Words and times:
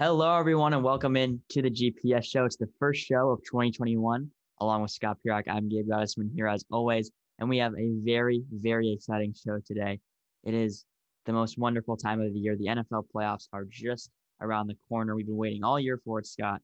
Hello, 0.00 0.36
everyone, 0.36 0.72
and 0.72 0.82
welcome 0.82 1.16
in 1.16 1.40
to 1.50 1.62
the 1.62 1.70
GPS 1.70 2.24
show. 2.24 2.44
It's 2.44 2.56
the 2.56 2.68
first 2.80 3.00
show 3.00 3.30
of 3.30 3.38
2021. 3.44 4.28
Along 4.60 4.82
with 4.82 4.90
Scott 4.90 5.18
Pirak, 5.24 5.44
I'm 5.48 5.68
Gabe 5.68 5.86
Gottesman 5.88 6.30
here 6.34 6.48
as 6.48 6.64
always, 6.68 7.12
and 7.38 7.48
we 7.48 7.58
have 7.58 7.74
a 7.78 7.92
very, 8.02 8.42
very 8.50 8.92
exciting 8.92 9.32
show 9.32 9.60
today. 9.64 10.00
It 10.42 10.52
is 10.52 10.84
the 11.26 11.32
most 11.32 11.58
wonderful 11.58 11.96
time 11.96 12.20
of 12.20 12.32
the 12.32 12.40
year. 12.40 12.56
The 12.56 12.66
NFL 12.66 13.04
playoffs 13.14 13.46
are 13.52 13.64
just 13.70 14.10
around 14.40 14.66
the 14.66 14.76
corner. 14.88 15.14
We've 15.14 15.26
been 15.26 15.36
waiting 15.36 15.62
all 15.62 15.78
year 15.78 16.00
for 16.04 16.18
it, 16.18 16.26
Scott. 16.26 16.60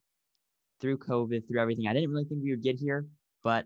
Through 0.81 0.99
COVID, 0.99 1.47
through 1.47 1.61
everything, 1.61 1.87
I 1.87 1.93
didn't 1.93 2.11
really 2.11 2.25
think 2.25 2.43
we 2.43 2.51
would 2.51 2.65
get 2.65 2.81
here, 2.81 3.07
but 3.45 3.65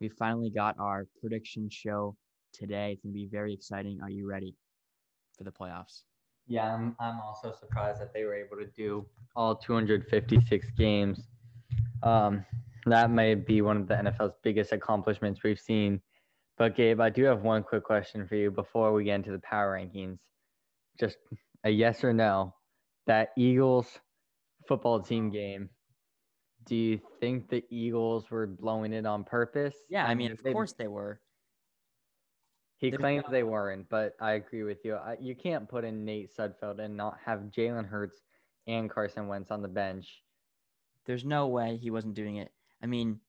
we 0.00 0.10
finally 0.10 0.50
got 0.50 0.76
our 0.78 1.08
prediction 1.20 1.68
show 1.70 2.16
today. 2.52 2.92
It's 2.92 3.02
going 3.02 3.12
to 3.12 3.18
be 3.18 3.26
very 3.26 3.52
exciting. 3.52 3.98
Are 4.00 4.10
you 4.10 4.28
ready 4.28 4.54
for 5.36 5.42
the 5.42 5.50
playoffs? 5.50 6.02
Yeah, 6.46 6.72
I'm, 6.72 6.96
I'm 7.00 7.20
also 7.20 7.52
surprised 7.52 8.00
that 8.00 8.12
they 8.14 8.24
were 8.24 8.34
able 8.34 8.56
to 8.56 8.66
do 8.66 9.04
all 9.34 9.56
256 9.56 10.70
games. 10.78 11.26
Um, 12.02 12.44
that 12.86 13.10
may 13.10 13.34
be 13.34 13.62
one 13.62 13.76
of 13.76 13.88
the 13.88 13.94
NFL's 13.94 14.34
biggest 14.42 14.72
accomplishments 14.72 15.42
we've 15.42 15.58
seen. 15.58 16.00
But 16.56 16.76
Gabe, 16.76 17.00
I 17.00 17.10
do 17.10 17.24
have 17.24 17.42
one 17.42 17.62
quick 17.62 17.84
question 17.84 18.26
for 18.26 18.36
you 18.36 18.50
before 18.50 18.92
we 18.92 19.04
get 19.04 19.16
into 19.16 19.32
the 19.32 19.40
power 19.40 19.76
rankings. 19.76 20.18
Just 20.98 21.18
a 21.64 21.70
yes 21.70 22.04
or 22.04 22.12
no. 22.12 22.54
That 23.06 23.30
Eagles 23.36 23.98
football 24.66 25.00
team 25.00 25.30
game, 25.30 25.68
do 26.64 26.74
you 26.74 27.00
think 27.20 27.48
the 27.48 27.62
Eagles 27.70 28.30
were 28.30 28.46
blowing 28.46 28.92
it 28.92 29.06
on 29.06 29.24
purpose? 29.24 29.76
Yeah, 29.88 30.06
I 30.06 30.14
mean, 30.14 30.32
of 30.32 30.42
course 30.42 30.72
they 30.72 30.88
were. 30.88 31.20
He 32.78 32.90
claims 32.90 33.24
they 33.30 33.42
weren't, 33.42 33.88
but 33.88 34.14
I 34.20 34.32
agree 34.32 34.62
with 34.62 34.84
you. 34.84 34.96
I, 34.96 35.16
you 35.18 35.34
can't 35.34 35.68
put 35.68 35.84
in 35.84 36.04
Nate 36.04 36.30
Sudfeld 36.36 36.78
and 36.78 36.96
not 36.96 37.16
have 37.24 37.50
Jalen 37.50 37.88
Hurts 37.88 38.20
and 38.66 38.90
Carson 38.90 39.28
Wentz 39.28 39.50
on 39.50 39.62
the 39.62 39.68
bench. 39.68 40.22
There's 41.06 41.24
no 41.24 41.46
way 41.46 41.78
he 41.78 41.90
wasn't 41.90 42.14
doing 42.14 42.36
it. 42.36 42.52
I 42.82 42.86
mean, 42.86 43.20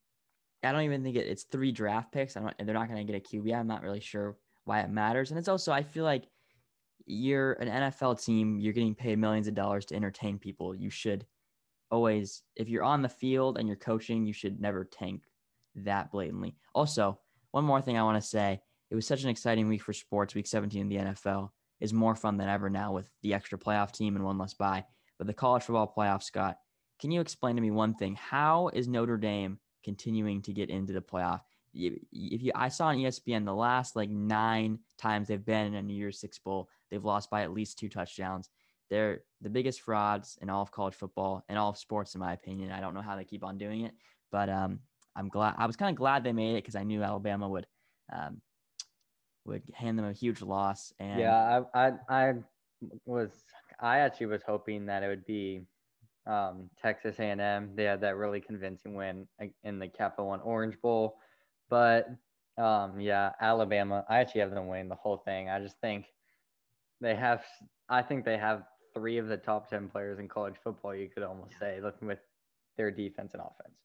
I 0.63 0.71
don't 0.73 0.81
even 0.81 1.03
think 1.03 1.15
it, 1.15 1.27
it's 1.27 1.43
three 1.43 1.71
draft 1.71 2.11
picks. 2.11 2.35
Not, 2.35 2.55
and 2.59 2.67
they're 2.67 2.75
not 2.75 2.89
going 2.89 3.05
to 3.05 3.11
get 3.11 3.23
a 3.23 3.35
QB. 3.35 3.55
I'm 3.55 3.67
not 3.67 3.83
really 3.83 4.01
sure 4.01 4.37
why 4.65 4.81
it 4.81 4.89
matters. 4.89 5.31
And 5.31 5.39
it's 5.39 5.47
also, 5.47 5.71
I 5.71 5.83
feel 5.83 6.03
like 6.03 6.25
you're 7.05 7.53
an 7.53 7.69
NFL 7.69 8.23
team. 8.23 8.59
You're 8.59 8.73
getting 8.73 8.95
paid 8.95 9.17
millions 9.17 9.47
of 9.47 9.55
dollars 9.55 9.85
to 9.85 9.95
entertain 9.95 10.39
people. 10.39 10.75
You 10.75 10.89
should 10.89 11.25
always, 11.89 12.43
if 12.57 12.67
you're 12.67 12.83
on 12.83 13.01
the 13.01 13.07
field 13.07 13.57
and 13.57 13.67
you're 13.67 13.77
coaching, 13.77 14.25
you 14.25 14.33
should 14.33 14.59
never 14.59 14.83
tank 14.83 15.23
that 15.75 16.11
blatantly. 16.11 16.57
Also, 16.75 17.17
one 17.51 17.63
more 17.63 17.81
thing 17.81 17.97
I 17.97 18.03
want 18.03 18.21
to 18.21 18.27
say 18.27 18.61
it 18.89 18.95
was 18.95 19.05
such 19.05 19.23
an 19.23 19.29
exciting 19.29 19.67
week 19.67 19.81
for 19.81 19.93
sports. 19.93 20.35
Week 20.35 20.47
17 20.47 20.81
in 20.81 20.89
the 20.89 20.97
NFL 20.97 21.49
is 21.79 21.93
more 21.93 22.15
fun 22.15 22.37
than 22.37 22.49
ever 22.49 22.69
now 22.69 22.93
with 22.93 23.09
the 23.21 23.33
extra 23.33 23.57
playoff 23.57 23.91
team 23.91 24.15
and 24.15 24.25
one 24.25 24.37
less 24.37 24.53
bye. 24.53 24.85
But 25.17 25.27
the 25.27 25.33
college 25.33 25.63
football 25.63 25.93
playoff, 25.95 26.23
Scott, 26.23 26.57
can 26.99 27.11
you 27.11 27.21
explain 27.21 27.55
to 27.55 27.61
me 27.61 27.71
one 27.71 27.93
thing? 27.93 28.15
How 28.15 28.69
is 28.73 28.87
Notre 28.87 29.17
Dame 29.17 29.59
continuing 29.83 30.41
to 30.43 30.53
get 30.53 30.69
into 30.69 30.93
the 30.93 31.01
playoff? 31.01 31.41
If 31.73 32.41
you, 32.41 32.51
I 32.55 32.69
saw 32.69 32.87
on 32.87 32.97
ESPN 32.97 33.45
the 33.45 33.53
last 33.53 33.95
like 33.95 34.09
nine 34.09 34.79
times 34.97 35.27
they've 35.27 35.43
been 35.43 35.67
in 35.67 35.75
a 35.75 35.81
New 35.81 35.93
Year's 35.93 36.19
Six 36.19 36.39
bowl, 36.39 36.69
they've 36.89 37.03
lost 37.03 37.29
by 37.29 37.43
at 37.43 37.53
least 37.53 37.77
two 37.77 37.89
touchdowns. 37.89 38.49
They're 38.89 39.21
the 39.41 39.49
biggest 39.49 39.81
frauds 39.81 40.39
in 40.41 40.49
all 40.49 40.63
of 40.63 40.71
college 40.71 40.95
football 40.95 41.43
and 41.49 41.59
all 41.59 41.69
of 41.69 41.77
sports, 41.77 42.15
in 42.15 42.21
my 42.21 42.33
opinion. 42.33 42.71
I 42.71 42.79
don't 42.79 42.93
know 42.93 43.01
how 43.01 43.15
they 43.15 43.25
keep 43.25 43.43
on 43.43 43.57
doing 43.57 43.81
it, 43.81 43.93
but 44.31 44.49
um, 44.49 44.79
I'm 45.15 45.27
glad. 45.27 45.55
I 45.57 45.67
was 45.67 45.75
kind 45.75 45.91
of 45.91 45.97
glad 45.97 46.23
they 46.23 46.33
made 46.33 46.53
it 46.53 46.63
because 46.63 46.75
I 46.75 46.83
knew 46.83 47.03
Alabama 47.03 47.49
would 47.49 47.67
um, 48.11 48.41
would 49.47 49.63
hand 49.73 49.97
them 49.97 50.05
a 50.05 50.13
huge 50.13 50.41
loss. 50.41 50.93
And 50.99 51.19
yeah, 51.19 51.63
I, 51.73 51.87
I, 51.87 51.91
I 52.09 52.33
was, 53.05 53.31
I 53.79 53.99
actually 53.99 54.27
was 54.27 54.41
hoping 54.45 54.85
that 54.85 55.03
it 55.03 55.07
would 55.07 55.25
be 55.25 55.61
um, 56.27 56.69
Texas 56.81 57.15
A&M. 57.19 57.71
They 57.75 57.85
had 57.85 58.01
that 58.01 58.17
really 58.17 58.41
convincing 58.41 58.93
win 58.93 59.27
in 59.63 59.79
the 59.79 59.87
Capital 59.87 60.27
One 60.27 60.41
Orange 60.41 60.79
Bowl, 60.81 61.17
but 61.69 62.07
um, 62.57 62.99
yeah, 62.99 63.31
Alabama. 63.39 64.03
I 64.09 64.17
actually 64.19 64.41
have 64.41 64.51
them 64.51 64.67
winning 64.67 64.89
the 64.89 64.95
whole 64.95 65.17
thing. 65.17 65.49
I 65.49 65.59
just 65.59 65.79
think 65.79 66.05
they 66.99 67.15
have. 67.15 67.43
I 67.89 68.01
think 68.01 68.25
they 68.25 68.37
have 68.37 68.63
three 68.93 69.17
of 69.17 69.27
the 69.27 69.37
top 69.37 69.69
ten 69.69 69.87
players 69.87 70.19
in 70.19 70.27
college 70.27 70.55
football. 70.63 70.95
You 70.95 71.07
could 71.07 71.23
almost 71.23 71.53
say, 71.59 71.79
looking 71.81 72.07
with 72.07 72.19
their 72.77 72.91
defense 72.91 73.33
and 73.33 73.41
offense. 73.41 73.77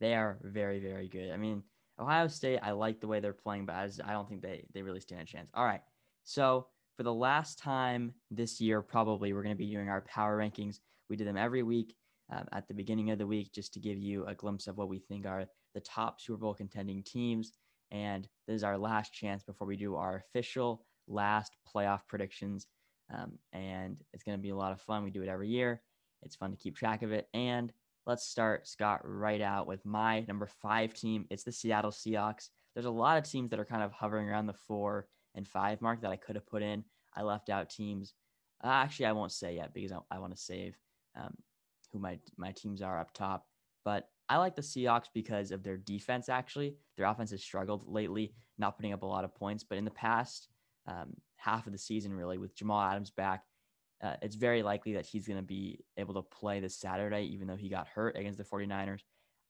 They 0.00 0.14
are 0.14 0.38
very, 0.42 0.80
very 0.80 1.08
good. 1.08 1.30
I 1.32 1.36
mean, 1.36 1.62
Ohio 1.98 2.28
State, 2.28 2.60
I 2.62 2.72
like 2.72 3.00
the 3.00 3.06
way 3.06 3.20
they're 3.20 3.32
playing, 3.32 3.66
but 3.66 3.74
I 3.74 4.12
don't 4.12 4.28
think 4.28 4.42
they 4.42 4.66
they 4.72 4.82
really 4.82 5.00
stand 5.00 5.20
a 5.20 5.24
chance. 5.24 5.50
All 5.54 5.64
right, 5.64 5.82
so 6.24 6.66
for 6.96 7.02
the 7.02 7.14
last 7.14 7.58
time 7.58 8.14
this 8.30 8.60
year, 8.60 8.82
probably 8.82 9.32
we're 9.32 9.42
going 9.42 9.54
to 9.54 9.58
be 9.58 9.70
doing 9.70 9.88
our 9.88 10.02
power 10.02 10.38
rankings. 10.38 10.78
We 11.08 11.16
do 11.16 11.24
them 11.24 11.36
every 11.36 11.62
week 11.62 11.94
um, 12.32 12.46
at 12.52 12.68
the 12.68 12.74
beginning 12.74 13.10
of 13.10 13.18
the 13.18 13.26
week, 13.26 13.52
just 13.52 13.74
to 13.74 13.80
give 13.80 13.98
you 13.98 14.24
a 14.26 14.34
glimpse 14.34 14.66
of 14.66 14.76
what 14.76 14.88
we 14.88 14.98
think 14.98 15.26
are 15.26 15.46
the 15.74 15.80
top 15.80 16.20
Super 16.20 16.38
Bowl 16.38 16.54
contending 16.54 17.02
teams. 17.02 17.52
And 17.90 18.28
this 18.46 18.56
is 18.56 18.64
our 18.64 18.78
last 18.78 19.12
chance 19.12 19.42
before 19.42 19.66
we 19.66 19.76
do 19.76 19.96
our 19.96 20.16
official 20.16 20.84
last 21.06 21.56
playoff 21.74 22.00
predictions. 22.08 22.66
Um, 23.12 23.38
and 23.52 24.00
it's 24.12 24.24
going 24.24 24.38
to 24.38 24.42
be 24.42 24.50
a 24.50 24.56
lot 24.56 24.72
of 24.72 24.80
fun. 24.80 25.04
We 25.04 25.10
do 25.10 25.22
it 25.22 25.28
every 25.28 25.48
year. 25.48 25.82
It's 26.22 26.36
fun 26.36 26.50
to 26.50 26.56
keep 26.56 26.76
track 26.76 27.02
of 27.02 27.12
it. 27.12 27.28
And 27.34 27.72
Let's 28.06 28.26
start, 28.26 28.68
Scott, 28.68 29.00
right 29.04 29.40
out 29.40 29.66
with 29.66 29.84
my 29.86 30.20
number 30.28 30.46
five 30.46 30.92
team. 30.92 31.26
It's 31.30 31.44
the 31.44 31.52
Seattle 31.52 31.90
Seahawks. 31.90 32.50
There's 32.74 32.84
a 32.84 32.90
lot 32.90 33.16
of 33.16 33.24
teams 33.24 33.50
that 33.50 33.60
are 33.60 33.64
kind 33.64 33.82
of 33.82 33.92
hovering 33.92 34.28
around 34.28 34.46
the 34.46 34.52
four 34.52 35.08
and 35.34 35.48
five 35.48 35.80
mark 35.80 36.02
that 36.02 36.10
I 36.10 36.16
could 36.16 36.36
have 36.36 36.46
put 36.46 36.62
in. 36.62 36.84
I 37.16 37.22
left 37.22 37.48
out 37.48 37.70
teams. 37.70 38.12
Uh, 38.62 38.68
actually, 38.68 39.06
I 39.06 39.12
won't 39.12 39.32
say 39.32 39.56
yet 39.56 39.72
because 39.72 39.92
I, 39.92 39.98
I 40.10 40.18
want 40.18 40.36
to 40.36 40.42
save 40.42 40.76
um, 41.16 41.34
who 41.92 41.98
my 41.98 42.18
my 42.36 42.52
teams 42.52 42.82
are 42.82 43.00
up 43.00 43.12
top. 43.14 43.46
But 43.86 44.08
I 44.28 44.36
like 44.36 44.54
the 44.54 44.62
Seahawks 44.62 45.08
because 45.14 45.50
of 45.50 45.62
their 45.62 45.76
defense. 45.78 46.28
Actually, 46.28 46.76
their 46.96 47.06
offense 47.06 47.30
has 47.30 47.42
struggled 47.42 47.84
lately, 47.86 48.34
not 48.58 48.76
putting 48.76 48.92
up 48.92 49.02
a 49.02 49.06
lot 49.06 49.24
of 49.24 49.34
points. 49.34 49.64
But 49.64 49.78
in 49.78 49.84
the 49.84 49.90
past 49.90 50.48
um, 50.86 51.14
half 51.36 51.66
of 51.66 51.72
the 51.72 51.78
season, 51.78 52.12
really, 52.12 52.36
with 52.36 52.54
Jamal 52.54 52.82
Adams 52.82 53.10
back, 53.10 53.44
uh, 54.02 54.16
it's 54.22 54.36
very 54.36 54.62
likely 54.62 54.94
that 54.94 55.06
he's 55.06 55.26
going 55.26 55.38
to 55.38 55.44
be 55.44 55.84
able 55.96 56.14
to 56.14 56.22
play 56.22 56.60
this 56.60 56.76
Saturday, 56.76 57.22
even 57.32 57.46
though 57.46 57.56
he 57.56 57.68
got 57.68 57.88
hurt 57.88 58.16
against 58.16 58.38
the 58.38 58.44
49ers. 58.44 59.00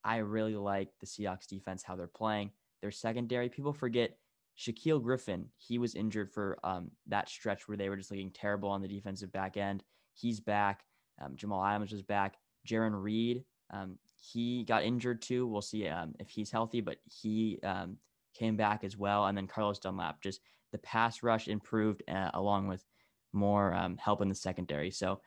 I 0.05 0.19
really 0.19 0.55
like 0.56 0.91
the 1.00 1.06
Seahawks 1.06 1.47
defense, 1.47 1.82
how 1.82 1.97
they're 1.97 2.06
playing. 2.06 2.50
Their 2.82 2.91
secondary, 2.91 3.49
people 3.49 3.72
forget 3.72 4.16
Shaquill 4.59 5.03
Griffin. 5.03 5.47
He 5.56 5.78
was 5.78 5.94
injured 5.94 6.31
for 6.31 6.59
um, 6.62 6.91
that 7.06 7.28
stretch 7.28 7.66
where 7.66 7.77
they 7.77 7.88
were 7.88 7.97
just 7.97 8.10
looking 8.10 8.31
terrible 8.31 8.69
on 8.69 8.82
the 8.82 8.88
defensive 8.88 9.32
back 9.32 9.56
end. 9.56 9.82
He's 10.12 10.41
back. 10.41 10.84
Um, 11.21 11.37
Jamal 11.37 11.65
Adams 11.65 11.93
was 11.93 12.03
back. 12.03 12.37
Jarran 12.69 13.03
Reed, 13.03 13.44
um, 13.71 13.99
he 14.16 14.65
got 14.65 14.84
injured 14.84 15.22
too. 15.22 15.47
We'll 15.47 15.62
see 15.62 15.88
um, 15.88 16.15
if 16.19 16.28
he's 16.28 16.50
healthy, 16.50 16.81
but 16.81 16.99
he 17.05 17.59
um, 17.62 17.97
came 18.34 18.56
back 18.56 18.84
as 18.84 18.97
well. 18.97 19.26
And 19.26 19.37
then 19.37 19.47
Carlos 19.47 19.78
Dunlap, 19.78 20.22
just 20.22 20.41
the 20.72 20.78
pass 20.78 21.22
rush 21.22 21.49
improved 21.49 22.03
uh, 22.09 22.31
along 22.34 22.69
with 22.69 22.84
more 23.34 23.74
um, 23.74 23.96
help 23.96 24.22
in 24.22 24.28
the 24.28 24.34
secondary. 24.34 24.90
So, 24.90 25.20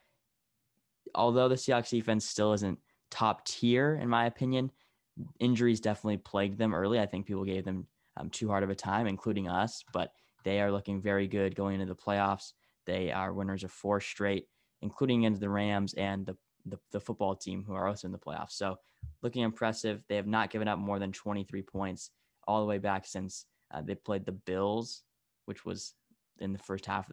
although 1.16 1.48
the 1.48 1.56
Seahawks 1.56 1.90
defense 1.90 2.26
still 2.26 2.54
isn't 2.54 2.80
top 3.12 3.46
tier, 3.46 3.96
in 3.96 4.10
my 4.10 4.26
opinion, 4.26 4.72
injuries 5.40 5.80
definitely 5.80 6.18
plagued 6.18 6.58
them 6.58 6.74
early. 6.74 7.00
I 7.00 7.06
think 7.06 7.26
people 7.26 7.46
gave 7.46 7.66
them 7.66 7.88
um, 8.18 8.30
too 8.30 8.48
hard 8.48 8.64
of 8.64 8.70
a 8.70 8.76
time, 8.76 9.08
including 9.08 9.48
us, 9.48 9.84
but 9.94 10.12
they 10.44 10.62
are 10.62 10.72
looking 10.72 11.02
very 11.02 11.28
good 11.28 11.56
going 11.56 11.80
into 11.80 11.94
the 11.94 12.00
playoffs. 12.00 12.54
They 12.86 13.12
are 13.12 13.34
winners 13.34 13.64
of 13.64 13.72
four 13.72 14.00
straight, 14.00 14.48
including 14.82 15.24
into 15.24 15.40
the 15.40 15.50
Rams 15.50 15.94
and 15.96 16.26
the, 16.26 16.38
the, 16.66 16.80
the 16.92 17.00
football 17.00 17.36
team 17.36 17.64
who 17.66 17.74
are 17.74 17.88
also 17.88 18.08
in 18.08 18.12
the 18.12 18.18
playoffs. 18.18 18.52
So, 18.52 18.78
looking 19.22 19.44
impressive. 19.44 20.04
They 20.08 20.16
have 20.16 20.28
not 20.28 20.50
given 20.50 20.68
up 20.68 20.80
more 20.80 21.00
than 21.00 21.12
23 21.12 21.62
points 21.64 22.12
all 22.48 22.62
the 22.62 22.68
way 22.68 22.78
back 22.78 23.06
since 23.06 23.46
uh, 23.74 23.82
they 23.82 23.96
played 23.96 24.26
the 24.26 24.32
Bills, 24.32 25.04
which 25.46 25.66
was 25.66 25.94
in 26.40 26.54
the 26.54 26.60
first 26.60 26.86
half, 26.86 27.10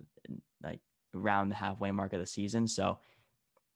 like 0.64 0.80
around 1.14 1.48
the 1.48 1.54
halfway 1.54 1.90
mark 1.90 2.12
of 2.12 2.20
the 2.20 2.26
season. 2.26 2.66
So 2.66 2.98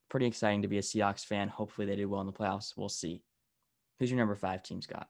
pretty 0.09 0.25
exciting 0.25 0.61
to 0.63 0.67
be 0.67 0.77
a 0.77 0.81
Seahawks 0.81 1.25
fan. 1.25 1.47
Hopefully 1.47 1.87
they 1.87 1.95
do 1.95 2.09
well 2.09 2.21
in 2.21 2.27
the 2.27 2.33
playoffs. 2.33 2.73
We'll 2.75 2.89
see. 2.89 3.21
Who's 3.99 4.09
your 4.09 4.17
number 4.17 4.35
five 4.35 4.63
team, 4.63 4.81
Scott? 4.81 5.07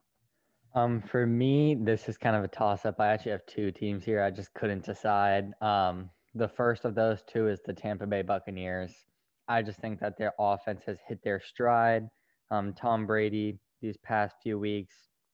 Um, 0.76 1.02
for 1.02 1.26
me, 1.26 1.76
this 1.76 2.08
is 2.08 2.18
kind 2.18 2.36
of 2.36 2.44
a 2.44 2.48
toss 2.48 2.86
up. 2.86 3.00
I 3.00 3.08
actually 3.08 3.32
have 3.32 3.46
two 3.48 3.72
teams 3.72 4.04
here. 4.04 4.22
I 4.22 4.30
just 4.30 4.54
couldn't 4.54 4.86
decide. 4.86 5.52
Um, 5.62 6.10
the 6.36 6.48
first 6.48 6.86
of 6.86 6.94
those 6.94 7.24
two 7.24 7.48
is 7.48 7.60
the 7.66 7.74
Tampa 7.74 8.06
Bay 8.06 8.22
Buccaneers. 8.22 8.94
I 9.48 9.64
just 9.64 9.80
think 9.80 10.00
that 10.00 10.18
their 10.18 10.34
offense 10.38 10.84
has 10.86 11.00
hit 11.08 11.24
their 11.24 11.40
stride. 11.40 12.08
Um, 12.52 12.74
Tom 12.74 13.08
Brady, 13.08 13.58
these 13.82 13.98
past 13.98 14.36
few 14.44 14.60
weeks, 14.60 14.94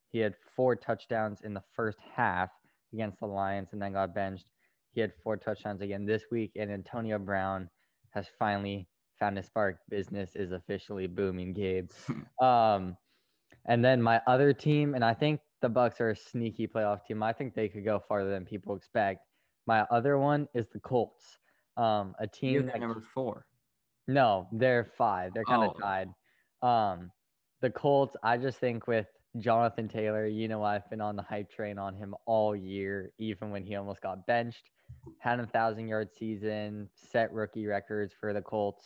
he 0.09 0.19
had 0.19 0.35
four 0.55 0.75
touchdowns 0.75 1.41
in 1.41 1.53
the 1.53 1.63
first 1.75 1.97
half 2.15 2.49
against 2.93 3.19
the 3.19 3.25
Lions 3.25 3.69
and 3.73 3.81
then 3.81 3.91
got 3.91 4.15
benched. 4.15 4.45
He 4.95 5.01
had 5.01 5.13
four 5.21 5.35
touchdowns 5.35 5.81
again 5.81 6.05
this 6.05 6.23
week, 6.31 6.53
and 6.55 6.71
Antonio 6.71 7.19
Brown 7.19 7.69
has 8.11 8.27
finally 8.39 8.87
found 9.19 9.37
a 9.37 9.43
spark. 9.43 9.79
Business 9.89 10.37
is 10.37 10.53
officially 10.53 11.05
booming, 11.05 11.51
Gabe. 11.53 11.89
um, 12.41 12.95
and 13.65 13.83
then 13.83 14.01
my 14.01 14.21
other 14.25 14.53
team, 14.53 14.95
and 14.95 15.03
I 15.03 15.13
think 15.13 15.41
the 15.61 15.67
Bucks 15.67 15.99
are 15.99 16.11
a 16.11 16.15
sneaky 16.15 16.65
playoff 16.65 17.05
team. 17.05 17.21
I 17.21 17.33
think 17.33 17.53
they 17.53 17.67
could 17.67 17.83
go 17.83 18.01
farther 18.07 18.29
than 18.29 18.45
people 18.45 18.73
expect. 18.73 19.19
My 19.67 19.81
other 19.91 20.17
one 20.17 20.47
is 20.53 20.69
the 20.69 20.79
Colts. 20.79 21.39
Um, 21.75 22.15
a 22.19 22.27
team 22.27 22.67
that, 22.67 22.79
number 22.79 23.01
four. 23.13 23.45
No, 24.07 24.47
they're 24.53 24.85
five. 24.97 25.33
They're 25.33 25.43
kind 25.43 25.63
of 25.63 25.75
Oh. 25.75 25.79
tied. 25.79 26.09
Um, 26.61 27.11
the 27.59 27.69
Colts, 27.69 28.15
I 28.23 28.37
just 28.37 28.59
think 28.59 28.87
with 28.87 29.07
Jonathan 29.39 29.89
Taylor, 29.89 30.25
you 30.25 30.47
know, 30.47 30.63
I've 30.63 30.89
been 30.89 31.01
on 31.01 31.17
the 31.17 31.23
hype 31.23 31.49
train 31.49 31.77
on 31.77 31.95
him 31.95 32.15
all 32.25 32.55
year, 32.55 33.11
even 33.17 33.51
when 33.51 33.65
he 33.65 33.75
almost 33.75 33.99
got 33.99 34.25
benched. 34.25 34.69
Had 35.19 35.39
a 35.39 35.47
thousand 35.47 35.87
yard 35.87 36.09
season, 36.17 36.89
set 36.95 37.31
rookie 37.33 37.67
records 37.67 38.13
for 38.19 38.33
the 38.33 38.41
Colts. 38.41 38.85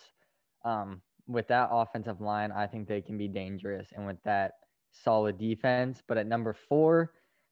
Um, 0.66 1.02
with 1.28 1.48
that 1.48 1.70
offensive 1.72 2.22
line, 2.22 2.52
I 2.52 2.68
think 2.68 2.88
they 2.88 3.02
can 3.02 3.18
be 3.18 3.28
dangerous, 3.28 3.88
and 3.96 4.06
with 4.06 4.22
that 4.24 4.54
solid 4.92 5.38
defense. 5.38 6.02
But 6.08 6.18
at 6.18 6.28
number 6.28 6.54
four, 6.54 7.12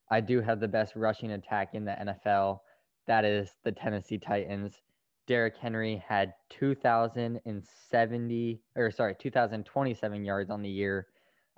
I 0.10 0.22
do 0.22 0.42
have 0.42 0.60
the 0.60 0.68
best 0.68 0.96
rushing 0.96 1.32
attack 1.32 1.74
in 1.74 1.86
the 1.86 1.92
NFL. 1.92 2.60
That 3.08 3.26
is 3.26 3.50
the 3.64 3.72
Tennessee 3.72 4.18
Titans. 4.18 4.82
Derrick 5.28 5.58
Henry 5.58 6.04
had 6.08 6.34
2,070 6.50 8.62
or 8.76 8.92
sorry, 8.92 9.16
2,027 9.20 10.26
yards 10.26 10.50
on 10.50 10.62
the 10.62 10.70
year. 10.70 11.08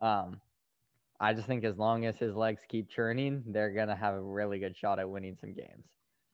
Um, 0.01 0.41
I 1.19 1.33
just 1.33 1.47
think 1.47 1.63
as 1.63 1.77
long 1.77 2.05
as 2.05 2.17
his 2.17 2.35
legs 2.35 2.61
keep 2.67 2.89
churning, 2.89 3.43
they're 3.45 3.71
gonna 3.71 3.95
have 3.95 4.15
a 4.15 4.21
really 4.21 4.57
good 4.57 4.75
shot 4.75 4.99
at 4.99 5.09
winning 5.09 5.37
some 5.39 5.53
games. 5.53 5.85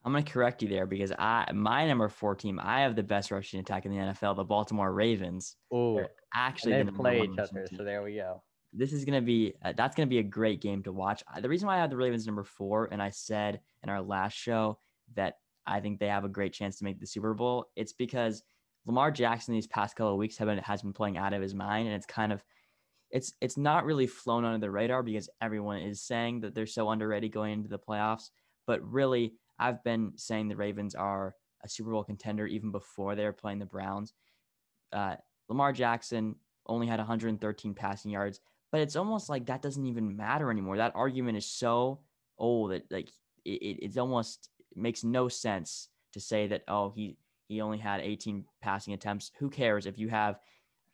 I'm 0.06 0.12
gonna 0.12 0.24
correct 0.24 0.62
you 0.62 0.68
there 0.68 0.86
because 0.86 1.10
I 1.18 1.50
my 1.52 1.84
number 1.86 2.08
four 2.08 2.36
team, 2.36 2.60
I 2.62 2.82
have 2.82 2.94
the 2.94 3.02
best 3.02 3.32
rushing 3.32 3.58
attack 3.58 3.86
in 3.86 3.90
the 3.90 3.98
NFL, 3.98 4.36
the 4.36 4.44
Baltimore 4.44 4.92
Ravens. 4.92 5.56
They're 5.96 6.10
actually 6.32 6.74
they 6.74 6.82
the 6.84 6.92
play 6.92 7.22
each 7.22 7.38
other, 7.38 7.66
team. 7.66 7.76
so 7.76 7.82
there 7.84 8.04
we 8.04 8.14
go. 8.14 8.40
this 8.72 8.92
is 8.92 9.04
gonna 9.04 9.20
be 9.20 9.54
uh, 9.64 9.72
that's 9.76 9.96
gonna 9.96 10.06
be 10.06 10.18
a 10.18 10.22
great 10.22 10.60
game 10.62 10.80
to 10.84 10.92
watch. 10.92 11.24
Uh, 11.34 11.40
The 11.40 11.48
reason 11.48 11.66
why 11.66 11.74
I 11.76 11.80
have 11.80 11.90
the 11.90 11.96
Ravens 11.96 12.24
number 12.24 12.44
four, 12.44 12.88
and 12.92 13.02
I 13.02 13.10
said 13.10 13.60
in 13.82 13.90
our 13.90 14.00
last 14.00 14.34
show 14.34 14.78
that 15.16 15.38
I 15.66 15.80
think 15.80 15.98
they 15.98 16.06
have 16.06 16.24
a 16.24 16.28
great 16.28 16.52
chance 16.52 16.78
to 16.78 16.84
make 16.84 17.00
the 17.00 17.06
Super 17.06 17.34
Bowl, 17.34 17.66
it's 17.74 17.92
because 17.92 18.44
Lamar 18.86 19.10
Jackson 19.10 19.54
these 19.54 19.66
past 19.66 19.96
couple 19.96 20.12
of 20.12 20.18
weeks 20.18 20.36
have 20.38 20.46
been 20.46 20.58
has 20.58 20.82
been 20.82 20.92
playing 20.92 21.18
out 21.18 21.32
of 21.32 21.42
his 21.42 21.52
mind, 21.52 21.88
and 21.88 21.96
it's 21.96 22.06
kind 22.06 22.32
of 22.32 22.44
it's 23.10 23.32
it's 23.40 23.56
not 23.56 23.84
really 23.84 24.06
flown 24.06 24.44
under 24.44 24.58
the 24.58 24.70
radar 24.70 25.02
because 25.02 25.28
everyone 25.40 25.78
is 25.78 26.00
saying 26.00 26.42
that 26.42 26.54
they're 26.54 26.64
so 26.64 26.90
underrated 26.90 27.32
going 27.32 27.54
into 27.54 27.68
the 27.68 27.78
playoffs. 27.78 28.30
But 28.68 28.88
really, 28.88 29.34
I've 29.58 29.82
been 29.84 30.12
saying 30.16 30.48
the 30.48 30.56
Ravens 30.56 30.94
are 30.94 31.34
a 31.64 31.68
Super 31.68 31.90
Bowl 31.90 32.04
contender 32.04 32.46
even 32.46 32.70
before 32.70 33.14
they 33.14 33.24
were 33.24 33.32
playing 33.32 33.58
the 33.58 33.66
Browns. 33.66 34.12
Uh, 34.92 35.16
Lamar 35.48 35.72
Jackson 35.72 36.36
only 36.66 36.86
had 36.86 36.98
113 36.98 37.74
passing 37.74 38.10
yards, 38.10 38.40
but 38.72 38.80
it's 38.80 38.96
almost 38.96 39.28
like 39.28 39.46
that 39.46 39.62
doesn't 39.62 39.86
even 39.86 40.16
matter 40.16 40.50
anymore. 40.50 40.76
That 40.76 40.92
argument 40.94 41.38
is 41.38 41.46
so 41.46 42.00
old 42.38 42.72
that 42.72 42.90
like 42.90 43.08
it, 43.44 43.62
it 43.62 43.78
it's 43.84 43.96
almost 43.96 44.50
makes 44.74 45.04
no 45.04 45.28
sense 45.28 45.88
to 46.12 46.20
say 46.20 46.46
that 46.48 46.62
oh 46.68 46.92
he 46.94 47.16
he 47.48 47.60
only 47.60 47.78
had 47.78 48.00
18 48.00 48.44
passing 48.60 48.94
attempts. 48.94 49.30
Who 49.38 49.48
cares 49.48 49.86
if 49.86 49.98
you 49.98 50.08
have 50.08 50.38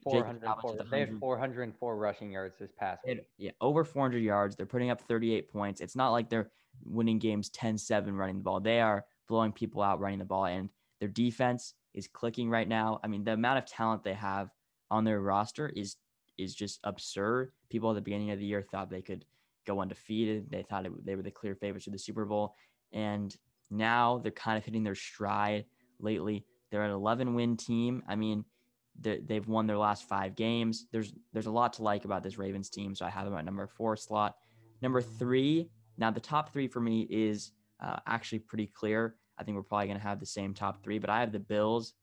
404. 0.04 0.72
with 0.72 0.90
They 0.90 1.00
had 1.00 1.18
404 1.18 1.96
rushing 1.96 2.32
yards 2.32 2.58
this 2.58 2.72
past 2.72 3.02
week. 3.06 3.20
yeah, 3.38 3.52
over 3.60 3.84
400 3.84 4.18
yards. 4.18 4.56
They're 4.56 4.66
putting 4.66 4.90
up 4.90 5.00
38 5.00 5.50
points. 5.50 5.80
It's 5.80 5.96
not 5.96 6.10
like 6.10 6.28
they're 6.28 6.50
winning 6.84 7.18
games 7.18 7.50
10-7 7.50 8.16
running 8.16 8.36
the 8.36 8.42
ball. 8.42 8.60
They 8.60 8.80
are 8.80 9.04
blowing 9.28 9.52
people 9.52 9.82
out 9.82 10.00
running 10.00 10.18
the 10.18 10.24
ball, 10.24 10.46
and 10.46 10.68
their 11.00 11.08
defense 11.08 11.74
is 11.94 12.08
clicking 12.08 12.48
right 12.50 12.68
now. 12.68 13.00
I 13.02 13.08
mean, 13.08 13.24
the 13.24 13.32
amount 13.32 13.58
of 13.58 13.66
talent 13.66 14.04
they 14.04 14.14
have 14.14 14.50
on 14.90 15.04
their 15.04 15.20
roster 15.20 15.68
is 15.68 15.96
is 16.38 16.54
just 16.54 16.80
absurd. 16.84 17.52
People 17.70 17.90
at 17.90 17.94
the 17.94 18.00
beginning 18.00 18.30
of 18.30 18.38
the 18.38 18.46
year 18.46 18.62
thought 18.62 18.90
they 18.90 19.02
could 19.02 19.24
go 19.66 19.80
undefeated. 19.80 20.50
They 20.50 20.62
thought 20.62 20.86
it, 20.86 21.04
they 21.04 21.14
were 21.14 21.22
the 21.22 21.30
clear 21.30 21.54
favorites 21.54 21.84
to 21.84 21.90
the 21.90 21.98
Super 21.98 22.24
Bowl, 22.24 22.54
and 22.92 23.36
now 23.70 24.18
they're 24.18 24.32
kind 24.32 24.58
of 24.58 24.64
hitting 24.64 24.82
their 24.82 24.94
stride 24.94 25.64
lately. 26.00 26.44
They're 26.70 26.82
an 26.82 26.90
11 26.90 27.34
win 27.34 27.56
team. 27.56 28.02
I 28.08 28.16
mean, 28.16 28.44
they've 29.00 29.46
won 29.46 29.66
their 29.66 29.78
last 29.78 30.08
five 30.08 30.34
games. 30.34 30.86
There's 30.92 31.12
there's 31.32 31.46
a 31.46 31.50
lot 31.50 31.74
to 31.74 31.82
like 31.82 32.04
about 32.04 32.22
this 32.22 32.38
Ravens 32.38 32.70
team, 32.70 32.94
so 32.94 33.04
I 33.04 33.10
have 33.10 33.24
them 33.24 33.34
at 33.34 33.44
number 33.44 33.66
four 33.66 33.96
slot. 33.96 34.36
Number 34.80 35.00
three, 35.00 35.70
now 36.02 36.10
the 36.10 36.18
top 36.18 36.52
three 36.52 36.66
for 36.66 36.80
me 36.80 37.06
is 37.08 37.52
uh, 37.80 38.00
actually 38.08 38.40
pretty 38.40 38.66
clear. 38.66 39.14
I 39.38 39.44
think 39.44 39.54
we're 39.54 39.62
probably 39.62 39.86
going 39.86 39.98
to 39.98 40.02
have 40.02 40.18
the 40.18 40.26
same 40.26 40.52
top 40.52 40.82
three, 40.82 40.98
but 40.98 41.08
I 41.08 41.20
have 41.20 41.30
the 41.30 41.38
Bills 41.38 41.94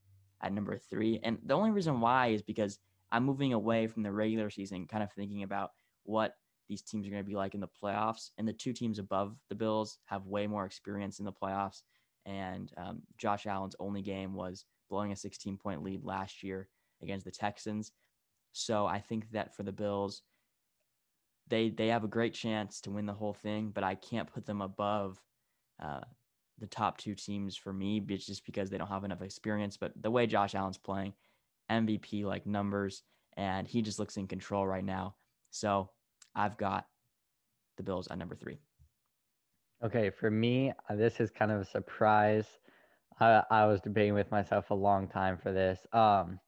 at 0.41 0.53
number 0.53 0.77
three, 0.77 1.19
and 1.21 1.37
the 1.43 1.53
only 1.53 1.71
reason 1.71 1.99
why 1.99 2.27
is 2.27 2.41
because 2.41 2.79
I'm 3.11 3.25
moving 3.25 3.51
away 3.51 3.87
from 3.87 4.03
the 4.03 4.11
regular 4.13 4.49
season, 4.49 4.87
kind 4.87 5.03
of 5.03 5.11
thinking 5.11 5.43
about 5.43 5.71
what 6.03 6.35
these 6.69 6.81
teams 6.81 7.05
are 7.07 7.09
going 7.09 7.21
to 7.21 7.27
be 7.27 7.35
like 7.35 7.55
in 7.55 7.59
the 7.59 7.67
playoffs. 7.67 8.29
And 8.37 8.47
the 8.47 8.53
two 8.53 8.71
teams 8.71 8.99
above 8.99 9.35
the 9.49 9.55
Bills 9.55 9.97
have 10.05 10.27
way 10.27 10.47
more 10.47 10.65
experience 10.65 11.19
in 11.19 11.25
the 11.25 11.33
playoffs. 11.33 11.81
And 12.25 12.71
um, 12.77 13.01
Josh 13.17 13.47
Allen's 13.47 13.75
only 13.79 14.01
game 14.01 14.33
was 14.33 14.63
blowing 14.89 15.11
a 15.11 15.15
16 15.15 15.57
point 15.57 15.83
lead 15.83 16.05
last 16.05 16.41
year 16.41 16.69
against 17.01 17.25
the 17.25 17.31
Texans. 17.31 17.91
So 18.53 18.85
I 18.85 18.99
think 18.99 19.29
that 19.31 19.55
for 19.55 19.63
the 19.63 19.71
Bills, 19.73 20.21
they 21.49 21.69
they 21.69 21.87
have 21.87 22.03
a 22.03 22.07
great 22.07 22.33
chance 22.33 22.81
to 22.81 22.91
win 22.91 23.05
the 23.05 23.13
whole 23.13 23.33
thing, 23.33 23.71
but 23.73 23.83
I 23.83 23.95
can't 23.95 24.31
put 24.31 24.45
them 24.45 24.61
above 24.61 25.21
uh, 25.81 26.01
the 26.59 26.67
top 26.67 26.97
two 26.97 27.15
teams 27.15 27.55
for 27.55 27.71
me, 27.71 28.03
it's 28.09 28.25
just 28.25 28.45
because 28.45 28.69
they 28.69 28.77
don't 28.77 28.87
have 28.87 29.03
enough 29.03 29.21
experience. 29.21 29.77
But 29.77 29.93
the 30.01 30.11
way 30.11 30.27
Josh 30.27 30.55
Allen's 30.55 30.77
playing, 30.77 31.13
MVP 31.71 32.25
like 32.25 32.45
numbers, 32.45 33.03
and 33.37 33.67
he 33.67 33.81
just 33.81 33.99
looks 33.99 34.17
in 34.17 34.27
control 34.27 34.67
right 34.67 34.83
now. 34.83 35.15
So 35.51 35.89
I've 36.35 36.57
got 36.57 36.85
the 37.77 37.83
Bills 37.83 38.07
at 38.09 38.17
number 38.17 38.35
three. 38.35 38.59
Okay, 39.83 40.09
for 40.09 40.29
me, 40.29 40.73
uh, 40.89 40.95
this 40.95 41.19
is 41.21 41.29
kind 41.29 41.51
of 41.51 41.61
a 41.61 41.65
surprise. 41.65 42.45
I, 43.19 43.43
I 43.49 43.65
was 43.65 43.79
debating 43.79 44.13
with 44.13 44.29
myself 44.29 44.71
a 44.71 44.75
long 44.75 45.07
time 45.07 45.37
for 45.37 45.53
this. 45.53 45.79
Um, 45.93 46.39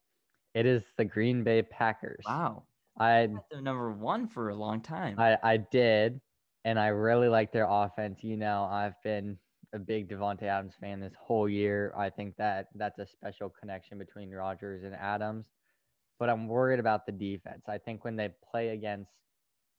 it 0.53 0.65
is 0.65 0.83
the 0.97 1.05
Green 1.05 1.43
Bay 1.43 1.61
Packers. 1.61 2.25
Wow, 2.27 2.63
I 2.99 3.29
number 3.53 3.91
one 3.91 4.27
for 4.27 4.49
a 4.49 4.55
long 4.55 4.81
time. 4.81 5.19
I 5.19 5.37
I 5.43 5.57
did, 5.57 6.21
and 6.65 6.79
I 6.79 6.87
really 6.87 7.27
like 7.29 7.51
their 7.51 7.67
offense. 7.69 8.23
You 8.23 8.37
know, 8.37 8.67
I've 8.69 9.01
been 9.03 9.37
a 9.73 9.79
big 9.79 10.09
Davante 10.09 10.43
Adams 10.43 10.75
fan 10.79 10.99
this 10.99 11.13
whole 11.19 11.47
year. 11.47 11.93
I 11.97 12.09
think 12.09 12.35
that 12.37 12.67
that's 12.75 12.99
a 12.99 13.05
special 13.05 13.49
connection 13.49 13.97
between 13.97 14.31
Rodgers 14.31 14.83
and 14.83 14.93
Adams. 14.95 15.45
But 16.19 16.29
I'm 16.29 16.47
worried 16.47 16.79
about 16.79 17.05
the 17.05 17.11
defense. 17.11 17.63
I 17.67 17.77
think 17.77 18.03
when 18.03 18.15
they 18.15 18.29
play 18.51 18.69
against 18.69 19.11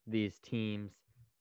these 0.07 0.39
teams, 0.41 0.91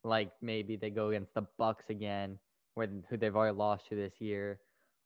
like 0.04 0.32
maybe 0.42 0.76
they 0.76 0.90
go 0.90 1.10
against 1.10 1.34
the 1.34 1.48
Bucks 1.58 1.86
again, 1.90 2.38
where 2.76 2.88
who 3.10 3.18
they've 3.18 3.36
already 3.36 3.58
lost 3.58 3.88
to 3.90 3.96
this 3.96 4.20
year, 4.20 4.60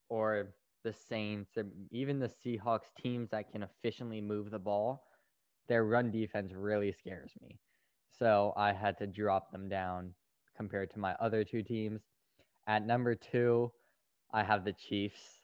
or 0.10 0.56
the 0.84 0.94
Saints, 0.94 1.52
or 1.56 1.66
even 1.92 2.20
the 2.20 2.30
Seahawks 2.30 2.94
teams 3.02 3.30
that 3.30 3.52
can 3.52 3.64
efficiently 3.64 4.20
move 4.22 4.52
the 4.52 4.60
ball, 4.60 5.06
their 5.68 5.86
run 5.86 6.12
defense 6.12 6.52
really 6.54 6.94
scares 6.94 7.31
me. 7.42 7.60
So 8.18 8.54
I 8.56 8.74
had 8.74 8.98
to 9.00 9.07
drop 9.07 9.52
them 9.52 9.68
down 9.68 10.14
compared 10.56 10.92
to 10.92 11.00
my 11.00 11.14
other 11.16 11.44
two 11.44 11.64
teams. 11.64 12.02
At 12.68 12.86
number 12.86 13.16
two, 13.16 13.72
I 14.34 14.44
have 14.44 14.66
the 14.66 14.74
Chiefs. 14.74 15.40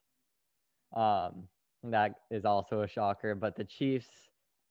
Um, 0.96 1.48
that 1.84 2.12
is 2.30 2.46
also 2.46 2.82
a 2.82 2.88
shocker, 2.88 3.36
but 3.36 3.56
the 3.56 3.64
Chiefs, 3.64 4.08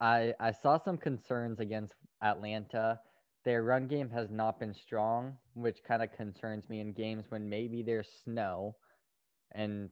I 0.00 0.35
I 0.40 0.52
saw 0.52 0.78
some 0.78 0.97
concerns 0.97 1.61
against 1.61 1.95
Atlanta. 2.23 3.00
Their 3.45 3.62
run 3.62 3.87
game 3.87 4.11
has 4.11 4.30
not 4.30 4.61
been 4.61 4.75
strong, 4.75 5.37
which 5.54 5.78
kind 5.87 6.02
of 6.02 6.12
concerns 6.12 6.69
me 6.69 6.80
in 6.80 6.92
games 6.92 7.25
when 7.30 7.49
maybe 7.49 7.83
there's 7.83 8.09
snow, 8.25 8.76
and 9.52 9.90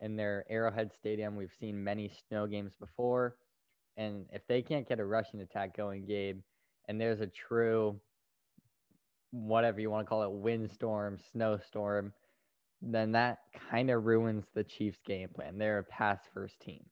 in 0.00 0.16
their 0.16 0.44
Arrowhead 0.48 0.92
Stadium, 0.98 1.36
we've 1.36 1.52
seen 1.60 1.82
many 1.82 2.10
snow 2.28 2.46
games 2.46 2.72
before. 2.80 3.36
And 3.98 4.26
if 4.32 4.46
they 4.46 4.62
can't 4.62 4.88
get 4.88 5.00
a 5.00 5.04
rushing 5.04 5.40
attack 5.40 5.76
going, 5.76 6.06
Gabe, 6.06 6.38
and 6.88 6.98
there's 7.00 7.20
a 7.20 7.26
true 7.26 8.00
whatever 9.30 9.80
you 9.80 9.90
want 9.90 10.06
to 10.06 10.08
call 10.08 10.22
it, 10.22 10.30
windstorm, 10.30 11.18
snowstorm, 11.32 12.12
then 12.80 13.12
that 13.12 13.40
kind 13.70 13.90
of 13.90 14.06
ruins 14.06 14.46
the 14.54 14.64
Chiefs' 14.64 15.00
game 15.04 15.28
plan. 15.28 15.58
They're 15.58 15.80
a 15.80 15.84
pass 15.84 16.20
first 16.32 16.60
team. 16.60 16.84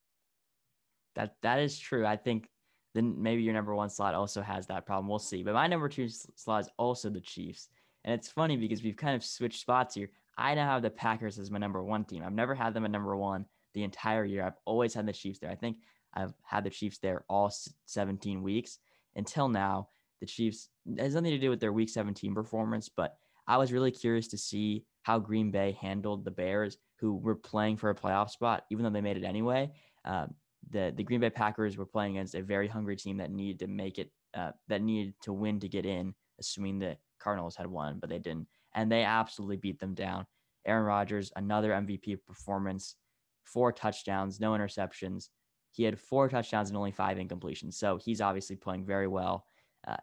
That 1.15 1.37
that 1.43 1.61
is 1.61 1.79
true. 1.79 2.05
I 2.05 2.17
think 2.17 2.51
then 2.95 3.23
maybe 3.23 3.43
your 3.43 3.55
number 3.55 3.75
one 3.75 3.89
slot 3.89 4.15
also 4.15 4.43
has 4.43 4.67
that 4.67 4.85
problem. 4.85 5.09
We'll 5.09 5.19
see. 5.19 5.43
But 5.43 5.55
my 5.55 5.69
number 5.69 5.89
two 5.89 6.09
slot 6.09 6.63
is 6.63 6.71
also 6.77 7.09
the 7.09 7.21
Chiefs, 7.21 7.69
and 8.05 8.13
it's 8.13 8.29
funny 8.29 8.57
because 8.57 8.83
we've 8.83 8.97
kind 8.97 9.15
of 9.15 9.25
switched 9.25 9.61
spots 9.61 9.95
here. 9.95 10.11
I 10.37 10.55
now 10.55 10.73
have 10.73 10.83
the 10.83 10.91
Packers 10.91 11.39
as 11.39 11.51
my 11.51 11.59
number 11.59 11.83
one 11.83 12.05
team. 12.05 12.23
I've 12.25 12.33
never 12.33 12.55
had 12.55 12.75
them 12.75 12.85
at 12.85 12.91
number 12.91 13.17
one 13.17 13.47
the 13.73 13.85
entire 13.85 14.25
year. 14.25 14.45
I've 14.45 14.59
always 14.65 14.93
had 14.93 15.07
the 15.07 15.13
Chiefs 15.13 15.39
there. 15.39 15.51
I 15.51 15.55
think 15.55 15.79
I've 16.15 16.35
had 16.43 16.65
the 16.65 16.71
Chiefs 16.71 16.99
there 16.99 17.25
all 17.29 17.53
17 17.87 18.43
weeks 18.43 18.79
until 19.15 19.49
now. 19.49 19.89
The 20.21 20.27
Chiefs 20.27 20.71
has 20.99 21.15
nothing 21.15 21.33
to 21.33 21.39
do 21.39 21.51
with 21.51 21.61
their 21.61 21.73
Week 21.73 21.89
17 21.89 22.35
performance, 22.35 22.89
but 22.89 23.17
I 23.47 23.59
was 23.59 23.73
really 23.73 23.91
curious 23.91 24.29
to 24.29 24.39
see 24.39 24.85
how 25.03 25.19
Green 25.19 25.51
Bay 25.51 25.77
handled 25.81 26.25
the 26.25 26.31
Bears, 26.31 26.79
who 26.99 27.17
were 27.17 27.35
playing 27.35 27.77
for 27.77 27.91
a 27.91 27.95
playoff 27.95 28.31
spot, 28.31 28.65
even 28.71 28.83
though 28.83 28.91
they 28.91 29.01
made 29.01 29.17
it 29.17 29.25
anyway. 29.25 29.71
Um, 30.05 30.35
the 30.71 30.93
the 30.97 31.05
Green 31.05 31.21
Bay 31.21 31.31
Packers 31.31 31.77
were 31.77 31.87
playing 31.87 32.17
against 32.17 32.35
a 32.35 32.43
very 32.43 32.67
hungry 32.67 32.97
team 32.97 33.19
that 33.19 33.31
needed 33.31 33.61
to 33.61 33.67
make 33.69 33.99
it, 33.99 34.11
uh, 34.35 34.51
that 34.69 34.83
needed 34.83 35.15
to 35.23 35.33
win 35.33 35.61
to 35.61 35.69
get 35.69 35.87
in, 35.87 36.15
assuming 36.41 36.79
the 36.79 36.97
Cardinals 37.21 37.57
had 37.57 37.67
won, 37.67 37.99
but 38.01 38.11
they 38.11 38.19
didn't, 38.19 38.49
and 38.75 38.91
they 38.91 39.05
absolutely 39.05 39.57
beat 39.57 39.79
them 39.79 39.95
down. 39.95 40.27
Aaron 40.67 40.85
Rodgers, 40.85 41.31
another 41.37 41.71
MVP 41.71 42.19
performance, 42.27 42.97
four 43.45 43.71
touchdowns, 43.71 44.41
no 44.41 44.53
interceptions. 44.53 45.29
He 45.77 45.85
had 45.85 45.99
four 45.99 46.27
touchdowns 46.27 46.71
and 46.71 46.77
only 46.79 46.91
five 46.91 47.19
incompletions. 47.19 47.75
So 47.75 47.99
he's 47.99 48.23
obviously 48.23 48.57
playing 48.57 48.87
very 48.87 49.07
well. 49.07 49.45
Uh, 49.87 49.97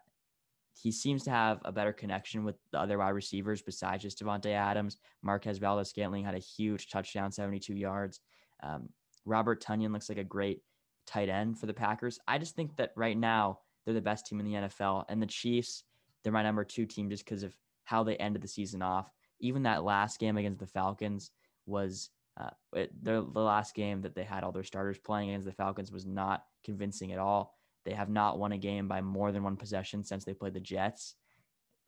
he 0.72 0.92
seems 0.92 1.24
to 1.24 1.30
have 1.30 1.60
a 1.64 1.72
better 1.72 1.92
connection 1.92 2.44
with 2.44 2.54
the 2.70 2.78
other 2.78 2.98
wide 2.98 3.10
receivers 3.10 3.60
besides 3.60 4.04
just 4.04 4.22
Davante 4.22 4.52
Adams. 4.52 4.98
Marquez 5.22 5.58
Valdes 5.58 5.88
Scantling 5.88 6.24
had 6.24 6.36
a 6.36 6.38
huge 6.38 6.88
touchdown, 6.90 7.32
72 7.32 7.74
yards. 7.74 8.20
Um, 8.62 8.88
Robert 9.24 9.60
Tonyan 9.60 9.92
looks 9.92 10.08
like 10.08 10.18
a 10.18 10.24
great 10.24 10.62
tight 11.06 11.28
end 11.28 11.58
for 11.58 11.66
the 11.66 11.74
Packers. 11.74 12.20
I 12.28 12.38
just 12.38 12.54
think 12.54 12.76
that 12.76 12.92
right 12.94 13.16
now 13.16 13.58
they're 13.84 13.94
the 13.94 14.00
best 14.00 14.26
team 14.26 14.38
in 14.38 14.46
the 14.46 14.68
NFL, 14.68 15.06
and 15.08 15.20
the 15.20 15.26
Chiefs 15.26 15.82
they're 16.22 16.32
my 16.32 16.42
number 16.42 16.64
two 16.64 16.86
team 16.86 17.10
just 17.10 17.24
because 17.24 17.42
of 17.42 17.54
how 17.82 18.02
they 18.02 18.16
ended 18.16 18.42
the 18.42 18.48
season 18.48 18.80
off. 18.80 19.10
Even 19.40 19.64
that 19.64 19.84
last 19.84 20.18
game 20.18 20.38
against 20.38 20.60
the 20.60 20.66
Falcons 20.66 21.32
was 21.66 22.10
uh, 22.40 22.50
it, 22.74 23.04
the, 23.04 23.26
the 23.32 23.40
last 23.40 23.74
game 23.74 24.02
that 24.02 24.14
they 24.14 24.24
had 24.24 24.42
all 24.42 24.52
their 24.52 24.64
starters 24.64 24.98
playing 24.98 25.30
against 25.30 25.46
the 25.46 25.52
Falcons 25.52 25.92
was 25.92 26.04
not 26.04 26.44
convincing 26.64 27.12
at 27.12 27.18
all. 27.18 27.54
They 27.84 27.92
have 27.92 28.08
not 28.08 28.38
won 28.38 28.52
a 28.52 28.58
game 28.58 28.88
by 28.88 29.00
more 29.02 29.30
than 29.30 29.42
one 29.42 29.56
possession 29.56 30.04
since 30.04 30.24
they 30.24 30.34
played 30.34 30.54
the 30.54 30.60
Jets, 30.60 31.14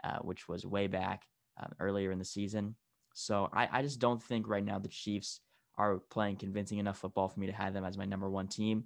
uh, 0.05 0.19
which 0.19 0.49
was 0.49 0.65
way 0.67 0.87
back 0.87 1.25
um, 1.61 1.73
earlier 1.81 2.13
in 2.13 2.19
the 2.19 2.25
season. 2.25 2.77
So 3.15 3.49
I, 3.53 3.69
I 3.73 3.83
just 3.83 3.99
don't 3.99 4.23
think 4.23 4.47
right 4.47 4.65
now 4.65 4.79
the 4.79 4.89
Chiefs 4.89 5.41
are 5.79 5.99
playing 6.11 6.37
convincing 6.37 6.79
enough 6.79 6.99
football 6.99 7.29
for 7.29 7.41
me 7.41 7.47
to 7.47 7.53
have 7.53 7.73
them 7.75 7.85
as 7.85 7.99
my 7.99 8.05
number 8.05 8.29
one 8.29 8.47
team. 8.47 8.85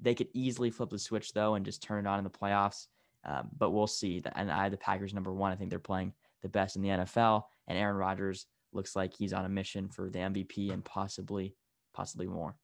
They 0.00 0.14
could 0.14 0.28
easily 0.34 0.70
flip 0.70 0.90
the 0.90 0.98
switch 0.98 1.32
though 1.32 1.54
and 1.54 1.64
just 1.64 1.82
turn 1.82 2.04
it 2.04 2.08
on 2.08 2.18
in 2.18 2.24
the 2.24 2.30
playoffs. 2.30 2.86
Um, 3.24 3.48
but 3.56 3.70
we'll 3.70 3.86
see. 3.86 4.22
And 4.34 4.50
I 4.50 4.64
have 4.64 4.72
the 4.72 4.78
Packers 4.78 5.14
number 5.14 5.32
one. 5.32 5.52
I 5.52 5.56
think 5.56 5.70
they're 5.70 5.78
playing 5.78 6.12
the 6.42 6.48
best 6.48 6.76
in 6.76 6.82
the 6.82 6.88
NFL. 6.88 7.44
And 7.66 7.78
Aaron 7.78 7.96
Rodgers 7.96 8.46
looks 8.72 8.96
like 8.96 9.14
he's 9.14 9.32
on 9.32 9.44
a 9.44 9.48
mission 9.48 9.88
for 9.88 10.10
the 10.10 10.18
MVP 10.18 10.72
and 10.72 10.84
possibly, 10.84 11.54
possibly 11.94 12.26
more. 12.26 12.56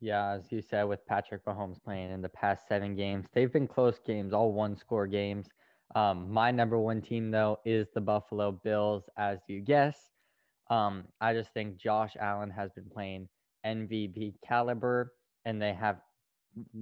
Yeah, 0.00 0.32
as 0.32 0.52
you 0.52 0.60
said, 0.60 0.84
with 0.84 1.06
Patrick 1.06 1.44
Mahomes 1.46 1.82
playing 1.82 2.10
in 2.12 2.20
the 2.20 2.28
past 2.28 2.68
seven 2.68 2.94
games, 2.94 3.26
they've 3.32 3.52
been 3.52 3.66
close 3.66 3.98
games, 4.06 4.32
all 4.32 4.52
one 4.52 4.76
score 4.76 5.06
games. 5.06 5.48
Um, 5.94 6.30
my 6.30 6.50
number 6.50 6.78
one 6.78 7.00
team, 7.00 7.30
though, 7.30 7.60
is 7.64 7.88
the 7.94 8.00
Buffalo 8.00 8.52
Bills, 8.52 9.04
as 9.16 9.38
you 9.48 9.60
guess. 9.60 9.96
Um, 10.68 11.04
I 11.20 11.32
just 11.32 11.52
think 11.54 11.76
Josh 11.78 12.16
Allen 12.20 12.50
has 12.50 12.72
been 12.72 12.90
playing 12.92 13.28
MVP 13.64 14.34
caliber, 14.46 15.12
and 15.44 15.62
they 15.62 15.72
have 15.72 16.00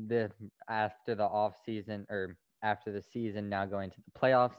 the 0.07 0.31
after 0.69 1.15
the 1.15 1.25
off 1.25 1.55
season 1.65 2.07
or 2.09 2.37
after 2.63 2.93
the 2.93 3.03
season 3.03 3.49
now 3.49 3.67
going 3.67 3.91
to 3.91 3.97
the 3.97 4.19
playoffs. 4.19 4.57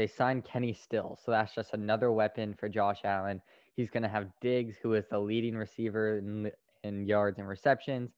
They 0.00 0.06
signed 0.06 0.46
Kenny 0.46 0.72
Still, 0.72 1.18
so 1.22 1.30
that's 1.30 1.54
just 1.54 1.74
another 1.74 2.10
weapon 2.10 2.54
for 2.58 2.70
Josh 2.70 3.00
Allen. 3.04 3.42
He's 3.76 3.90
going 3.90 4.02
to 4.02 4.08
have 4.08 4.32
Diggs, 4.40 4.76
who 4.82 4.94
is 4.94 5.04
the 5.10 5.18
leading 5.18 5.54
receiver 5.54 6.16
in, 6.16 6.50
in 6.84 7.04
yards 7.04 7.38
and 7.38 7.46
receptions. 7.46 8.12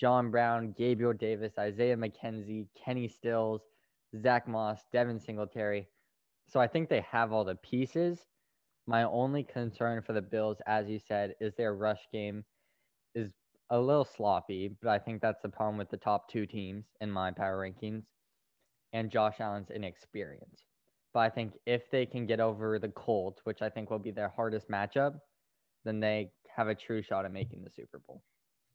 John 0.00 0.30
Brown, 0.30 0.72
Gabriel 0.78 1.12
Davis, 1.12 1.52
Isaiah 1.58 1.94
McKenzie, 1.94 2.68
Kenny 2.82 3.06
Stills, 3.06 3.60
Zach 4.18 4.48
Moss, 4.48 4.80
Devin 4.94 5.20
Singletary. 5.20 5.86
So 6.48 6.58
I 6.58 6.66
think 6.68 6.88
they 6.88 7.02
have 7.02 7.34
all 7.34 7.44
the 7.44 7.56
pieces. 7.56 8.18
My 8.86 9.02
only 9.02 9.42
concern 9.42 10.00
for 10.00 10.14
the 10.14 10.22
Bills, 10.22 10.56
as 10.66 10.88
you 10.88 10.98
said, 10.98 11.34
is 11.38 11.52
their 11.54 11.74
rush 11.74 12.08
game 12.10 12.46
is 13.14 13.30
a 13.68 13.78
little 13.78 14.06
sloppy, 14.06 14.74
but 14.80 14.88
I 14.88 14.98
think 14.98 15.20
that's 15.20 15.42
the 15.42 15.50
problem 15.50 15.76
with 15.76 15.90
the 15.90 15.98
top 15.98 16.30
two 16.30 16.46
teams 16.46 16.86
in 17.02 17.10
my 17.10 17.30
power 17.30 17.58
rankings 17.58 18.04
and 18.94 19.10
Josh 19.10 19.38
Allen's 19.38 19.68
inexperience. 19.68 20.62
But 21.16 21.22
I 21.22 21.30
think 21.30 21.54
if 21.64 21.90
they 21.90 22.04
can 22.04 22.26
get 22.26 22.40
over 22.40 22.78
the 22.78 22.90
Colts, 22.90 23.40
which 23.44 23.62
I 23.62 23.70
think 23.70 23.88
will 23.88 23.98
be 23.98 24.10
their 24.10 24.28
hardest 24.28 24.68
matchup, 24.68 25.18
then 25.82 25.98
they 25.98 26.30
have 26.54 26.68
a 26.68 26.74
true 26.74 27.00
shot 27.00 27.24
at 27.24 27.32
making 27.32 27.64
the 27.64 27.70
Super 27.70 28.00
Bowl. 28.06 28.22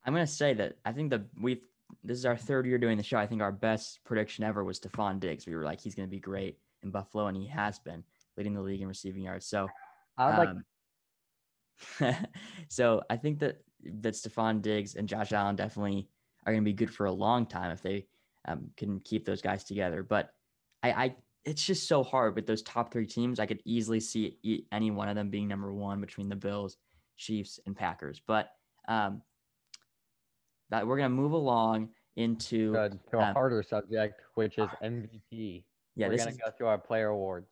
I'm 0.04 0.14
gonna 0.14 0.26
say 0.26 0.56
that 0.56 0.74
I 0.84 0.92
think 0.92 1.12
that 1.12 1.22
we've 1.40 1.62
this 2.04 2.18
is 2.18 2.26
our 2.26 2.36
third 2.36 2.66
year 2.66 2.80
doing 2.80 2.98
the 2.98 3.04
show. 3.04 3.20
I 3.20 3.28
think 3.28 3.44
our 3.44 3.52
best 3.52 4.00
prediction 4.06 4.44
ever 4.44 4.64
was 4.64 4.80
Stefon 4.80 5.20
Diggs. 5.20 5.46
We 5.46 5.54
were 5.54 5.64
like, 5.64 5.80
he's 5.80 5.94
gonna 5.94 6.08
be 6.08 6.20
great 6.20 6.58
in 6.82 6.90
Buffalo, 6.90 7.28
and 7.28 7.38
he 7.38 7.46
has 7.46 7.78
been 7.78 8.04
leading 8.36 8.56
the 8.56 8.62
league 8.62 8.82
in 8.82 8.88
receiving 8.88 9.22
yards. 9.22 9.46
So 9.46 9.68
I 10.18 10.36
like 10.36 10.50
um, 12.02 12.18
so 12.70 13.04
I 13.08 13.18
think 13.18 13.38
that 13.42 13.62
that 13.84 14.16
Stefon 14.16 14.64
Diggs 14.64 14.96
and 14.96 15.08
Josh 15.08 15.32
Allen 15.32 15.58
definitely 15.58 16.10
are 16.48 16.54
going 16.54 16.64
to 16.64 16.68
be 16.68 16.74
good 16.74 16.92
for 16.92 17.06
a 17.06 17.12
long 17.12 17.46
time 17.46 17.70
if 17.70 17.84
they 17.84 18.08
um, 18.48 18.72
can 18.78 19.00
keep 19.02 19.26
those 19.26 19.44
guys 19.44 19.64
together. 19.64 20.02
But 20.02 20.32
I, 20.82 20.92
I, 20.92 21.16
it's 21.46 21.66
just 21.66 21.88
so 21.88 22.04
hard 22.04 22.36
with 22.36 22.46
those 22.46 22.62
top 22.62 22.92
three 22.92 23.08
teams. 23.08 23.40
I 23.40 23.46
could 23.46 23.62
easily 23.66 24.00
see 24.00 24.66
any 24.72 24.92
one 24.92 25.10
of 25.10 25.16
them 25.16 25.30
being 25.30 25.48
number 25.48 25.74
one 25.74 26.00
between 26.00 26.30
the 26.30 26.36
Bills, 26.36 26.78
Chiefs, 27.18 27.60
and 27.66 27.76
Packers. 27.76 28.22
But 28.26 28.52
um, 28.88 29.22
that 30.70 30.86
we're 30.86 30.98
gonna 30.98 31.10
move 31.10 31.32
along 31.32 31.90
into 32.16 32.74
to 32.74 33.18
a 33.18 33.20
um, 33.20 33.34
harder 33.34 33.64
subject, 33.64 34.22
which 34.36 34.58
is 34.58 34.68
MVP. 34.84 35.64
Yeah, 35.96 36.08
we're 36.08 36.18
gonna 36.18 36.32
is, 36.32 36.38
go 36.38 36.52
through 36.58 36.68
our 36.68 36.78
player 36.78 37.10
awards. 37.10 37.50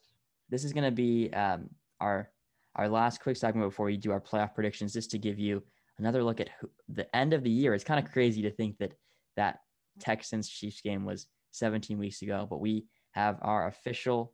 This 0.50 0.64
is 0.64 0.74
gonna 0.74 0.92
be 0.92 1.32
um, 1.34 1.70
our 2.00 2.30
our 2.76 2.88
last 2.88 3.22
quick 3.22 3.38
segment 3.38 3.68
before 3.68 3.88
we 3.88 3.98
do 3.98 4.12
our 4.12 4.22
playoff 4.22 4.54
predictions, 4.54 4.94
just 4.94 5.12
to 5.12 5.18
give 5.18 5.40
you 5.40 5.64
another 5.98 6.24
look 6.24 6.40
at 6.40 6.50
who, 6.62 6.70
the 6.90 7.14
end 7.16 7.34
of 7.34 7.44
the 7.44 7.50
year. 7.50 7.74
It's 7.74 7.84
kind 7.84 8.04
of 8.04 8.12
crazy 8.12 8.42
to 8.44 8.52
think 8.52 8.78
that 8.78 8.94
that 9.36 9.60
Texans 10.00 10.48
Chiefs 10.48 10.82
game 10.82 11.06
was 11.06 11.28
17 11.52 11.98
weeks 11.98 12.22
ago, 12.22 12.46
but 12.50 12.60
we 12.60 12.86
have 13.12 13.38
our 13.42 13.68
official. 13.68 14.34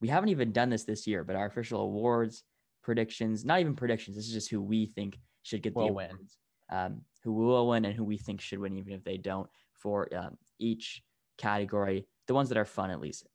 We 0.00 0.08
haven't 0.08 0.30
even 0.30 0.52
done 0.52 0.70
this 0.70 0.84
this 0.84 1.06
year, 1.06 1.24
but 1.24 1.36
our 1.36 1.46
official 1.46 1.80
awards 1.80 2.44
predictions, 2.82 3.44
not 3.44 3.60
even 3.60 3.74
predictions. 3.74 4.16
This 4.16 4.26
is 4.26 4.32
just 4.32 4.50
who 4.50 4.60
we 4.60 4.86
think 4.86 5.18
should 5.42 5.62
get 5.62 5.74
the 5.74 5.80
will 5.80 5.88
awards, 5.88 6.38
um, 6.70 7.00
who 7.22 7.32
will 7.32 7.68
win, 7.68 7.84
and 7.84 7.94
who 7.94 8.04
we 8.04 8.18
think 8.18 8.40
should 8.40 8.58
win, 8.58 8.76
even 8.76 8.92
if 8.92 9.02
they 9.04 9.16
don't. 9.16 9.48
For 9.74 10.08
um, 10.16 10.38
each 10.58 11.02
category, 11.36 12.06
the 12.26 12.34
ones 12.34 12.48
that 12.48 12.58
are 12.58 12.64
fun 12.64 12.90
at 12.90 13.00
least. 13.00 13.26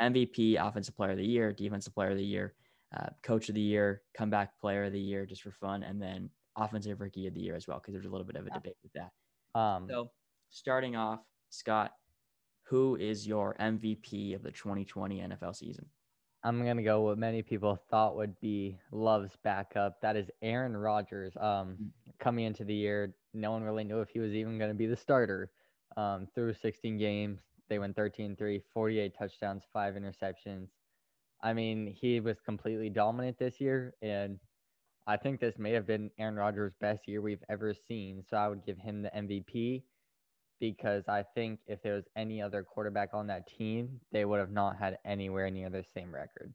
MVP, 0.00 0.56
Offensive 0.58 0.96
Player 0.96 1.10
of 1.10 1.18
the 1.18 1.26
Year, 1.26 1.52
Defensive 1.52 1.94
Player 1.94 2.10
of 2.10 2.16
the 2.16 2.24
Year, 2.24 2.54
uh, 2.96 3.08
Coach 3.22 3.48
of 3.48 3.54
the 3.54 3.60
Year, 3.60 4.02
Comeback 4.16 4.58
Player 4.60 4.84
of 4.84 4.92
the 4.92 5.00
Year, 5.00 5.26
just 5.26 5.42
for 5.42 5.52
fun, 5.52 5.82
and 5.82 6.00
then 6.00 6.30
Offensive 6.56 7.00
Rookie 7.00 7.26
of 7.26 7.34
the 7.34 7.40
Year 7.40 7.54
as 7.54 7.68
well, 7.68 7.78
because 7.78 7.92
there's 7.92 8.06
a 8.06 8.10
little 8.10 8.26
bit 8.26 8.36
of 8.36 8.46
a 8.46 8.50
debate 8.50 8.76
with 8.82 8.92
that. 8.94 9.58
Um, 9.58 9.86
so 9.88 10.10
starting 10.48 10.96
off, 10.96 11.20
Scott, 11.50 11.92
who 12.70 12.94
is 12.94 13.26
your 13.26 13.56
MVP 13.60 14.32
of 14.36 14.44
the 14.44 14.52
2020 14.52 15.18
NFL 15.18 15.56
season? 15.56 15.84
I'm 16.44 16.64
gonna 16.64 16.84
go 16.84 17.00
what 17.02 17.18
many 17.18 17.42
people 17.42 17.76
thought 17.90 18.14
would 18.14 18.38
be 18.40 18.78
Love's 18.92 19.36
backup. 19.42 20.00
That 20.00 20.16
is 20.16 20.30
Aaron 20.40 20.76
Rodgers. 20.76 21.36
Um, 21.36 21.76
mm. 21.82 21.88
coming 22.20 22.44
into 22.44 22.62
the 22.64 22.74
year, 22.74 23.12
no 23.34 23.50
one 23.50 23.64
really 23.64 23.82
knew 23.82 24.00
if 24.00 24.10
he 24.10 24.20
was 24.20 24.32
even 24.34 24.56
gonna 24.56 24.74
be 24.74 24.86
the 24.86 24.96
starter. 24.96 25.50
Um, 25.96 26.28
through 26.32 26.54
16 26.54 26.96
games, 26.96 27.40
they 27.68 27.80
went 27.80 27.96
13-3, 27.96 28.62
48 28.72 29.18
touchdowns, 29.18 29.64
five 29.72 29.94
interceptions. 29.94 30.68
I 31.42 31.52
mean, 31.52 31.88
he 32.00 32.20
was 32.20 32.40
completely 32.40 32.88
dominant 32.88 33.36
this 33.36 33.60
year, 33.60 33.94
and 34.00 34.38
I 35.08 35.16
think 35.16 35.40
this 35.40 35.58
may 35.58 35.72
have 35.72 35.88
been 35.88 36.12
Aaron 36.20 36.36
Rodgers' 36.36 36.74
best 36.80 37.08
year 37.08 37.20
we've 37.20 37.42
ever 37.48 37.74
seen. 37.74 38.22
So 38.30 38.36
I 38.36 38.46
would 38.46 38.64
give 38.64 38.78
him 38.78 39.02
the 39.02 39.10
MVP 39.10 39.82
because 40.60 41.08
I 41.08 41.24
think 41.34 41.60
if 41.66 41.82
there 41.82 41.94
was 41.94 42.04
any 42.14 42.40
other 42.40 42.62
quarterback 42.62 43.10
on 43.14 43.26
that 43.28 43.48
team, 43.48 44.00
they 44.12 44.24
would 44.24 44.38
have 44.38 44.52
not 44.52 44.76
had 44.76 44.98
anywhere 45.04 45.50
near 45.50 45.70
the 45.70 45.84
same 45.94 46.14
record. 46.14 46.52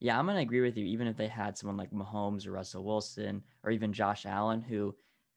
Yeah, 0.00 0.18
I'm 0.18 0.26
going 0.26 0.36
to 0.36 0.42
agree 0.42 0.60
with 0.60 0.76
you. 0.76 0.84
Even 0.86 1.06
if 1.06 1.16
they 1.16 1.28
had 1.28 1.56
someone 1.56 1.76
like 1.76 1.90
Mahomes 1.90 2.46
or 2.46 2.52
Russell 2.52 2.84
Wilson 2.84 3.42
or 3.62 3.70
even 3.70 3.92
Josh 3.92 4.26
Allen, 4.26 4.60
who 4.60 4.94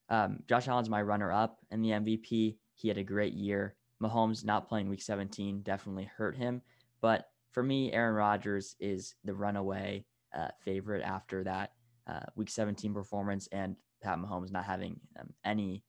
um, 0.09 0.39
Josh 0.47 0.67
Allen's 0.67 0.89
my 0.89 1.01
runner 1.01 1.31
up 1.31 1.59
in 1.71 1.81
the 1.81 1.89
MVP. 1.89 2.57
He 2.73 2.87
had 2.87 2.97
a 2.97 3.03
great 3.03 3.33
year. 3.33 3.75
Mahomes 4.01 4.43
not 4.43 4.67
playing 4.67 4.89
week 4.89 5.01
17 5.01 5.61
definitely 5.61 6.09
hurt 6.17 6.35
him. 6.35 6.61
But 7.01 7.29
for 7.51 7.63
me, 7.63 7.91
Aaron 7.91 8.15
Rodgers 8.15 8.75
is 8.79 9.15
the 9.23 9.33
runaway 9.33 10.05
uh, 10.35 10.49
favorite 10.63 11.03
after 11.03 11.43
that 11.43 11.73
uh, 12.07 12.25
week 12.35 12.49
17 12.49 12.93
performance 12.93 13.47
and 13.51 13.75
Pat 14.01 14.17
Mahomes 14.17 14.51
not 14.51 14.65
having 14.65 14.99
um, 15.19 15.29
any 15.45 15.83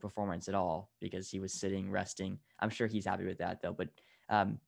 performance 0.00 0.48
at 0.48 0.54
all 0.54 0.90
because 1.00 1.28
he 1.28 1.40
was 1.40 1.52
sitting, 1.52 1.90
resting. 1.90 2.38
I'm 2.58 2.70
sure 2.70 2.86
he's 2.86 3.06
happy 3.06 3.24
with 3.24 3.38
that 3.38 3.62
though. 3.62 3.72
But 3.72 3.88
um, 4.28 4.58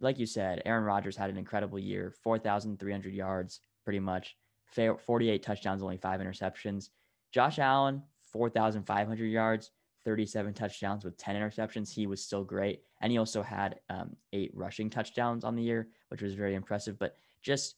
like 0.00 0.18
you 0.18 0.26
said, 0.26 0.62
Aaron 0.64 0.84
Rodgers 0.84 1.16
had 1.16 1.30
an 1.30 1.36
incredible 1.36 1.78
year 1.78 2.12
4,300 2.22 3.14
yards, 3.14 3.60
pretty 3.84 4.00
much, 4.00 4.36
48 4.74 5.42
touchdowns, 5.42 5.82
only 5.82 5.96
five 5.96 6.20
interceptions. 6.20 6.90
Josh 7.32 7.58
Allen, 7.58 8.02
4,500 8.32 9.24
yards, 9.26 9.70
37 10.04 10.54
touchdowns 10.54 11.04
with 11.04 11.16
10 11.16 11.36
interceptions. 11.36 11.92
He 11.92 12.06
was 12.06 12.22
still 12.22 12.44
great. 12.44 12.82
And 13.00 13.10
he 13.10 13.18
also 13.18 13.42
had 13.42 13.80
um, 13.90 14.16
eight 14.32 14.52
rushing 14.54 14.90
touchdowns 14.90 15.44
on 15.44 15.56
the 15.56 15.62
year, 15.62 15.88
which 16.08 16.22
was 16.22 16.34
very 16.34 16.54
impressive. 16.54 16.98
But 16.98 17.16
just 17.42 17.76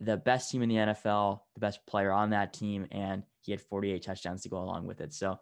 the 0.00 0.16
best 0.16 0.50
team 0.50 0.62
in 0.62 0.68
the 0.68 0.76
NFL, 0.76 1.40
the 1.54 1.60
best 1.60 1.86
player 1.86 2.12
on 2.12 2.30
that 2.30 2.52
team, 2.52 2.86
and 2.90 3.22
he 3.40 3.52
had 3.52 3.60
48 3.60 4.02
touchdowns 4.02 4.42
to 4.42 4.48
go 4.48 4.58
along 4.58 4.86
with 4.86 5.00
it. 5.00 5.14
So 5.14 5.38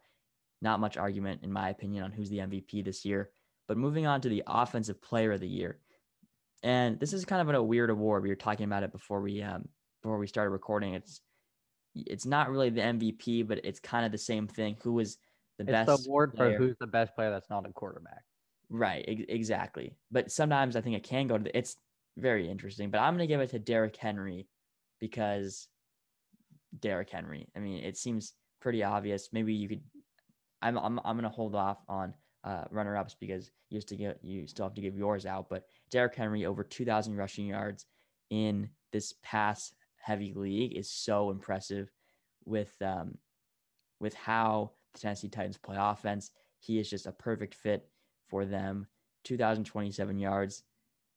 not 0.63 0.81
much 0.81 0.97
argument, 0.97 1.41
in 1.43 1.53
my 1.53 1.71
opinion, 1.71 2.05
on 2.05 2.13
who's 2.13 2.31
the 2.31 2.39
MVP 2.39 2.85
this 2.85 3.05
year. 3.05 3.31
But 3.69 3.79
moving 3.79 4.07
on 4.07 4.21
to 4.23 4.29
the 4.29 4.43
Offensive 4.47 5.01
Player 5.01 5.33
of 5.33 5.41
the 5.41 5.49
Year, 5.49 5.79
and 6.63 6.99
this 6.99 7.13
is 7.13 7.25
kind 7.25 7.49
of 7.49 7.55
a 7.55 7.63
weird 7.63 7.91
award. 7.91 8.23
We 8.23 8.29
were 8.29 8.37
talking 8.37 8.65
about 8.65 8.83
it 8.83 8.93
before 8.93 9.21
we 9.21 9.43
um, 9.43 9.69
before 10.03 10.19
we 10.19 10.27
started 10.27 10.51
recording. 10.51 10.95
It's 10.95 11.21
it's 11.95 12.27
not 12.27 12.51
really 12.51 12.71
the 12.71 12.81
MVP, 12.81 13.47
but 13.47 13.65
it's 13.65 13.81
kind 13.81 14.05
of 14.05 14.13
the 14.13 14.19
same 14.19 14.47
thing. 14.47 14.77
Who 14.83 14.95
was 14.95 15.19
the 15.59 15.65
it's 15.65 15.73
best 15.73 16.05
the 16.05 16.09
award 16.09 16.35
player. 16.35 16.57
for 16.57 16.65
who's 16.65 16.77
the 16.81 16.87
best 16.87 17.15
player 17.15 17.31
that's 17.31 17.51
not 17.51 17.69
a 17.69 17.73
quarterback. 17.73 18.23
Right, 18.69 19.05
ex- 19.07 19.25
exactly. 19.29 19.95
But 20.11 20.31
sometimes 20.31 20.77
I 20.77 20.81
think 20.81 20.97
it 20.97 21.03
can 21.03 21.27
go 21.27 21.39
to 21.39 21.45
the, 21.45 21.57
it's 21.57 21.77
very 22.17 22.49
interesting. 22.49 22.91
But 22.91 22.99
I'm 22.99 23.15
gonna 23.15 23.27
give 23.27 23.41
it 23.41 23.51
to 23.51 23.59
Derrick 23.59 23.97
Henry 23.97 24.49
because 25.01 25.69
Derrick 26.79 27.11
Henry. 27.11 27.49
I 27.57 27.61
mean, 27.61 27.83
it 27.83 27.97
seems 27.97 28.35
pretty 28.61 28.83
obvious. 28.83 29.31
Maybe 29.33 29.55
you 29.55 29.69
could. 29.69 29.83
I'm 30.63 30.79
I'm 30.79 31.01
I'm 31.05 31.17
gonna 31.17 31.29
hold 31.29 31.55
off 31.55 31.79
on 31.89 32.15
uh, 32.45 32.65
runner 32.71 32.97
ups 32.97 33.17
because 33.19 33.51
you 33.69 33.77
used 33.77 33.89
to 33.89 33.97
get 33.97 34.19
you 34.23 34.47
still 34.47 34.67
have 34.67 34.75
to 34.75 34.81
give 34.81 34.97
yours 34.97 35.27
out. 35.27 35.49
But 35.49 35.65
Derrick 35.91 36.15
Henry 36.15 36.47
over 36.47 36.65
2,000 36.65 37.17
rushing 37.17 37.47
yards 37.47 37.87
in 38.31 38.71
this 38.93 39.15
pass 39.23 39.73
heavy 39.97 40.33
league 40.35 40.77
is 40.77 40.91
so 40.91 41.31
impressive 41.31 41.91
with 42.45 42.75
um 42.81 43.17
with 44.01 44.15
how 44.15 44.73
the 44.95 45.01
Tennessee 45.01 45.29
Titans 45.29 45.59
play 45.59 45.77
offense. 45.79 46.31
He 46.59 46.79
is 46.79 46.89
just 46.89 47.07
a 47.07 47.13
perfect 47.13 47.55
fit 47.55 47.89
for 48.29 48.45
them. 48.45 48.87
2,027 49.25 50.19
yards, 50.19 50.63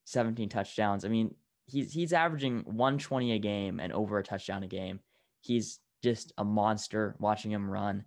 17 0.05 0.50
touchdowns. 0.50 1.05
I 1.05 1.07
mean, 1.07 1.33
he's 1.65 1.93
he's 1.93 2.13
averaging 2.13 2.59
120 2.65 3.31
a 3.31 3.39
game 3.39 3.79
and 3.79 3.93
over 3.93 4.17
a 4.17 4.23
touchdown 4.23 4.63
a 4.63 4.67
game. 4.67 5.00
He's 5.41 5.79
just 6.03 6.33
a 6.38 6.43
monster 6.43 7.15
watching 7.19 7.51
him 7.51 7.69
run. 7.69 8.03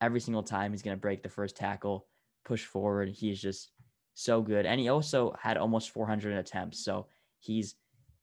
Every 0.00 0.20
single 0.20 0.42
time 0.42 0.72
he's 0.72 0.82
going 0.82 0.96
to 0.96 1.00
break 1.00 1.22
the 1.22 1.28
first 1.28 1.56
tackle, 1.56 2.06
push 2.44 2.64
forward. 2.64 3.08
He's 3.10 3.40
just 3.40 3.70
so 4.14 4.42
good. 4.42 4.66
And 4.66 4.80
he 4.80 4.88
also 4.88 5.34
had 5.40 5.56
almost 5.56 5.90
400 5.90 6.36
attempts. 6.36 6.84
So 6.84 7.06
he's 7.38 7.74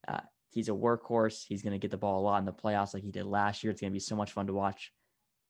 uh, 0.08 0.22
he's 0.50 0.70
a 0.70 0.74
workhorse. 0.74 1.44
He's 1.46 1.62
going 1.62 1.74
to 1.74 1.80
get 1.80 1.92
the 1.92 1.98
ball 1.98 2.22
a 2.22 2.24
lot 2.24 2.40
in 2.40 2.46
the 2.46 2.54
playoffs 2.54 2.94
like 2.94 3.04
he 3.04 3.12
did 3.12 3.26
last 3.26 3.64
year. 3.64 3.72
It's 3.72 3.82
going 3.82 3.92
to 3.92 3.96
be 3.96 4.00
so 4.00 4.16
much 4.16 4.32
fun 4.32 4.48
to 4.48 4.54
watch 4.54 4.92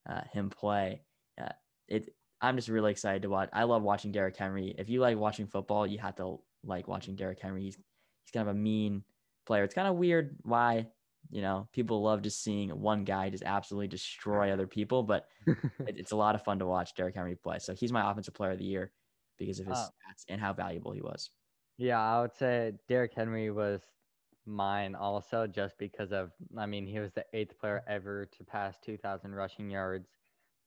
uh, 0.10 0.22
him 0.32 0.50
play. 0.50 1.02
Uh, 1.40 1.50
it 1.88 2.14
I'm 2.40 2.56
just 2.56 2.70
really 2.70 2.92
excited 2.92 3.24
to 3.24 3.30
watch. 3.30 3.50
I 3.52 3.64
love 3.64 3.82
watching 3.82 4.12
Derrick 4.12 4.38
Henry. 4.38 4.76
If 4.78 4.90
you 4.90 5.00
like 5.00 5.18
watching 5.18 5.48
football, 5.48 5.88
you 5.88 5.98
have 6.00 6.16
to 6.18 6.40
like 6.64 6.88
watching 6.88 7.16
Derrick 7.16 7.40
Henry. 7.42 7.64
He's 7.64 7.76
he's 7.76 8.32
kind 8.34 8.48
of 8.48 8.56
a 8.56 8.60
mean 8.60 9.04
player. 9.46 9.64
It's 9.64 9.74
kind 9.74 9.88
of 9.88 9.96
weird 9.96 10.38
why 10.44 10.88
you 11.30 11.42
know 11.42 11.70
people 11.74 12.02
love 12.02 12.22
just 12.22 12.42
seeing 12.44 12.70
one 12.82 13.04
guy 13.04 13.30
just 13.30 13.44
absolutely 13.44 13.88
destroy 13.88 14.52
other 14.52 14.68
people, 14.68 15.04
but 15.04 15.28
it, 15.86 15.98
it's 15.98 16.12
a 16.12 16.16
lot 16.18 16.36
of 16.36 16.44
fun 16.44 16.60
to 16.60 16.66
watch 16.66 16.94
Derrick 16.96 17.16
Henry 17.16 17.36
play. 17.36 17.60
So 17.60 17.74
he's 17.76 17.92
my 17.92 18.10
offensive 18.10 18.34
player 18.34 18.52
of 18.52 18.60
the 18.60 18.66
year 18.66 18.94
because 19.38 19.60
of 19.60 19.68
his 19.68 19.80
Uh, 19.80 19.90
stats 19.92 20.26
and 20.30 20.42
how 20.42 20.54
valuable 20.54 20.92
he 20.94 21.02
was. 21.02 21.32
Yeah, 21.78 22.00
I 22.00 22.22
would 22.22 22.34
say 22.34 22.80
Derrick 22.88 23.14
Henry 23.14 23.52
was 23.52 23.84
mine 24.46 24.96
also 24.96 25.46
just 25.48 25.78
because 25.78 26.12
of 26.12 26.34
I 26.58 26.66
mean, 26.66 26.88
he 26.88 27.00
was 27.00 27.14
the 27.14 27.26
eighth 27.34 27.58
player 27.58 27.84
ever 27.88 28.26
to 28.28 28.44
pass 28.46 28.80
2000 28.80 29.36
rushing 29.36 29.70
yards. 29.70 30.18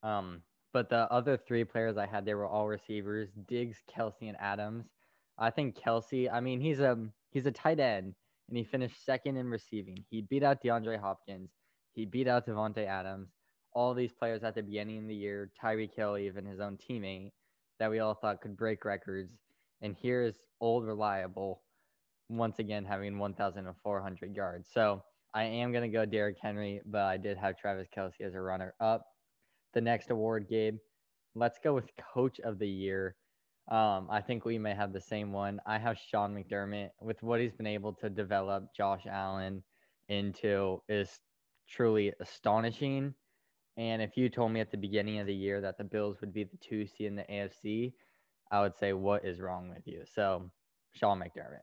Um, 0.03 0.45
but 0.73 0.89
the 0.89 1.11
other 1.13 1.37
three 1.37 1.65
players 1.65 1.97
I 1.99 2.07
had, 2.07 2.25
they 2.25 2.35
were 2.35 2.47
all 2.47 2.69
receivers: 2.69 3.33
Diggs, 3.35 3.83
Kelce, 3.89 4.29
and 4.29 4.37
Adams. 4.41 4.95
I 5.39 5.51
think 5.51 5.77
Kelce. 5.77 6.31
I 6.33 6.41
mean, 6.41 6.61
he's 6.61 6.81
a 6.81 7.13
he's 7.31 7.47
a 7.47 7.53
tight 7.53 7.81
end, 7.81 8.17
and 8.51 8.59
he 8.59 8.65
finished 8.65 9.05
second 9.05 9.37
in 9.37 9.49
receiving. 9.49 10.05
He 10.11 10.23
beat 10.23 10.43
out 10.43 10.63
DeAndre 10.63 11.01
Hopkins. 11.01 11.51
He 11.95 12.05
beat 12.05 12.29
out 12.29 12.47
Davante 12.47 12.87
Adams. 12.87 13.31
All 13.73 13.95
these 13.95 14.13
players 14.13 14.43
at 14.43 14.57
the 14.57 14.63
beginning 14.63 14.99
of 14.99 15.09
the 15.09 15.15
year, 15.15 15.51
Tyreek 15.63 15.95
Hill, 15.95 16.19
even 16.19 16.45
his 16.45 16.61
own 16.61 16.77
teammate, 16.77 17.31
that 17.79 17.91
we 17.91 18.01
all 18.01 18.15
thought 18.15 18.43
could 18.43 18.57
break 18.57 18.85
records. 18.85 19.33
And 19.81 19.97
here's 20.03 20.35
old 20.61 20.85
reliable, 20.85 21.63
once 22.29 22.59
again 22.59 22.85
having 22.85 23.19
1,400 23.19 24.37
yards. 24.37 24.69
So 24.75 25.03
I 25.33 25.45
am 25.45 25.73
gonna 25.73 25.89
go 25.89 26.05
Derrick 26.05 26.37
Henry, 26.43 26.83
but 26.85 27.03
I 27.03 27.17
did 27.17 27.39
have 27.39 27.57
Travis 27.57 27.89
Kelce 27.97 28.21
as 28.21 28.35
a 28.35 28.41
runner 28.41 28.75
up 28.81 29.07
the 29.73 29.81
next 29.81 30.11
award, 30.11 30.49
Gabe. 30.49 30.77
Let's 31.35 31.59
go 31.63 31.73
with 31.73 31.89
Coach 32.13 32.41
of 32.41 32.59
the 32.59 32.69
Year. 32.69 33.15
Um, 33.71 34.09
I 34.11 34.21
think 34.21 34.45
we 34.45 34.59
may 34.59 34.75
have 34.75 34.93
the 34.93 35.01
same 35.01 35.33
one. 35.33 35.61
I 35.65 35.79
have 35.79 35.97
Sean 35.97 36.35
McDermott 36.35 36.91
with 37.01 37.23
what 37.23 37.41
he's 37.41 37.53
been 37.53 37.69
able 37.69 37.93
to 37.95 38.11
develop 38.11 38.75
Josh 38.77 39.07
Allen 39.09 39.63
into 40.09 40.83
is 40.89 41.21
truly 41.69 42.13
astonishing. 42.21 43.15
And 43.77 44.03
if 44.03 44.17
you 44.17 44.29
told 44.29 44.51
me 44.51 44.61
at 44.61 44.73
the 44.73 44.77
beginning 44.77 45.21
of 45.21 45.27
the 45.27 45.35
year 45.35 45.61
that 45.61 45.79
the 45.79 45.85
Bills 45.85 46.21
would 46.21 46.33
be 46.33 46.45
the 46.45 46.57
two 46.57 46.87
seed 46.87 47.07
in 47.07 47.17
the 47.17 47.23
AFC, 47.23 47.93
I 48.51 48.61
would 48.61 48.77
say, 48.77 48.93
what 48.93 49.25
is 49.25 49.41
wrong 49.41 49.71
with 49.71 49.87
you? 49.87 50.03
So, 50.13 50.51
Sean 50.93 51.21
McDermott. 51.21 51.61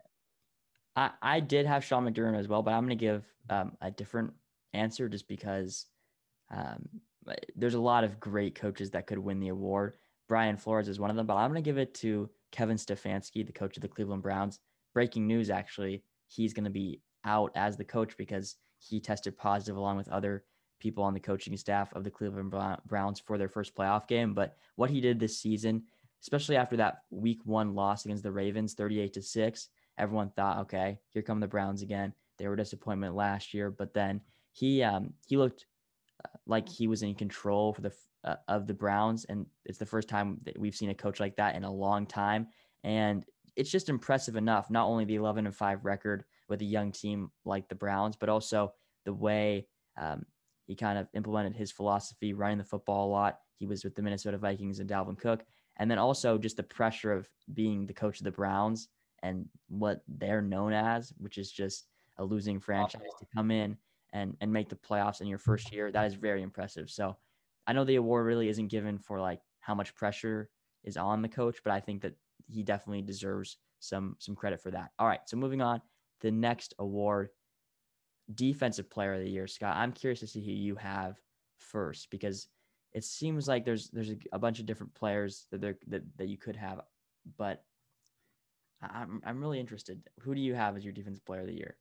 I, 0.95 1.11
I 1.21 1.39
did 1.41 1.65
have 1.65 1.83
Sean 1.83 2.05
McDermott 2.05 2.39
as 2.39 2.47
well, 2.47 2.63
but 2.63 2.71
I'm 2.71 2.85
going 2.85 2.97
to 2.97 3.05
give 3.05 3.25
um, 3.49 3.73
a 3.81 3.91
different 3.91 4.31
answer 4.73 5.09
just 5.09 5.27
because 5.27 5.85
um, 6.49 6.87
there's 7.55 7.73
a 7.73 7.79
lot 7.79 8.05
of 8.05 8.19
great 8.19 8.55
coaches 8.55 8.91
that 8.91 9.07
could 9.07 9.19
win 9.19 9.41
the 9.41 9.49
award. 9.49 9.93
Brian 10.27 10.57
Flores 10.57 10.87
is 10.87 10.99
one 10.99 11.09
of 11.09 11.15
them, 11.15 11.25
but 11.25 11.35
I'm 11.35 11.49
going 11.49 11.63
to 11.63 11.67
give 11.67 11.77
it 11.77 11.93
to 11.95 12.29
Kevin 12.51 12.77
Stefanski, 12.77 13.45
the 13.45 13.53
coach 13.53 13.77
of 13.77 13.81
the 13.81 13.87
Cleveland 13.87 14.23
Browns. 14.23 14.59
Breaking 14.93 15.27
news, 15.27 15.49
actually, 15.49 16.03
he's 16.27 16.53
going 16.53 16.65
to 16.65 16.69
be 16.69 17.01
out 17.25 17.51
as 17.55 17.77
the 17.77 17.83
coach 17.83 18.17
because 18.17 18.55
he 18.79 18.99
tested 18.99 19.37
positive 19.37 19.77
along 19.77 19.97
with 19.97 20.09
other 20.09 20.43
people 20.79 21.03
on 21.03 21.13
the 21.13 21.19
coaching 21.19 21.55
staff 21.57 21.93
of 21.93 22.03
the 22.03 22.11
Cleveland 22.11 22.53
Browns 22.85 23.19
for 23.19 23.37
their 23.37 23.49
first 23.49 23.75
playoff 23.75 24.07
game. 24.07 24.33
But 24.33 24.55
what 24.75 24.89
he 24.89 25.01
did 25.01 25.19
this 25.19 25.37
season, 25.37 25.83
especially 26.21 26.55
after 26.55 26.77
that 26.77 27.03
week 27.09 27.39
one 27.45 27.73
loss 27.73 28.05
against 28.05 28.23
the 28.23 28.31
Ravens, 28.31 28.73
38 28.73 29.13
to 29.13 29.21
6, 29.21 29.69
everyone 29.97 30.29
thought, 30.29 30.59
okay, 30.59 30.99
here 31.13 31.21
come 31.21 31.39
the 31.39 31.47
Browns 31.47 31.81
again. 31.81 32.13
They 32.37 32.47
were 32.47 32.55
disappointment 32.55 33.15
last 33.15 33.53
year, 33.53 33.71
but 33.71 33.93
then 33.93 34.21
he 34.51 34.83
um, 34.83 35.13
he 35.25 35.37
looked 35.37 35.65
uh, 36.23 36.37
like 36.45 36.69
he 36.69 36.87
was 36.87 37.01
in 37.01 37.15
control 37.15 37.73
for 37.73 37.81
the 37.81 37.93
uh, 38.27 38.35
of 38.49 38.67
the 38.67 38.73
Browns, 38.73 39.25
and 39.25 39.45
it's 39.65 39.77
the 39.77 39.85
first 39.85 40.09
time 40.09 40.37
that 40.43 40.59
we've 40.59 40.75
seen 40.75 40.89
a 40.89 40.95
coach 40.95 41.19
like 41.19 41.37
that 41.37 41.55
in 41.55 41.63
a 41.63 41.71
long 41.71 42.05
time. 42.05 42.47
And 42.83 43.25
it's 43.55 43.71
just 43.71 43.89
impressive 43.89 44.35
enough. 44.35 44.69
Not 44.69 44.87
only 44.87 45.05
the 45.05 45.15
11 45.15 45.45
and 45.45 45.55
five 45.55 45.85
record 45.85 46.25
with 46.49 46.61
a 46.61 46.65
young 46.65 46.91
team 46.91 47.31
like 47.45 47.69
the 47.69 47.75
Browns, 47.75 48.17
but 48.17 48.29
also 48.29 48.73
the 49.05 49.13
way 49.13 49.65
um, 49.97 50.25
he 50.65 50.75
kind 50.75 50.99
of 50.99 51.07
implemented 51.13 51.55
his 51.55 51.71
philosophy, 51.71 52.33
running 52.33 52.57
the 52.57 52.65
football 52.65 53.07
a 53.07 53.11
lot. 53.11 53.39
He 53.55 53.65
was 53.65 53.85
with 53.85 53.95
the 53.95 54.01
Minnesota 54.01 54.37
Vikings 54.37 54.79
and 54.79 54.89
Dalvin 54.89 55.17
Cook, 55.17 55.45
and 55.77 55.89
then 55.89 55.97
also 55.97 56.37
just 56.37 56.57
the 56.57 56.63
pressure 56.63 57.13
of 57.13 57.29
being 57.53 57.87
the 57.87 57.93
coach 57.93 58.19
of 58.19 58.25
the 58.25 58.31
Browns 58.31 58.89
and 59.23 59.45
what 59.69 60.03
they're 60.07 60.41
known 60.41 60.73
as, 60.73 61.13
which 61.17 61.37
is 61.37 61.49
just 61.49 61.87
a 62.17 62.23
losing 62.25 62.59
franchise 62.59 63.01
to 63.19 63.25
come 63.33 63.51
in 63.51 63.77
and 64.13 64.35
and 64.41 64.51
make 64.51 64.69
the 64.69 64.75
playoffs 64.75 65.21
in 65.21 65.27
your 65.27 65.37
first 65.37 65.71
year. 65.71 65.91
That 65.91 66.05
is 66.05 66.13
very 66.13 66.41
impressive. 66.41 66.89
So 66.89 67.15
I 67.67 67.73
know 67.73 67.83
the 67.83 67.95
award 67.95 68.25
really 68.25 68.49
isn't 68.49 68.69
given 68.69 68.97
for 68.97 69.19
like 69.19 69.41
how 69.59 69.75
much 69.75 69.93
pressure 69.93 70.49
is 70.83 70.97
on 70.97 71.21
the 71.21 71.29
coach, 71.29 71.57
but 71.63 71.73
I 71.73 71.79
think 71.81 72.01
that 72.01 72.15
he 72.47 72.63
definitely 72.63 73.01
deserves 73.01 73.57
some 73.79 74.15
some 74.19 74.35
credit 74.35 74.61
for 74.61 74.71
that. 74.71 74.91
All 74.97 75.07
right, 75.07 75.19
so 75.25 75.37
moving 75.37 75.61
on, 75.61 75.81
the 76.21 76.31
next 76.31 76.73
award, 76.79 77.29
defensive 78.33 78.89
player 78.89 79.13
of 79.13 79.21
the 79.21 79.29
year, 79.29 79.47
Scott. 79.47 79.75
I'm 79.75 79.91
curious 79.91 80.21
to 80.21 80.27
see 80.27 80.43
who 80.43 80.51
you 80.51 80.75
have 80.75 81.19
first 81.59 82.09
because 82.09 82.47
it 82.93 83.03
seems 83.03 83.47
like 83.47 83.65
there's 83.65 83.89
there's 83.89 84.11
a, 84.11 84.17
a 84.31 84.39
bunch 84.39 84.59
of 84.59 84.65
different 84.65 84.93
players 84.95 85.47
that 85.51 85.61
there 85.61 85.77
that, 85.87 86.03
that 86.17 86.29
you 86.29 86.37
could 86.37 86.55
have, 86.55 86.81
but 87.37 87.63
I'm 88.81 89.21
I'm 89.25 89.41
really 89.41 89.59
interested. 89.59 90.01
Who 90.21 90.33
do 90.33 90.41
you 90.41 90.55
have 90.55 90.77
as 90.77 90.83
your 90.83 90.93
defensive 90.93 91.25
player 91.25 91.41
of 91.41 91.47
the 91.47 91.53
year? 91.53 91.77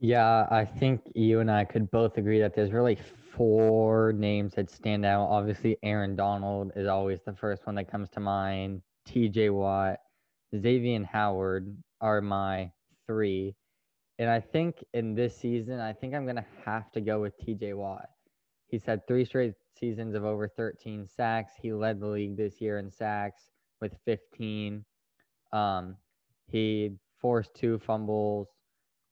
Yeah, 0.00 0.46
I 0.50 0.64
think 0.64 1.02
you 1.14 1.40
and 1.40 1.50
I 1.50 1.64
could 1.64 1.90
both 1.90 2.16
agree 2.16 2.40
that 2.40 2.54
there's 2.54 2.72
really 2.72 2.96
four 3.36 4.12
names 4.14 4.54
that 4.54 4.70
stand 4.70 5.04
out. 5.04 5.26
Obviously, 5.28 5.76
Aaron 5.82 6.16
Donald 6.16 6.72
is 6.74 6.86
always 6.88 7.20
the 7.22 7.34
first 7.34 7.66
one 7.66 7.74
that 7.76 7.90
comes 7.90 8.08
to 8.10 8.20
mind. 8.20 8.80
TJ 9.06 9.52
Watt, 9.52 9.98
Xavier 10.58 11.04
Howard 11.04 11.76
are 12.00 12.22
my 12.22 12.70
three. 13.06 13.54
And 14.18 14.30
I 14.30 14.40
think 14.40 14.84
in 14.94 15.14
this 15.14 15.36
season, 15.36 15.80
I 15.80 15.92
think 15.92 16.14
I'm 16.14 16.24
going 16.24 16.36
to 16.36 16.46
have 16.64 16.90
to 16.92 17.00
go 17.00 17.20
with 17.20 17.38
TJ 17.38 17.76
Watt. 17.76 18.08
He's 18.68 18.84
had 18.84 19.06
three 19.06 19.24
straight 19.24 19.54
seasons 19.78 20.14
of 20.14 20.24
over 20.24 20.48
13 20.48 21.06
sacks. 21.08 21.54
He 21.60 21.72
led 21.72 22.00
the 22.00 22.06
league 22.06 22.36
this 22.36 22.60
year 22.60 22.78
in 22.78 22.90
sacks 22.90 23.50
with 23.80 23.94
15. 24.06 24.84
Um, 25.52 25.96
he 26.48 26.96
forced 27.20 27.54
two 27.54 27.78
fumbles, 27.78 28.48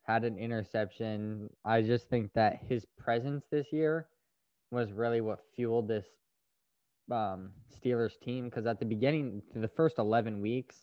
had 0.09 0.25
an 0.25 0.39
interception. 0.39 1.51
I 1.67 1.83
just 1.83 2.09
think 2.09 2.33
that 2.33 2.61
his 2.67 2.87
presence 2.97 3.45
this 3.51 3.67
year 3.73 4.09
was 4.71 4.91
really 4.91 5.21
what 5.21 5.41
fueled 5.55 5.87
this 5.87 6.07
um, 7.13 7.51
Steelers 7.77 8.19
team 8.19 8.47
because 8.47 8.67
at 8.67 8.81
the 8.81 8.87
beginning, 8.87 9.43
the 9.55 9.69
first 9.69 9.99
11 9.99 10.41
weeks, 10.41 10.77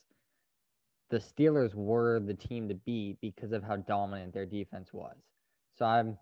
the 1.09 1.17
Steelers 1.17 1.73
were 1.73 2.19
the 2.19 2.35
team 2.35 2.69
to 2.69 2.75
beat 2.75 3.17
because 3.19 3.51
of 3.51 3.63
how 3.63 3.77
dominant 3.77 4.33
their 4.33 4.45
defense 4.45 4.93
was. 4.93 5.17
So 5.77 5.85
I'm 5.85 6.17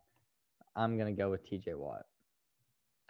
I'm 0.75 0.97
gonna 0.97 1.13
go 1.13 1.29
with 1.29 1.47
TJ 1.47 1.75
Watt. 1.75 2.05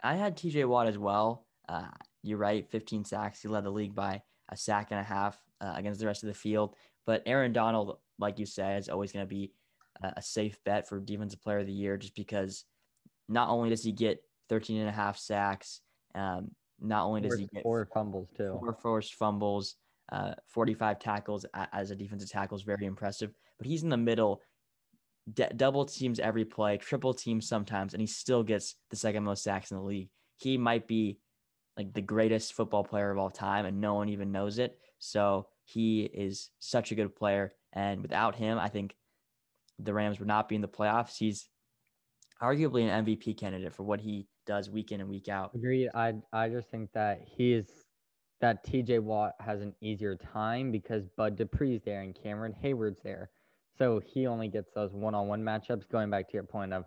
I 0.02 0.16
had 0.16 0.36
TJ 0.36 0.68
Watt 0.68 0.88
as 0.88 0.98
well. 0.98 1.46
Uh, 1.68 1.88
you're 2.22 2.38
right, 2.38 2.68
15 2.70 3.04
sacks. 3.04 3.40
He 3.40 3.48
led 3.48 3.64
the 3.64 3.70
league 3.70 3.94
by 3.94 4.22
a 4.50 4.56
sack 4.56 4.88
and 4.90 5.00
a 5.00 5.04
half 5.04 5.38
uh, 5.60 5.72
against 5.76 6.00
the 6.00 6.06
rest 6.06 6.22
of 6.22 6.28
the 6.28 6.34
field. 6.34 6.74
But 7.06 7.22
Aaron 7.26 7.52
Donald, 7.52 7.98
like 8.18 8.38
you 8.38 8.46
said, 8.46 8.78
is 8.78 8.88
always 8.88 9.12
going 9.12 9.24
to 9.24 9.28
be 9.28 9.52
a 10.02 10.22
safe 10.22 10.58
bet 10.64 10.88
for 10.88 11.00
defensive 11.00 11.42
player 11.42 11.58
of 11.58 11.66
the 11.66 11.72
year 11.72 11.96
just 11.96 12.14
because 12.14 12.64
not 13.28 13.48
only 13.48 13.70
does 13.70 13.82
he 13.82 13.92
get 13.92 14.22
13 14.48 14.80
and 14.80 14.88
a 14.88 14.92
half 14.92 15.16
sacks, 15.16 15.80
um, 16.14 16.50
not 16.80 17.06
only 17.06 17.20
does 17.20 17.38
he 17.38 17.48
get 17.52 17.62
four 17.62 17.88
fumbles 17.92 18.28
too, 18.36 18.58
four 18.60 18.74
forced 18.74 19.14
fumbles, 19.14 19.76
uh, 20.12 20.34
45 20.48 20.98
tackles 20.98 21.46
as 21.72 21.90
a 21.90 21.96
defensive 21.96 22.30
tackle 22.30 22.56
is 22.56 22.62
very 22.62 22.86
impressive. 22.86 23.32
But 23.58 23.66
he's 23.66 23.82
in 23.82 23.88
the 23.88 23.96
middle, 23.96 24.42
d- 25.32 25.46
double 25.56 25.86
teams 25.86 26.18
every 26.18 26.44
play, 26.44 26.76
triple 26.76 27.14
teams 27.14 27.48
sometimes, 27.48 27.94
and 27.94 28.00
he 28.00 28.06
still 28.06 28.42
gets 28.42 28.76
the 28.90 28.96
second 28.96 29.24
most 29.24 29.42
sacks 29.42 29.70
in 29.70 29.76
the 29.78 29.82
league. 29.82 30.10
He 30.36 30.58
might 30.58 30.86
be 30.86 31.18
like 31.76 31.92
the 31.92 32.02
greatest 32.02 32.52
football 32.52 32.84
player 32.84 33.10
of 33.10 33.18
all 33.18 33.30
time, 33.30 33.64
and 33.64 33.80
no 33.80 33.94
one 33.94 34.08
even 34.08 34.32
knows 34.32 34.58
it. 34.58 34.78
So 34.98 35.48
he 35.64 36.02
is 36.02 36.50
such 36.58 36.92
a 36.92 36.94
good 36.94 37.16
player, 37.16 37.54
and 37.72 38.02
without 38.02 38.34
him, 38.34 38.58
I 38.58 38.68
think 38.68 38.94
the 39.78 39.92
Rams 39.92 40.18
would 40.18 40.28
not 40.28 40.48
be 40.48 40.54
in 40.54 40.60
the 40.60 40.68
playoffs. 40.68 41.16
He's 41.16 41.48
arguably 42.42 42.88
an 42.88 43.04
MVP 43.04 43.38
candidate 43.38 43.72
for 43.72 43.82
what 43.82 44.00
he 44.00 44.26
does 44.46 44.70
week 44.70 44.92
in 44.92 45.00
and 45.00 45.08
week 45.08 45.28
out. 45.28 45.52
Agreed. 45.54 45.88
I 45.94 46.14
I 46.32 46.48
just 46.48 46.70
think 46.70 46.92
that 46.92 47.20
he 47.24 47.52
is 47.52 47.66
that 48.40 48.64
TJ 48.66 49.00
Watt 49.00 49.32
has 49.40 49.62
an 49.62 49.74
easier 49.80 50.16
time 50.16 50.70
because 50.70 51.08
Bud 51.16 51.36
Dupree's 51.36 51.82
there 51.84 52.02
and 52.02 52.14
Cameron 52.14 52.54
Heyward's 52.62 53.00
there. 53.02 53.30
So 53.78 54.00
he 54.04 54.26
only 54.26 54.48
gets 54.48 54.70
those 54.74 54.92
one-on-one 54.92 55.42
matchups. 55.42 55.88
Going 55.88 56.10
back 56.10 56.28
to 56.28 56.34
your 56.34 56.44
point 56.44 56.72
of, 56.72 56.84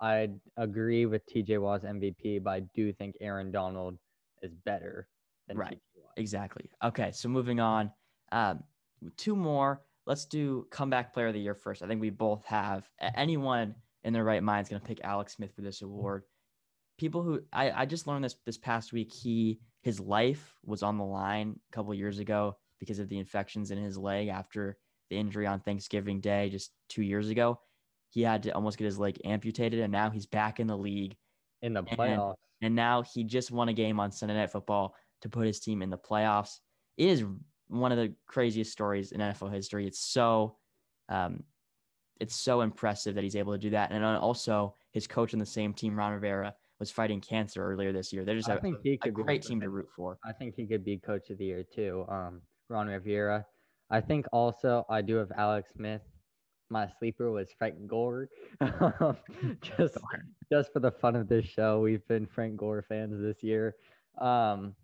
I 0.00 0.28
agree 0.56 1.06
with 1.06 1.26
TJ 1.26 1.60
Watt's 1.60 1.84
MVP, 1.84 2.42
but 2.42 2.50
I 2.50 2.60
do 2.74 2.92
think 2.92 3.16
Aaron 3.20 3.50
Donald 3.50 3.98
is 4.42 4.54
better 4.64 5.08
than 5.48 5.58
right. 5.58 5.78
Exactly. 6.16 6.70
Okay, 6.82 7.10
so 7.12 7.28
moving 7.28 7.60
on, 7.60 7.90
um, 8.32 8.62
two 9.16 9.36
more. 9.36 9.82
Let's 10.06 10.24
do 10.24 10.66
comeback 10.70 11.12
player 11.12 11.28
of 11.28 11.34
the 11.34 11.40
year 11.40 11.54
first. 11.54 11.82
I 11.82 11.86
think 11.86 12.00
we 12.00 12.10
both 12.10 12.44
have 12.46 12.88
anyone 13.14 13.74
in 14.02 14.12
their 14.12 14.24
right 14.24 14.42
mind 14.42 14.64
is 14.64 14.70
going 14.70 14.80
to 14.80 14.86
pick 14.86 15.00
Alex 15.04 15.34
Smith 15.34 15.54
for 15.54 15.62
this 15.62 15.82
award. 15.82 16.24
People 16.98 17.22
who 17.22 17.40
I, 17.52 17.70
I 17.70 17.86
just 17.86 18.06
learned 18.06 18.24
this 18.24 18.36
this 18.44 18.58
past 18.58 18.92
week. 18.92 19.12
He 19.12 19.60
his 19.82 20.00
life 20.00 20.54
was 20.64 20.82
on 20.82 20.98
the 20.98 21.04
line 21.04 21.58
a 21.70 21.74
couple 21.74 21.94
years 21.94 22.18
ago 22.18 22.56
because 22.78 22.98
of 22.98 23.08
the 23.08 23.18
infections 23.18 23.70
in 23.70 23.78
his 23.78 23.96
leg 23.96 24.28
after 24.28 24.76
the 25.08 25.16
injury 25.16 25.46
on 25.46 25.60
Thanksgiving 25.60 26.20
Day 26.20 26.50
just 26.50 26.72
two 26.88 27.02
years 27.02 27.28
ago. 27.28 27.58
He 28.10 28.22
had 28.22 28.42
to 28.44 28.50
almost 28.50 28.76
get 28.76 28.84
his 28.86 28.98
leg 28.98 29.20
amputated, 29.24 29.80
and 29.80 29.92
now 29.92 30.10
he's 30.10 30.26
back 30.26 30.60
in 30.60 30.66
the 30.66 30.76
league 30.76 31.16
in 31.62 31.72
the 31.72 31.82
playoffs. 31.82 32.34
And, 32.60 32.66
and 32.66 32.74
now 32.74 33.02
he 33.02 33.24
just 33.24 33.50
won 33.50 33.68
a 33.68 33.72
game 33.72 34.00
on 34.00 34.10
Sunday 34.10 34.34
Night 34.34 34.50
Football 34.50 34.94
to 35.22 35.28
put 35.28 35.46
his 35.46 35.60
team 35.60 35.82
in 35.82 35.90
the 35.90 35.98
playoffs. 35.98 36.58
It 36.96 37.08
is 37.08 37.24
one 37.70 37.92
of 37.92 37.98
the 37.98 38.12
craziest 38.26 38.72
stories 38.72 39.12
in 39.12 39.20
NFL 39.20 39.52
history. 39.52 39.86
It's 39.86 40.00
so, 40.00 40.56
um, 41.08 41.44
it's 42.18 42.36
so 42.36 42.60
impressive 42.60 43.14
that 43.14 43.24
he's 43.24 43.36
able 43.36 43.52
to 43.52 43.58
do 43.58 43.70
that. 43.70 43.92
And 43.92 44.04
also, 44.04 44.74
his 44.92 45.06
coach 45.06 45.32
on 45.32 45.40
the 45.40 45.46
same 45.46 45.72
team, 45.72 45.96
Ron 45.96 46.12
Rivera, 46.12 46.54
was 46.78 46.90
fighting 46.90 47.20
cancer 47.20 47.64
earlier 47.64 47.92
this 47.92 48.12
year. 48.12 48.24
They're 48.24 48.36
just 48.36 48.48
a, 48.48 48.60
a 49.04 49.10
great 49.10 49.42
team 49.42 49.60
to 49.60 49.68
root 49.68 49.88
for. 49.94 50.18
I 50.24 50.32
think 50.32 50.54
he 50.56 50.66
could 50.66 50.84
be 50.84 50.98
coach 50.98 51.30
of 51.30 51.38
the 51.38 51.44
year 51.44 51.62
too. 51.62 52.04
Um, 52.08 52.42
Ron 52.68 52.88
Rivera. 52.88 53.46
I 53.90 54.00
think 54.00 54.26
also 54.32 54.84
I 54.88 55.02
do 55.02 55.16
have 55.16 55.30
Alex 55.36 55.72
Smith. 55.74 56.02
My 56.70 56.88
sleeper 56.98 57.30
was 57.30 57.48
Frank 57.58 57.86
Gore. 57.86 58.28
just 59.60 59.98
just 60.50 60.72
for 60.72 60.80
the 60.80 60.92
fun 60.92 61.16
of 61.16 61.28
this 61.28 61.44
show, 61.44 61.80
we've 61.80 62.06
been 62.06 62.26
Frank 62.26 62.56
Gore 62.56 62.84
fans 62.88 63.20
this 63.20 63.42
year. 63.42 63.74
Um, 64.18 64.74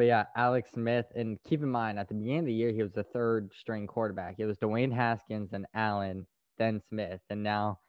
but 0.00 0.06
yeah, 0.06 0.24
Alex 0.34 0.70
Smith. 0.72 1.04
And 1.14 1.36
keep 1.46 1.62
in 1.62 1.68
mind, 1.68 1.98
at 1.98 2.08
the 2.08 2.14
beginning 2.14 2.38
of 2.38 2.46
the 2.46 2.54
year, 2.54 2.72
he 2.72 2.82
was 2.82 2.92
the 2.92 3.02
third 3.02 3.52
string 3.60 3.86
quarterback. 3.86 4.36
It 4.38 4.46
was 4.46 4.56
Dwayne 4.56 4.90
Haskins 4.90 5.50
and 5.52 5.66
Allen, 5.74 6.26
then 6.56 6.80
Smith. 6.88 7.20
And 7.28 7.42
now 7.42 7.80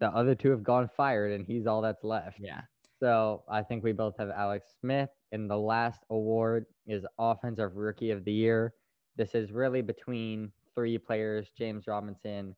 the 0.00 0.08
other 0.08 0.34
two 0.34 0.50
have 0.50 0.64
gone 0.64 0.90
fired, 0.96 1.30
and 1.30 1.46
he's 1.46 1.68
all 1.68 1.82
that's 1.82 2.02
left. 2.02 2.40
Yeah. 2.40 2.62
So 2.98 3.44
I 3.48 3.62
think 3.62 3.84
we 3.84 3.92
both 3.92 4.14
have 4.18 4.30
Alex 4.30 4.66
Smith. 4.80 5.08
And 5.30 5.48
the 5.48 5.56
last 5.56 6.00
award 6.10 6.66
is 6.84 7.06
Offensive 7.16 7.76
Rookie 7.76 8.10
of 8.10 8.24
the 8.24 8.32
Year. 8.32 8.74
This 9.14 9.36
is 9.36 9.52
really 9.52 9.82
between 9.82 10.50
three 10.74 10.98
players 10.98 11.52
James 11.56 11.84
Robinson, 11.86 12.56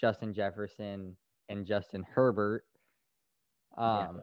Justin 0.00 0.32
Jefferson, 0.32 1.16
and 1.48 1.66
Justin 1.66 2.06
Herbert. 2.08 2.62
Um, 3.76 3.88
yeah. 3.88 4.22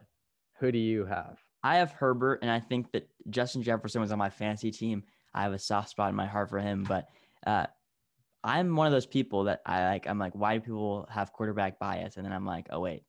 Who 0.62 0.71
do 0.71 0.78
you 0.78 1.06
have? 1.06 1.36
I 1.65 1.78
have 1.78 1.93
Herbert, 1.93 2.39
and 2.43 2.51
I 2.51 2.60
think 2.60 2.91
that 2.91 3.10
Justin 3.32 3.63
Jefferson 3.63 3.99
was 3.99 4.12
on 4.12 4.19
my 4.19 4.30
fantasy 4.30 4.69
team. 4.69 5.04
I 5.34 5.41
have 5.41 5.51
a 5.51 5.58
soft 5.58 5.89
spot 5.89 6.10
in 6.10 6.15
my 6.15 6.28
heart 6.28 6.51
for 6.51 6.60
him, 6.60 6.84
but 6.84 7.08
uh, 7.47 7.65
I'm 8.43 8.75
one 8.75 8.86
of 8.86 8.93
those 8.93 9.08
people 9.08 9.45
that 9.45 9.63
I 9.65 9.84
like. 9.86 10.08
I'm 10.08 10.19
like, 10.19 10.34
why 10.36 10.54
do 10.54 10.62
people 10.62 11.08
have 11.10 11.34
quarterback 11.34 11.80
bias? 11.80 12.17
And 12.17 12.25
then 12.25 12.34
I'm 12.34 12.45
like, 12.45 12.67
oh 12.69 12.82
wait, 12.82 13.01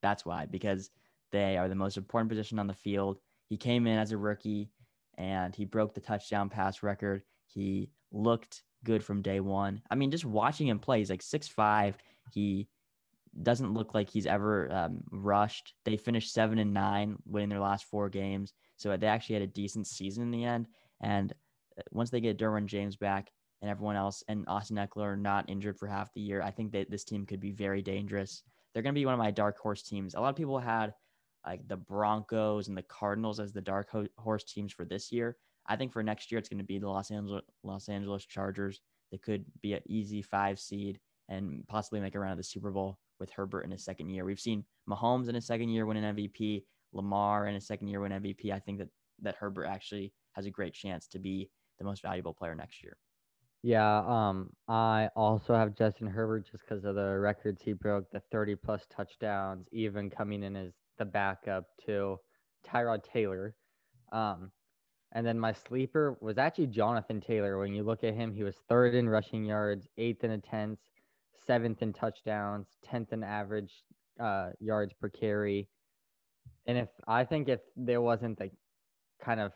that's 0.00 0.24
why 0.24 0.46
because 0.46 0.88
they 1.30 1.58
are 1.58 1.68
the 1.68 1.74
most 1.74 1.98
important 1.98 2.30
position 2.30 2.58
on 2.58 2.66
the 2.66 2.72
field. 2.72 3.18
He 3.50 3.58
came 3.58 3.86
in 3.86 3.98
as 3.98 4.12
a 4.12 4.16
rookie 4.16 4.70
and 5.18 5.54
he 5.54 5.66
broke 5.66 5.92
the 5.92 6.00
touchdown 6.00 6.48
pass 6.48 6.82
record. 6.82 7.22
He 7.48 7.90
looked 8.12 8.62
good 8.82 9.04
from 9.04 9.20
day 9.20 9.40
one. 9.40 9.82
I 9.90 9.94
mean, 9.94 10.10
just 10.10 10.24
watching 10.24 10.68
him 10.68 10.78
play, 10.78 11.00
he's 11.00 11.10
like 11.10 11.20
six 11.20 11.48
five. 11.48 11.98
He 12.32 12.66
doesn't 13.42 13.74
look 13.74 13.94
like 13.94 14.10
he's 14.10 14.26
ever 14.26 14.70
um, 14.72 15.00
rushed. 15.10 15.74
They 15.84 15.96
finished 15.96 16.32
seven 16.32 16.58
and 16.58 16.74
nine, 16.74 17.16
winning 17.26 17.48
their 17.48 17.60
last 17.60 17.84
four 17.84 18.08
games. 18.08 18.52
So 18.76 18.96
they 18.96 19.06
actually 19.06 19.34
had 19.34 19.42
a 19.42 19.48
decent 19.48 19.86
season 19.86 20.24
in 20.24 20.30
the 20.30 20.44
end. 20.44 20.66
And 21.00 21.32
uh, 21.78 21.82
once 21.92 22.10
they 22.10 22.20
get 22.20 22.38
Derwin 22.38 22.66
James 22.66 22.96
back 22.96 23.30
and 23.62 23.70
everyone 23.70 23.96
else, 23.96 24.24
and 24.28 24.44
Austin 24.48 24.76
Ekeler 24.76 25.18
not 25.18 25.48
injured 25.48 25.78
for 25.78 25.86
half 25.86 26.12
the 26.12 26.20
year, 26.20 26.42
I 26.42 26.50
think 26.50 26.72
that 26.72 26.90
this 26.90 27.04
team 27.04 27.24
could 27.24 27.40
be 27.40 27.52
very 27.52 27.82
dangerous. 27.82 28.42
They're 28.72 28.82
going 28.82 28.94
to 28.94 29.00
be 29.00 29.06
one 29.06 29.14
of 29.14 29.18
my 29.18 29.30
dark 29.30 29.58
horse 29.58 29.82
teams. 29.82 30.14
A 30.14 30.20
lot 30.20 30.30
of 30.30 30.36
people 30.36 30.58
had 30.58 30.92
like 31.46 31.66
the 31.68 31.76
Broncos 31.76 32.68
and 32.68 32.76
the 32.76 32.82
Cardinals 32.82 33.40
as 33.40 33.52
the 33.52 33.60
dark 33.60 33.88
horse 34.18 34.44
teams 34.44 34.72
for 34.72 34.84
this 34.84 35.10
year. 35.10 35.36
I 35.66 35.76
think 35.76 35.92
for 35.92 36.02
next 36.02 36.30
year 36.30 36.38
it's 36.38 36.48
going 36.48 36.58
to 36.58 36.64
be 36.64 36.78
the 36.78 36.88
Los 36.88 37.10
Angeles 37.10 37.42
Los 37.62 37.88
Angeles 37.88 38.26
Chargers. 38.26 38.80
They 39.10 39.18
could 39.18 39.44
be 39.62 39.72
an 39.74 39.82
easy 39.86 40.22
five 40.22 40.58
seed 40.58 41.00
and 41.28 41.66
possibly 41.68 42.00
make 42.00 42.14
a 42.14 42.18
run 42.18 42.32
of 42.32 42.38
the 42.38 42.44
Super 42.44 42.70
Bowl 42.70 42.98
with 43.20 43.30
Herbert 43.30 43.62
in 43.62 43.70
his 43.70 43.84
second 43.84 44.08
year. 44.08 44.24
We've 44.24 44.40
seen 44.40 44.64
Mahomes 44.88 45.28
in 45.28 45.34
his 45.34 45.46
second 45.46 45.68
year 45.68 45.86
win 45.86 45.98
an 45.98 46.16
MVP, 46.16 46.64
Lamar 46.92 47.46
in 47.46 47.54
his 47.54 47.66
second 47.66 47.88
year 47.88 48.00
win 48.00 48.12
MVP. 48.12 48.50
I 48.52 48.58
think 48.58 48.78
that 48.78 48.88
that 49.22 49.36
Herbert 49.36 49.66
actually 49.66 50.12
has 50.32 50.46
a 50.46 50.50
great 50.50 50.72
chance 50.72 51.06
to 51.08 51.18
be 51.18 51.50
the 51.78 51.84
most 51.84 52.02
valuable 52.02 52.34
player 52.34 52.54
next 52.54 52.82
year. 52.82 52.96
Yeah, 53.62 53.98
um, 54.06 54.50
I 54.68 55.10
also 55.14 55.54
have 55.54 55.76
Justin 55.76 56.06
Herbert 56.06 56.50
just 56.50 56.64
because 56.66 56.84
of 56.84 56.94
the 56.94 57.18
records 57.18 57.60
he 57.62 57.74
broke, 57.74 58.10
the 58.10 58.22
30 58.32 58.56
plus 58.56 58.86
touchdowns, 58.88 59.66
even 59.70 60.08
coming 60.08 60.42
in 60.42 60.56
as 60.56 60.72
the 60.98 61.04
backup 61.04 61.66
to 61.84 62.16
Tyrod 62.66 63.04
Taylor. 63.04 63.54
Um, 64.12 64.50
and 65.12 65.26
then 65.26 65.38
my 65.38 65.52
sleeper 65.52 66.16
was 66.20 66.38
actually 66.38 66.68
Jonathan 66.68 67.20
Taylor. 67.20 67.58
When 67.58 67.74
you 67.74 67.82
look 67.82 68.02
at 68.02 68.14
him, 68.14 68.32
he 68.32 68.44
was 68.44 68.56
third 68.68 68.94
in 68.94 69.08
rushing 69.08 69.44
yards, 69.44 69.86
eighth 69.98 70.24
in 70.24 70.30
attempts, 70.30 70.82
seventh 71.46 71.82
in 71.82 71.92
touchdowns, 71.92 72.66
tenth 72.82 73.12
in 73.12 73.22
average 73.22 73.72
uh, 74.20 74.50
yards 74.60 74.92
per 75.00 75.08
carry. 75.08 75.68
And 76.66 76.78
if 76.78 76.88
I 77.08 77.24
think 77.24 77.48
if 77.48 77.60
there 77.76 78.00
wasn't 78.00 78.38
the 78.38 78.50
kind 79.22 79.40
of 79.40 79.52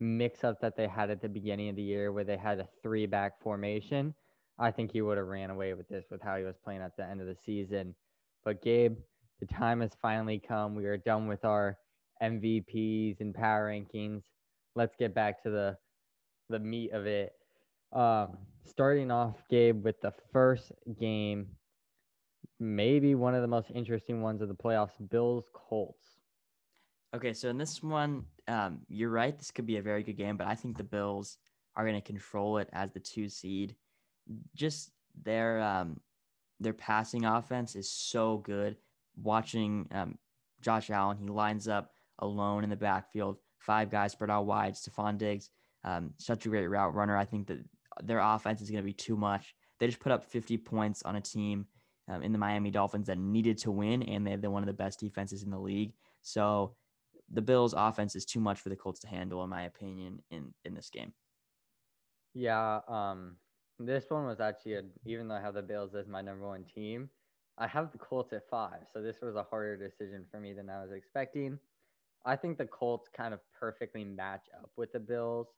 mix 0.00 0.42
up 0.42 0.60
that 0.60 0.76
they 0.76 0.88
had 0.88 1.10
at 1.10 1.22
the 1.22 1.28
beginning 1.28 1.68
of 1.68 1.76
the 1.76 1.82
year 1.82 2.12
where 2.12 2.24
they 2.24 2.36
had 2.36 2.58
a 2.58 2.68
three 2.82 3.06
back 3.06 3.40
formation, 3.40 4.14
I 4.58 4.70
think 4.70 4.92
he 4.92 5.02
would 5.02 5.18
have 5.18 5.26
ran 5.26 5.50
away 5.50 5.74
with 5.74 5.88
this 5.88 6.06
with 6.10 6.22
how 6.22 6.36
he 6.36 6.44
was 6.44 6.56
playing 6.62 6.82
at 6.82 6.96
the 6.96 7.04
end 7.04 7.20
of 7.20 7.26
the 7.26 7.36
season. 7.44 7.94
But 8.44 8.62
Gabe, 8.62 8.96
the 9.40 9.46
time 9.46 9.80
has 9.80 9.92
finally 10.00 10.38
come. 10.38 10.74
We 10.74 10.86
are 10.86 10.96
done 10.96 11.26
with 11.28 11.44
our 11.44 11.78
MVPs 12.22 13.20
and 13.20 13.34
power 13.34 13.70
rankings. 13.70 14.22
Let's 14.74 14.94
get 14.96 15.14
back 15.14 15.42
to 15.42 15.50
the 15.50 15.76
the 16.48 16.58
meat 16.58 16.92
of 16.92 17.06
it. 17.06 17.32
Um, 17.92 18.38
starting 18.64 19.10
off, 19.10 19.42
Gabe, 19.50 19.84
with 19.84 20.00
the 20.00 20.12
first 20.32 20.72
game, 20.98 21.48
maybe 22.58 23.14
one 23.14 23.34
of 23.34 23.42
the 23.42 23.48
most 23.48 23.70
interesting 23.74 24.22
ones 24.22 24.40
of 24.40 24.48
the 24.48 24.54
playoffs 24.54 24.92
Bills 25.10 25.44
Colts. 25.52 26.06
Okay, 27.14 27.34
so 27.34 27.48
in 27.50 27.58
this 27.58 27.82
one, 27.82 28.24
um, 28.48 28.80
you're 28.88 29.10
right. 29.10 29.36
This 29.36 29.50
could 29.50 29.66
be 29.66 29.76
a 29.76 29.82
very 29.82 30.02
good 30.02 30.16
game, 30.16 30.36
but 30.36 30.46
I 30.46 30.54
think 30.54 30.76
the 30.78 30.84
Bills 30.84 31.36
are 31.76 31.84
going 31.84 32.00
to 32.00 32.06
control 32.06 32.58
it 32.58 32.68
as 32.72 32.90
the 32.92 33.00
two 33.00 33.28
seed. 33.28 33.74
Just 34.54 34.92
their 35.22 35.60
um, 35.60 36.00
their 36.60 36.72
passing 36.72 37.24
offense 37.24 37.76
is 37.76 37.90
so 37.90 38.38
good. 38.38 38.76
Watching 39.20 39.88
um, 39.92 40.16
Josh 40.62 40.88
Allen, 40.88 41.18
he 41.18 41.28
lines 41.28 41.68
up 41.68 41.90
alone 42.20 42.64
in 42.64 42.70
the 42.70 42.76
backfield, 42.76 43.36
five 43.58 43.90
guys 43.90 44.12
spread 44.12 44.30
out 44.30 44.46
wide. 44.46 44.74
Stefon 44.74 45.18
Diggs, 45.18 45.50
um, 45.84 46.14
such 46.16 46.46
a 46.46 46.48
great 46.48 46.66
route 46.66 46.94
runner. 46.94 47.16
I 47.16 47.24
think 47.24 47.48
that 47.48 47.58
their 48.02 48.20
offense 48.20 48.60
is 48.60 48.70
going 48.70 48.82
to 48.82 48.86
be 48.86 48.92
too 48.92 49.16
much. 49.16 49.54
They 49.78 49.86
just 49.86 50.00
put 50.00 50.12
up 50.12 50.24
50 50.24 50.58
points 50.58 51.02
on 51.02 51.16
a 51.16 51.20
team 51.20 51.66
um, 52.08 52.22
in 52.22 52.32
the 52.32 52.38
Miami 52.38 52.70
Dolphins 52.70 53.06
that 53.06 53.18
needed 53.18 53.58
to 53.58 53.70
win, 53.70 54.02
and 54.02 54.26
they're 54.26 54.50
one 54.50 54.62
of 54.62 54.66
the 54.66 54.72
best 54.72 55.00
defenses 55.00 55.42
in 55.42 55.50
the 55.50 55.58
league. 55.58 55.92
So 56.22 56.74
the 57.32 57.42
Bills' 57.42 57.74
offense 57.76 58.14
is 58.14 58.24
too 58.24 58.40
much 58.40 58.60
for 58.60 58.68
the 58.68 58.76
Colts 58.76 59.00
to 59.00 59.08
handle, 59.08 59.42
in 59.42 59.50
my 59.50 59.62
opinion, 59.62 60.22
in 60.30 60.52
in 60.64 60.74
this 60.74 60.90
game. 60.90 61.12
Yeah, 62.34 62.80
um, 62.88 63.36
this 63.78 64.04
one 64.08 64.26
was 64.26 64.40
actually 64.40 64.74
a, 64.74 64.82
even 65.04 65.28
though 65.28 65.34
I 65.34 65.40
have 65.40 65.54
the 65.54 65.62
Bills 65.62 65.94
as 65.94 66.06
my 66.06 66.22
number 66.22 66.46
one 66.46 66.64
team, 66.64 67.10
I 67.58 67.66
have 67.66 67.92
the 67.92 67.98
Colts 67.98 68.32
at 68.32 68.48
five, 68.48 68.86
so 68.92 69.02
this 69.02 69.20
was 69.20 69.36
a 69.36 69.42
harder 69.42 69.76
decision 69.76 70.24
for 70.30 70.40
me 70.40 70.52
than 70.52 70.70
I 70.70 70.82
was 70.82 70.92
expecting. 70.92 71.58
I 72.24 72.36
think 72.36 72.56
the 72.56 72.66
Colts 72.66 73.08
kind 73.14 73.34
of 73.34 73.40
perfectly 73.58 74.04
match 74.04 74.46
up 74.60 74.70
with 74.76 74.92
the 74.92 75.00
Bills. 75.00 75.48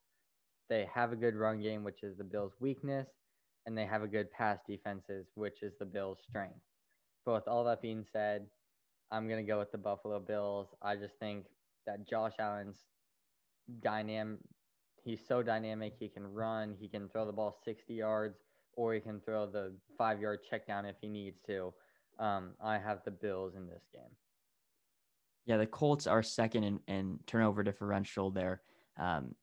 They 0.68 0.88
have 0.92 1.12
a 1.12 1.16
good 1.16 1.34
run 1.34 1.60
game, 1.60 1.84
which 1.84 2.02
is 2.02 2.16
the 2.16 2.24
Bills' 2.24 2.54
weakness, 2.60 3.08
and 3.66 3.76
they 3.76 3.86
have 3.86 4.02
a 4.02 4.08
good 4.08 4.30
pass 4.32 4.58
defenses, 4.66 5.26
which 5.34 5.62
is 5.62 5.74
the 5.78 5.84
Bills' 5.84 6.18
strength. 6.28 6.60
But 7.24 7.34
with 7.34 7.48
all 7.48 7.64
that 7.64 7.82
being 7.82 8.04
said, 8.12 8.46
I'm 9.10 9.28
gonna 9.28 9.42
go 9.42 9.58
with 9.58 9.72
the 9.72 9.78
Buffalo 9.78 10.20
Bills. 10.20 10.68
I 10.82 10.96
just 10.96 11.14
think 11.18 11.46
that 11.86 12.08
Josh 12.08 12.34
Allen's 12.38 12.84
dynamic. 13.80 14.40
He's 15.02 15.20
so 15.26 15.42
dynamic. 15.42 15.94
He 15.98 16.08
can 16.08 16.26
run. 16.26 16.74
He 16.80 16.88
can 16.88 17.08
throw 17.08 17.26
the 17.26 17.32
ball 17.32 17.56
60 17.64 17.92
yards, 17.92 18.38
or 18.72 18.94
he 18.94 19.00
can 19.00 19.20
throw 19.20 19.46
the 19.46 19.72
five 19.98 20.20
yard 20.20 20.40
check 20.48 20.66
down 20.66 20.86
if 20.86 20.96
he 21.00 21.08
needs 21.08 21.38
to. 21.46 21.72
Um, 22.18 22.50
I 22.62 22.78
have 22.78 23.00
the 23.04 23.10
Bills 23.10 23.54
in 23.54 23.66
this 23.66 23.82
game. 23.92 24.02
Yeah, 25.46 25.58
the 25.58 25.66
Colts 25.66 26.06
are 26.06 26.22
second 26.22 26.64
in, 26.64 26.80
in 26.88 27.18
turnover 27.26 27.62
differential. 27.62 28.30
They're 28.30 28.62
um, 28.98 29.34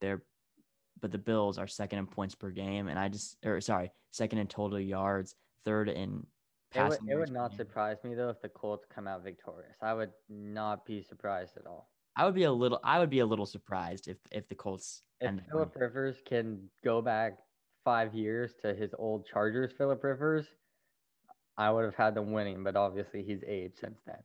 they're 0.00 0.22
but 1.02 1.10
the 1.10 1.18
Bills 1.18 1.58
are 1.58 1.66
second 1.66 1.98
in 1.98 2.06
points 2.06 2.34
per 2.34 2.50
game, 2.50 2.88
and 2.88 2.98
I 2.98 3.08
just 3.08 3.36
or 3.44 3.60
sorry, 3.60 3.92
second 4.12 4.38
in 4.38 4.46
total 4.46 4.80
yards, 4.80 5.34
third 5.64 5.88
in 5.90 6.24
passing. 6.70 7.08
It 7.08 7.10
would, 7.10 7.12
it 7.12 7.18
would 7.18 7.32
not 7.32 7.54
surprise 7.54 7.98
me 8.04 8.14
though 8.14 8.30
if 8.30 8.40
the 8.40 8.48
Colts 8.48 8.86
come 8.88 9.06
out 9.06 9.22
victorious. 9.22 9.76
I 9.82 9.92
would 9.92 10.12
not 10.30 10.86
be 10.86 11.02
surprised 11.02 11.56
at 11.58 11.66
all. 11.66 11.90
I 12.16 12.24
would 12.24 12.34
be 12.34 12.44
a 12.44 12.52
little 12.52 12.80
I 12.84 12.98
would 13.00 13.10
be 13.10 13.18
a 13.18 13.26
little 13.26 13.46
surprised 13.46 14.08
if 14.08 14.16
if 14.30 14.48
the 14.48 14.54
Colts 14.54 15.02
if 15.20 15.34
Philip 15.50 15.74
Rivers 15.76 16.16
can 16.24 16.70
go 16.84 17.02
back 17.02 17.38
five 17.84 18.14
years 18.14 18.54
to 18.62 18.74
his 18.74 18.94
old 18.98 19.26
Chargers 19.26 19.72
Philip 19.76 20.02
Rivers, 20.04 20.46
I 21.58 21.70
would 21.70 21.84
have 21.84 21.96
had 21.96 22.14
them 22.14 22.32
winning, 22.32 22.62
but 22.62 22.76
obviously 22.76 23.22
he's 23.22 23.42
aged 23.46 23.78
since 23.78 24.00
then. 24.06 24.22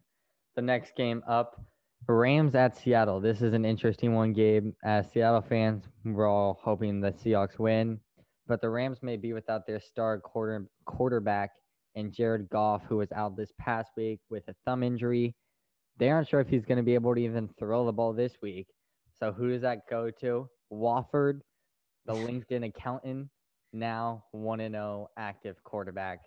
The 0.55 0.61
next 0.61 0.95
game 0.95 1.23
up, 1.27 1.61
Rams 2.05 2.55
at 2.55 2.77
Seattle. 2.77 3.19
This 3.19 3.41
is 3.41 3.53
an 3.53 3.65
interesting 3.65 4.13
one, 4.13 4.33
Gabe. 4.33 4.71
As 4.83 5.11
Seattle 5.11 5.41
fans, 5.41 5.83
we're 6.05 6.27
all 6.27 6.59
hoping 6.63 7.01
the 7.01 7.11
Seahawks 7.11 7.59
win, 7.59 7.99
but 8.47 8.61
the 8.61 8.69
Rams 8.69 8.99
may 9.01 9.17
be 9.17 9.33
without 9.33 9.67
their 9.67 9.79
star 9.79 10.19
quarter 10.19 10.67
quarterback 10.85 11.51
and 11.95 12.13
Jared 12.13 12.49
Goff, 12.49 12.83
who 12.87 12.97
was 12.97 13.11
out 13.11 13.35
this 13.35 13.51
past 13.59 13.91
week 13.97 14.19
with 14.29 14.43
a 14.47 14.55
thumb 14.65 14.83
injury. 14.83 15.35
They 15.97 16.09
aren't 16.11 16.29
sure 16.29 16.39
if 16.39 16.47
he's 16.47 16.65
going 16.65 16.77
to 16.77 16.83
be 16.83 16.93
able 16.93 17.15
to 17.15 17.21
even 17.21 17.49
throw 17.59 17.85
the 17.85 17.91
ball 17.91 18.13
this 18.13 18.33
week. 18.41 18.67
So 19.19 19.31
who 19.31 19.49
does 19.49 19.63
that 19.63 19.89
go 19.89 20.11
to? 20.21 20.47
Wolford, 20.69 21.41
the 22.05 22.13
LinkedIn 22.13 22.67
accountant, 22.67 23.29
now 23.73 24.23
1 24.31 24.59
0 24.59 25.09
active 25.17 25.55
quarterback. 25.63 26.19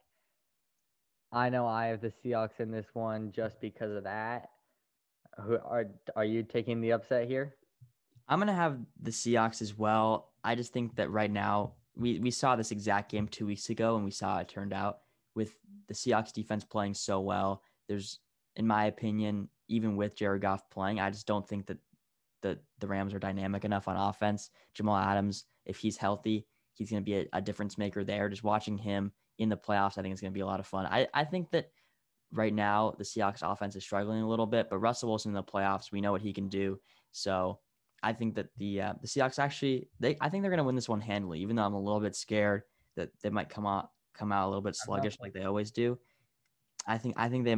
I 1.32 1.48
know 1.48 1.66
I 1.66 1.86
have 1.86 2.00
the 2.00 2.12
Seahawks 2.24 2.58
in 2.58 2.72
this 2.72 2.86
one 2.92 3.30
just 3.32 3.60
because 3.60 3.96
of 3.96 4.04
that. 4.04 4.48
Who 5.38 5.54
are 5.54 5.86
are 6.16 6.24
you 6.24 6.42
taking 6.42 6.80
the 6.80 6.92
upset 6.92 7.28
here? 7.28 7.54
I'm 8.28 8.38
gonna 8.38 8.54
have 8.54 8.78
the 9.00 9.10
Seahawks 9.10 9.62
as 9.62 9.76
well. 9.76 10.32
I 10.44 10.54
just 10.54 10.72
think 10.72 10.96
that 10.96 11.10
right 11.10 11.30
now 11.30 11.74
we 11.96 12.18
we 12.18 12.30
saw 12.30 12.56
this 12.56 12.70
exact 12.70 13.10
game 13.10 13.28
two 13.28 13.46
weeks 13.46 13.70
ago 13.70 13.96
and 13.96 14.04
we 14.04 14.10
saw 14.10 14.38
it 14.38 14.48
turned 14.48 14.72
out 14.72 14.98
with 15.34 15.52
the 15.88 15.94
Seahawks 15.94 16.32
defense 16.32 16.64
playing 16.64 16.94
so 16.94 17.20
well. 17.20 17.62
There's, 17.88 18.20
in 18.56 18.66
my 18.66 18.86
opinion, 18.86 19.48
even 19.68 19.96
with 19.96 20.16
Jared 20.16 20.42
Goff 20.42 20.68
playing, 20.70 21.00
I 21.00 21.10
just 21.10 21.26
don't 21.26 21.48
think 21.48 21.66
that 21.66 21.78
the 22.42 22.58
the 22.78 22.86
Rams 22.86 23.14
are 23.14 23.18
dynamic 23.18 23.64
enough 23.64 23.88
on 23.88 23.96
offense. 23.96 24.50
Jamal 24.74 24.96
Adams, 24.96 25.44
if 25.66 25.78
he's 25.78 25.96
healthy, 25.96 26.46
he's 26.74 26.90
going 26.90 27.02
to 27.02 27.04
be 27.04 27.16
a, 27.16 27.26
a, 27.34 27.40
difference 27.40 27.76
maker 27.76 28.04
there. 28.04 28.28
Just 28.28 28.44
watching 28.44 28.78
him 28.78 29.12
in 29.38 29.48
the 29.48 29.56
playoffs, 29.56 29.98
I 29.98 30.02
think 30.02 30.12
it's 30.12 30.20
going 30.20 30.32
to 30.32 30.36
be 30.36 30.40
a 30.40 30.46
lot 30.46 30.60
of 30.60 30.66
fun. 30.66 30.86
I, 30.86 31.08
I 31.12 31.24
think 31.24 31.50
that 31.50 31.70
right 32.32 32.52
now 32.52 32.94
the 32.98 33.04
Seahawks 33.04 33.40
offense 33.42 33.76
is 33.76 33.84
struggling 33.84 34.22
a 34.22 34.28
little 34.28 34.46
bit, 34.46 34.68
but 34.70 34.78
Russell 34.78 35.08
Wilson 35.08 35.30
in 35.30 35.34
the 35.34 35.42
playoffs, 35.42 35.92
we 35.92 36.00
know 36.00 36.12
what 36.12 36.22
he 36.22 36.32
can 36.32 36.48
do. 36.48 36.78
So 37.12 37.58
I 38.02 38.12
think 38.12 38.34
that 38.36 38.48
the 38.56 38.80
uh, 38.80 38.92
the 39.00 39.08
Seahawks 39.08 39.38
actually 39.38 39.88
they 39.98 40.16
I 40.20 40.28
think 40.28 40.42
they're 40.42 40.50
going 40.50 40.58
to 40.58 40.64
win 40.64 40.76
this 40.76 40.88
one 40.88 41.00
handily, 41.00 41.40
even 41.40 41.56
though 41.56 41.64
I'm 41.64 41.74
a 41.74 41.80
little 41.80 42.00
bit 42.00 42.16
scared 42.16 42.62
that 42.96 43.10
they 43.22 43.30
might 43.30 43.48
come 43.48 43.66
out 43.66 43.90
come 44.14 44.32
out 44.32 44.46
a 44.46 44.48
little 44.48 44.62
bit 44.62 44.76
sluggish 44.76 45.18
like 45.20 45.32
they 45.32 45.44
always 45.44 45.70
do. 45.70 45.98
I 46.86 46.98
think 46.98 47.14
I 47.18 47.28
think 47.28 47.44
they 47.44 47.56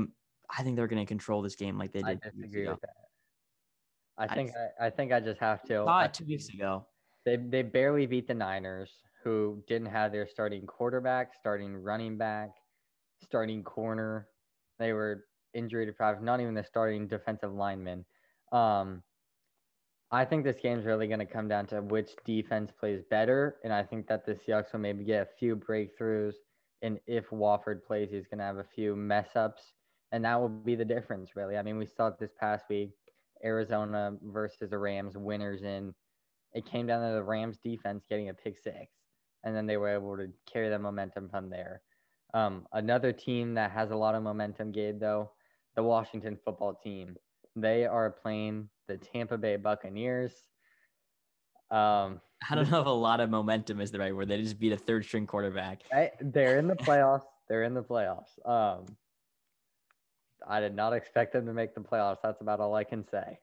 I 0.56 0.62
think 0.62 0.76
they're 0.76 0.88
going 0.88 1.02
to 1.04 1.08
control 1.08 1.42
this 1.42 1.56
game 1.56 1.78
like 1.78 1.92
they 1.92 2.02
did. 2.02 2.20
I 2.24 2.30
disagree 2.30 2.68
with 2.68 2.80
that. 2.80 2.90
I 4.18 4.34
think 4.34 4.52
I, 4.80 4.86
I, 4.86 4.90
think 4.90 5.12
I 5.12 5.20
just 5.20 5.40
have 5.40 5.62
to. 5.64 6.10
Two 6.12 6.26
weeks 6.26 6.48
ago. 6.50 6.86
They 7.24 7.36
they 7.36 7.62
barely 7.62 8.06
beat 8.06 8.26
the 8.26 8.34
Niners, 8.34 8.90
who 9.22 9.62
didn't 9.66 9.86
have 9.88 10.12
their 10.12 10.26
starting 10.26 10.66
quarterback, 10.66 11.34
starting 11.34 11.76
running 11.76 12.18
back, 12.18 12.50
starting 13.22 13.62
corner. 13.62 14.28
They 14.78 14.92
were 14.92 15.24
injury 15.54 15.86
deprived. 15.86 16.22
Not 16.22 16.40
even 16.40 16.54
the 16.54 16.64
starting 16.64 17.06
defensive 17.06 17.52
lineman. 17.52 18.04
Um, 18.52 19.02
I 20.10 20.26
think 20.26 20.44
this 20.44 20.58
game's 20.62 20.84
really 20.84 21.06
going 21.06 21.20
to 21.20 21.26
come 21.26 21.48
down 21.48 21.66
to 21.68 21.80
which 21.80 22.10
defense 22.26 22.70
plays 22.78 23.02
better, 23.08 23.56
and 23.64 23.72
I 23.72 23.82
think 23.82 24.06
that 24.08 24.26
the 24.26 24.34
Seahawks 24.34 24.72
will 24.72 24.80
maybe 24.80 25.04
get 25.04 25.22
a 25.22 25.38
few 25.38 25.56
breakthroughs. 25.56 26.34
And 26.82 27.00
if 27.06 27.32
Wolford 27.32 27.82
plays, 27.82 28.10
he's 28.10 28.26
going 28.26 28.38
to 28.38 28.44
have 28.44 28.58
a 28.58 28.66
few 28.74 28.94
mess 28.94 29.28
ups, 29.36 29.72
and 30.10 30.24
that 30.24 30.38
will 30.38 30.50
be 30.50 30.74
the 30.74 30.84
difference, 30.84 31.30
really. 31.34 31.56
I 31.56 31.62
mean, 31.62 31.78
we 31.78 31.86
saw 31.86 32.08
it 32.08 32.18
this 32.18 32.32
past 32.38 32.66
week, 32.68 32.90
Arizona 33.42 34.12
versus 34.22 34.68
the 34.68 34.78
Rams, 34.78 35.16
winners 35.16 35.62
in. 35.62 35.94
It 36.52 36.66
came 36.66 36.86
down 36.86 37.08
to 37.08 37.14
the 37.14 37.22
Rams 37.22 37.56
defense 37.64 38.04
getting 38.06 38.28
a 38.28 38.34
pick 38.34 38.58
six, 38.58 38.92
and 39.44 39.56
then 39.56 39.66
they 39.66 39.78
were 39.78 39.88
able 39.88 40.18
to 40.18 40.28
carry 40.52 40.68
the 40.68 40.78
momentum 40.78 41.30
from 41.30 41.48
there. 41.48 41.80
Um, 42.34 42.66
another 42.72 43.12
team 43.12 43.54
that 43.54 43.70
has 43.72 43.90
a 43.90 43.96
lot 43.96 44.14
of 44.14 44.22
momentum, 44.22 44.72
Gabe, 44.72 44.98
though, 44.98 45.30
the 45.76 45.82
Washington 45.82 46.38
football 46.44 46.74
team. 46.74 47.16
They 47.56 47.84
are 47.84 48.10
playing 48.10 48.68
the 48.88 48.96
Tampa 48.96 49.36
Bay 49.36 49.56
Buccaneers. 49.56 50.32
Um, 51.70 52.20
I 52.50 52.54
don't 52.54 52.70
know 52.70 52.80
if 52.80 52.86
a 52.86 52.90
lot 52.90 53.20
of 53.20 53.30
momentum 53.30 53.80
is 53.80 53.90
the 53.90 53.98
right 53.98 54.14
word. 54.14 54.28
They 54.28 54.40
just 54.40 54.58
beat 54.58 54.72
a 54.72 54.76
third 54.76 55.04
string 55.04 55.26
quarterback. 55.26 55.82
I, 55.92 56.10
they're 56.20 56.58
in 56.58 56.66
the 56.66 56.74
playoffs. 56.74 57.26
they're 57.48 57.64
in 57.64 57.74
the 57.74 57.82
playoffs. 57.82 58.38
Um, 58.44 58.86
I 60.46 60.60
did 60.60 60.74
not 60.74 60.92
expect 60.92 61.32
them 61.32 61.46
to 61.46 61.52
make 61.52 61.74
the 61.74 61.80
playoffs. 61.80 62.18
That's 62.22 62.40
about 62.40 62.60
all 62.60 62.74
I 62.74 62.84
can 62.84 63.04
say. 63.08 63.38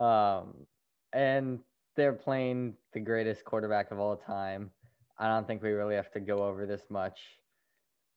Um, 0.00 0.66
and 1.12 1.60
they're 1.96 2.12
playing 2.12 2.74
the 2.92 3.00
greatest 3.00 3.44
quarterback 3.44 3.90
of 3.90 3.98
all 4.00 4.16
time. 4.16 4.70
I 5.18 5.28
don't 5.28 5.46
think 5.46 5.62
we 5.62 5.70
really 5.70 5.94
have 5.94 6.10
to 6.12 6.20
go 6.20 6.38
over 6.38 6.66
this 6.66 6.82
much. 6.88 7.18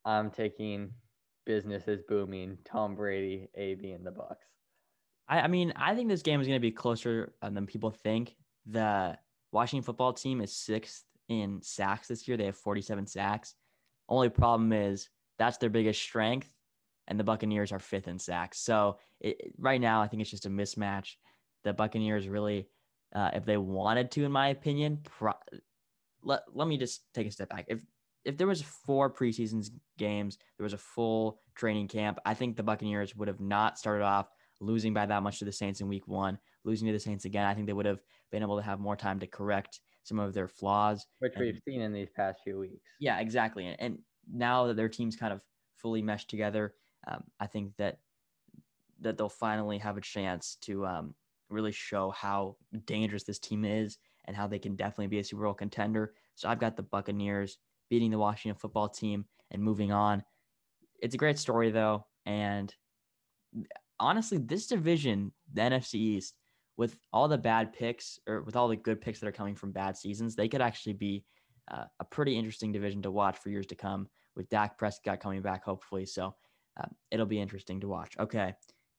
I'm 0.06 0.30
taking 0.30 0.92
business 1.46 1.88
is 1.88 2.02
booming. 2.08 2.58
Tom 2.66 2.96
Brady, 2.96 3.50
AB, 3.56 3.92
in 3.92 4.04
the 4.04 4.12
Bucks. 4.12 4.46
I, 5.28 5.42
I 5.42 5.48
mean, 5.48 5.74
I 5.76 5.96
think 5.96 6.10
this 6.10 6.22
game 6.22 6.42
is 6.42 6.48
going 6.48 6.58
to 6.58 6.62
be 6.62 6.72
closer 6.72 7.34
uh, 7.42 7.50
than 7.50 7.66
people 7.66 7.92
think. 7.92 8.36
The 8.66 9.18
Washington 9.52 9.84
football 9.84 10.14
team 10.14 10.42
is 10.42 10.56
sixth 10.56 11.04
in 11.30 11.62
sacks 11.62 12.08
this 12.08 12.28
year. 12.28 12.38
They 12.38 12.46
have 12.46 12.58
47 12.58 13.08
sacks. 13.08 13.56
Only 14.10 14.30
problem 14.30 14.74
is 14.74 15.10
that's 15.40 15.58
their 15.58 15.70
biggest 15.70 16.02
strength, 16.02 16.50
and 17.08 17.20
the 17.20 17.24
Buccaneers 17.24 17.72
are 17.72 17.80
fifth 17.80 18.08
in 18.08 18.20
sacks. 18.20 18.60
So 18.60 18.98
it, 19.20 19.54
right 19.58 19.80
now, 19.80 20.02
I 20.02 20.08
think 20.08 20.22
it's 20.22 20.32
just 20.32 20.46
a 20.46 20.50
mismatch. 20.50 21.16
The 21.64 21.74
Buccaneers 21.74 22.28
really, 22.28 22.68
uh, 23.16 23.32
if 23.34 23.46
they 23.46 23.58
wanted 23.58 24.12
to, 24.12 24.26
in 24.26 24.32
my 24.32 24.50
opinion, 24.50 25.00
pro- 25.04 25.34
let, 26.22 26.42
let 26.54 26.68
me 26.68 26.78
just 26.78 27.04
take 27.14 27.28
a 27.28 27.32
step 27.32 27.50
back. 27.50 27.66
If 27.70 27.82
if 28.26 28.38
there 28.38 28.48
was 28.48 28.62
four 28.62 29.10
preseason 29.10 29.70
games, 29.98 30.38
there 30.58 30.64
was 30.64 30.74
a 30.74 30.78
full 30.78 31.40
training 31.56 31.88
camp, 31.88 32.20
I 32.26 32.34
think 32.34 32.56
the 32.56 32.64
Buccaneers 32.64 33.16
would 33.16 33.28
have 33.28 33.40
not 33.40 33.78
started 33.78 34.04
off 34.04 34.30
losing 34.62 34.94
by 34.94 35.06
that 35.06 35.24
much 35.24 35.40
to 35.40 35.46
the 35.46 35.52
Saints 35.52 35.82
in 35.82 35.88
week 35.88 36.08
one, 36.08 36.40
losing 36.64 36.88
to 36.88 36.94
the 36.94 37.00
Saints 37.00 37.26
again. 37.26 37.46
I 37.46 37.54
think 37.54 37.68
they 37.68 37.74
would 37.74 37.86
have 37.86 38.02
been 38.32 38.44
able 38.44 38.58
to 38.58 38.64
have 38.64 38.80
more 38.80 38.96
time 38.96 39.20
to 39.20 39.28
correct 39.28 39.82
some 40.04 40.20
of 40.20 40.34
their 40.34 40.48
flaws. 40.48 41.06
Which 41.20 41.34
and, 41.36 41.46
we've 41.46 41.62
seen 41.66 41.82
in 41.82 41.94
these 41.94 42.10
past 42.16 42.40
few 42.44 42.60
weeks. 42.60 42.90
Yeah, 43.00 43.20
exactly. 43.20 43.68
And, 43.68 43.76
and 43.80 44.00
now 44.32 44.68
that 44.68 44.76
their 44.76 44.90
team's 44.90 45.16
kind 45.16 45.34
of 45.34 45.42
fully 45.76 46.02
meshed 46.02 46.30
together, 46.30 46.74
um, 47.08 47.24
I 47.40 47.48
think 47.48 47.76
that 47.78 48.00
that 49.02 49.18
they'll 49.18 49.28
finally 49.28 49.78
have 49.80 49.98
a 49.98 50.02
chance 50.02 50.58
to 50.62 50.86
um, 50.86 51.14
really 51.50 51.74
show 51.74 52.12
how 52.12 52.56
dangerous 52.86 53.24
this 53.24 53.40
team 53.40 53.66
is 53.66 53.98
and 54.26 54.36
how 54.36 54.48
they 54.48 54.60
can 54.60 54.78
definitely 54.78 55.08
be 55.08 55.20
a 55.20 55.24
Super 55.24 55.44
Bowl 55.44 55.54
contender. 55.54 56.14
So 56.36 56.48
I've 56.48 56.60
got 56.60 56.78
the 56.78 56.84
Buccaneers 56.84 57.58
beating 57.90 58.12
the 58.12 58.18
Washington 58.18 58.60
football 58.60 58.90
team 58.90 59.26
and 59.52 59.62
moving 59.62 59.92
on. 59.92 60.24
It's 61.02 61.16
a 61.16 61.18
great 61.18 61.38
story 61.38 61.72
though, 61.72 62.06
and 62.26 62.74
honestly, 64.00 64.38
this 64.38 64.68
division, 64.68 65.32
the 65.54 65.62
NFC 65.62 65.96
East, 65.96 66.36
with 66.78 66.98
all 67.12 67.28
the 67.28 67.38
bad 67.38 67.74
picks 67.74 68.20
or 68.28 68.42
with 68.42 68.56
all 68.56 68.68
the 68.68 68.76
good 68.76 69.00
picks 69.00 69.20
that 69.20 69.28
are 69.28 69.34
coming 69.34 69.56
from 69.56 69.72
bad 69.72 69.96
seasons, 69.96 70.36
they 70.36 70.48
could 70.48 70.62
actually 70.62 70.94
be 70.94 71.24
uh, 71.72 71.86
a 72.00 72.06
pretty 72.06 72.38
interesting 72.38 72.72
division 72.72 73.02
to 73.04 73.12
watch 73.12 73.38
for 73.38 73.50
years 73.50 73.68
to 73.68 73.76
come 73.76 74.08
with 74.36 74.50
Dak 74.50 74.78
Prescott 74.78 75.20
coming 75.20 75.42
back, 75.42 75.64
hopefully. 75.64 76.06
So 76.06 76.36
uh, 76.80 76.88
it'll 77.12 77.26
be 77.26 77.40
interesting 77.40 77.80
to 77.82 77.88
watch. 77.88 78.16
Okay. 78.20 78.54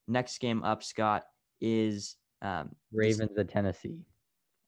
Next 0.07 0.37
game 0.37 0.63
up, 0.63 0.83
Scott, 0.83 1.23
is 1.59 2.15
um, 2.41 2.71
Ravens 2.93 3.37
at 3.37 3.49
Tennessee. 3.49 4.05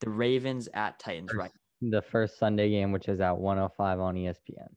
The 0.02 0.10
Ravens 0.10 0.68
at 0.74 1.00
Titans, 1.00 1.34
right? 1.34 1.52
The 1.82 2.02
first 2.02 2.40
Sunday 2.40 2.70
game, 2.70 2.92
which 2.92 3.08
is 3.08 3.20
at 3.20 3.38
105 3.38 4.00
on 4.00 4.16
ESPN. 4.16 4.70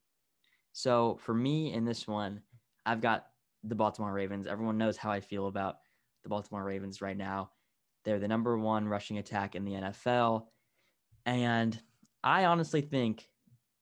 So 0.72 1.18
for 1.22 1.34
me 1.34 1.72
in 1.72 1.84
this 1.84 2.06
one, 2.06 2.42
I've 2.84 3.00
got 3.00 3.26
the 3.64 3.74
Baltimore 3.74 4.12
Ravens. 4.12 4.46
Everyone 4.46 4.78
knows 4.78 4.96
how 4.96 5.10
I 5.10 5.20
feel 5.20 5.46
about 5.46 5.76
the 6.22 6.28
Baltimore 6.28 6.64
Ravens 6.64 7.00
right 7.00 7.16
now. 7.16 7.50
They're 8.04 8.18
the 8.18 8.28
number 8.28 8.58
one 8.58 8.88
rushing 8.88 9.18
attack 9.18 9.54
in 9.54 9.64
the 9.64 9.72
NFL. 9.72 10.46
And 11.26 11.78
I 12.22 12.44
honestly 12.44 12.80
think 12.80 13.28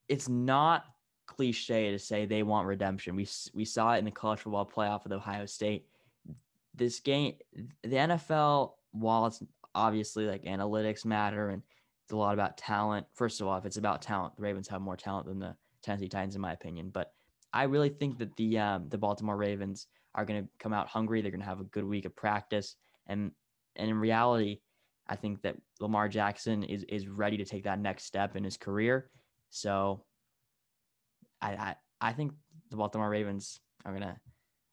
it's 0.08 0.28
not 0.28 0.84
cliche 1.26 1.92
to 1.92 1.98
say 1.98 2.26
they 2.26 2.42
want 2.42 2.66
redemption. 2.66 3.14
We 3.14 3.28
we 3.54 3.64
saw 3.64 3.94
it 3.94 3.98
in 3.98 4.04
the 4.04 4.10
college 4.10 4.40
football 4.40 4.66
playoff 4.66 5.04
with 5.04 5.12
Ohio 5.12 5.46
State. 5.46 5.86
This 6.74 7.00
game, 7.00 7.34
the 7.82 7.96
NFL, 7.96 8.72
while 8.92 9.26
it's 9.26 9.42
obviously 9.74 10.26
like 10.26 10.42
analytics 10.44 11.04
matter 11.04 11.50
and 11.50 11.62
a 12.12 12.16
lot 12.16 12.34
about 12.34 12.56
talent. 12.56 13.06
First 13.14 13.40
of 13.40 13.46
all, 13.46 13.56
if 13.58 13.64
it's 13.64 13.76
about 13.76 14.02
talent, 14.02 14.36
the 14.36 14.42
Ravens 14.42 14.68
have 14.68 14.80
more 14.80 14.96
talent 14.96 15.26
than 15.26 15.38
the 15.38 15.54
Tennessee 15.82 16.08
Titans, 16.08 16.34
in 16.34 16.40
my 16.40 16.52
opinion. 16.52 16.90
But 16.90 17.12
I 17.52 17.64
really 17.64 17.88
think 17.88 18.18
that 18.18 18.36
the 18.36 18.58
um, 18.58 18.88
the 18.88 18.98
Baltimore 18.98 19.36
Ravens 19.36 19.86
are 20.14 20.24
going 20.24 20.42
to 20.42 20.48
come 20.58 20.72
out 20.72 20.88
hungry. 20.88 21.20
They're 21.20 21.30
going 21.30 21.40
to 21.40 21.46
have 21.46 21.60
a 21.60 21.64
good 21.64 21.84
week 21.84 22.04
of 22.04 22.14
practice, 22.16 22.76
and 23.06 23.32
and 23.76 23.90
in 23.90 23.98
reality, 23.98 24.60
I 25.08 25.16
think 25.16 25.42
that 25.42 25.56
Lamar 25.80 26.08
Jackson 26.08 26.62
is 26.64 26.84
is 26.84 27.08
ready 27.08 27.36
to 27.38 27.44
take 27.44 27.64
that 27.64 27.78
next 27.78 28.04
step 28.04 28.36
in 28.36 28.44
his 28.44 28.56
career. 28.56 29.10
So, 29.50 30.04
I 31.40 31.50
I, 31.50 31.76
I 32.00 32.12
think 32.12 32.32
the 32.70 32.76
Baltimore 32.76 33.10
Ravens 33.10 33.60
are 33.84 33.92
going 33.92 34.02
to 34.02 34.16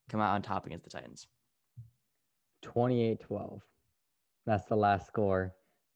come 0.09 0.19
out 0.21 0.35
on 0.35 0.41
top 0.41 0.65
against 0.65 0.83
the 0.83 0.89
Titans. 0.89 1.27
28-12. 2.63 3.59
That's 4.45 4.65
the 4.65 4.75
last 4.75 5.07
score 5.07 5.53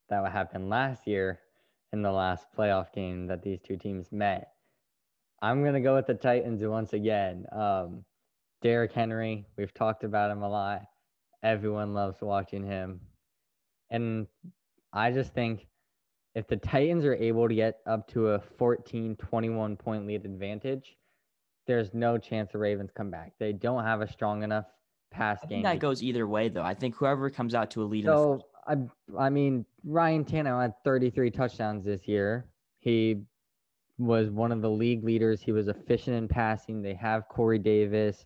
that 0.09 0.31
happened 0.31 0.69
last 0.69 1.07
year 1.07 1.39
in 1.93 2.01
the 2.01 2.11
last 2.11 2.47
playoff 2.57 2.93
game 2.93 3.27
that 3.27 3.41
these 3.41 3.59
two 3.61 3.77
teams 3.77 4.11
met. 4.11 4.53
I'm 5.41 5.63
gonna 5.63 5.81
go 5.81 5.95
with 5.95 6.07
the 6.07 6.13
Titans 6.13 6.61
once 6.63 6.93
again. 6.93 7.45
Um, 7.51 8.03
Derrick 8.61 8.91
Henry, 8.91 9.45
we've 9.57 9.73
talked 9.73 10.03
about 10.03 10.31
him 10.31 10.41
a 10.41 10.49
lot. 10.49 10.81
Everyone 11.43 11.93
loves 11.93 12.21
watching 12.21 12.65
him. 12.65 12.99
And 13.89 14.27
I 14.91 15.11
just 15.11 15.33
think 15.33 15.67
if 16.35 16.47
the 16.47 16.57
Titans 16.57 17.05
are 17.05 17.15
able 17.15 17.47
to 17.47 17.55
get 17.55 17.79
up 17.85 18.07
to 18.09 18.29
a 18.29 18.39
14, 18.39 19.15
21 19.15 19.77
point 19.77 20.05
lead 20.05 20.25
advantage, 20.25 20.97
there's 21.67 21.93
no 21.93 22.17
chance 22.17 22.51
the 22.51 22.57
Ravens 22.57 22.91
come 22.93 23.09
back. 23.09 23.33
They 23.39 23.53
don't 23.53 23.83
have 23.83 24.01
a 24.01 24.11
strong 24.11 24.43
enough 24.43 24.65
pass 25.11 25.39
I 25.43 25.47
game. 25.47 25.63
that 25.63 25.79
goes 25.79 26.03
either 26.03 26.27
way, 26.27 26.49
though. 26.49 26.63
I 26.63 26.73
think 26.73 26.95
whoever 26.95 27.29
comes 27.29 27.55
out 27.55 27.71
to 27.71 27.83
a 27.83 27.85
lead. 27.85 28.05
So 28.05 28.45
I, 28.69 28.75
I 29.17 29.29
mean, 29.29 29.65
Ryan 29.83 30.23
Tannehill 30.23 30.61
had 30.61 30.73
33 30.83 31.31
touchdowns 31.31 31.83
this 31.83 32.07
year. 32.07 32.45
He 32.79 33.21
was 33.97 34.29
one 34.29 34.51
of 34.51 34.61
the 34.61 34.69
league 34.69 35.03
leaders. 35.03 35.41
He 35.41 35.51
was 35.51 35.67
efficient 35.67 36.15
in 36.15 36.27
passing. 36.27 36.81
They 36.81 36.93
have 36.93 37.27
Corey 37.27 37.59
Davis, 37.59 38.25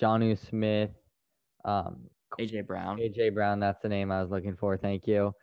Jonnu 0.00 0.38
Smith, 0.38 0.90
um, 1.64 1.98
AJ 2.38 2.66
Brown. 2.66 2.98
AJ 2.98 3.34
Brown, 3.34 3.60
that's 3.60 3.82
the 3.82 3.88
name 3.88 4.10
I 4.10 4.22
was 4.22 4.30
looking 4.30 4.56
for. 4.56 4.76
Thank 4.76 5.06
you. 5.06 5.34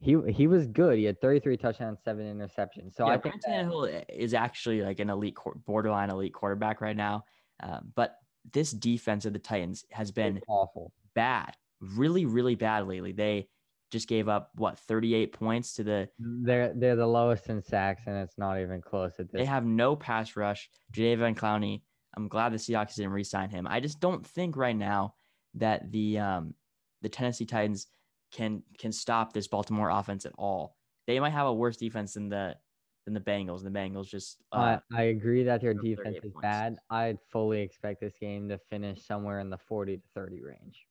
He 0.00 0.16
he 0.32 0.46
was 0.46 0.66
good. 0.66 0.96
He 0.96 1.04
had 1.04 1.20
33 1.20 1.58
touchdowns, 1.58 1.98
seven 2.02 2.24
interceptions. 2.24 2.94
So 2.96 3.06
yeah, 3.06 3.12
I 3.12 3.18
think 3.18 3.34
Tannehill 3.46 4.02
is 4.08 4.32
actually 4.32 4.80
like 4.80 4.98
an 4.98 5.10
elite, 5.10 5.36
borderline 5.66 6.08
elite 6.08 6.32
quarterback 6.32 6.80
right 6.80 6.96
now. 6.96 7.24
Um, 7.62 7.92
but 7.94 8.16
this 8.52 8.70
defense 8.70 9.26
of 9.26 9.34
the 9.34 9.38
Titans 9.38 9.84
has 9.90 10.10
been 10.10 10.40
awful, 10.48 10.92
bad, 11.14 11.54
really, 11.80 12.24
really 12.24 12.54
bad 12.54 12.88
lately. 12.88 13.12
They 13.12 13.48
just 13.90 14.08
gave 14.08 14.28
up 14.28 14.50
what 14.54 14.78
38 14.78 15.32
points 15.32 15.74
to 15.74 15.84
the. 15.84 16.08
They're 16.18 16.72
they're 16.74 16.96
the 16.96 17.06
lowest 17.06 17.48
in 17.48 17.62
sacks, 17.62 18.02
and 18.06 18.16
it's 18.16 18.38
not 18.38 18.60
even 18.60 18.80
close 18.80 19.12
at 19.18 19.30
this. 19.30 19.40
They 19.40 19.44
have 19.44 19.64
no 19.64 19.96
pass 19.96 20.36
rush. 20.36 20.70
Jadeveon 20.92 21.36
Clowney. 21.36 21.82
I'm 22.16 22.28
glad 22.28 22.52
the 22.52 22.56
Seahawks 22.56 22.96
didn't 22.96 23.12
re-sign 23.12 23.50
him. 23.50 23.66
I 23.68 23.78
just 23.78 24.00
don't 24.00 24.26
think 24.26 24.56
right 24.56 24.76
now 24.76 25.14
that 25.54 25.90
the 25.90 26.18
um 26.18 26.54
the 27.02 27.08
Tennessee 27.08 27.46
Titans 27.46 27.86
can 28.32 28.62
can 28.78 28.92
stop 28.92 29.32
this 29.32 29.48
Baltimore 29.48 29.90
offense 29.90 30.26
at 30.26 30.32
all. 30.38 30.76
They 31.06 31.18
might 31.20 31.30
have 31.30 31.46
a 31.46 31.54
worse 31.54 31.76
defense 31.76 32.14
than 32.14 32.28
the 32.28 32.56
than 33.04 33.14
the 33.14 33.20
Bengals. 33.20 33.62
The 33.62 33.70
Bengals 33.70 34.06
just. 34.06 34.38
Uh, 34.52 34.78
I, 34.92 35.00
I 35.00 35.02
agree 35.04 35.42
that 35.44 35.60
their 35.60 35.74
defense 35.74 36.16
is 36.22 36.32
points. 36.32 36.42
bad. 36.42 36.76
I'd 36.90 37.18
fully 37.30 37.60
expect 37.60 38.00
this 38.00 38.16
game 38.20 38.48
to 38.48 38.58
finish 38.58 39.04
somewhere 39.04 39.40
in 39.40 39.50
the 39.50 39.58
40 39.58 39.96
to 39.96 40.02
30 40.14 40.40
range. 40.42 40.86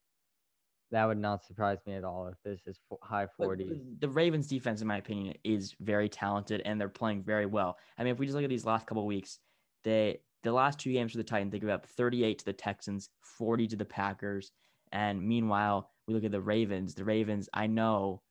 That 0.92 1.06
would 1.06 1.20
not 1.20 1.46
surprise 1.46 1.78
me 1.86 1.94
at 1.94 2.04
all 2.04 2.28
if 2.28 2.36
this 2.44 2.62
is 2.66 2.80
high 3.04 3.28
40s. 3.40 4.00
The 4.00 4.10
Ravens 4.10 4.48
defense, 4.48 4.82
in 4.82 4.88
my 4.88 4.98
opinion, 4.98 5.36
is 5.44 5.76
very 5.80 6.10
talented 6.10 6.62
and 6.66 6.82
they're 6.82 6.90
playing 6.90 7.24
very 7.24 7.46
well. 7.46 7.78
I 7.98 8.04
mean, 8.04 8.14
if 8.14 8.20
we 8.20 8.26
just 8.26 8.36
look 8.36 8.44
at 8.44 8.50
these 8.50 8.66
last 8.66 8.88
couple 8.88 9.06
weeks, 9.06 9.40
they 9.84 10.20
the 10.44 10.52
last 10.52 10.80
two 10.80 10.92
games 10.92 11.12
for 11.12 11.18
the 11.18 11.24
Titans, 11.24 11.52
they 11.52 11.60
give 11.60 11.70
up 11.70 11.86
38 11.86 12.40
to 12.40 12.46
the 12.46 12.54
Texans, 12.54 13.10
40 13.22 13.68
to 13.68 13.76
the 13.76 13.86
Packers. 13.86 14.52
And 14.92 15.22
meanwhile, 15.22 15.92
we 16.08 16.14
look 16.14 16.24
at 16.24 16.32
the 16.32 16.42
Ravens. 16.42 16.96
The 16.96 17.04
Ravens, 17.04 17.50
I 17.54 17.68
know, 17.68 18.22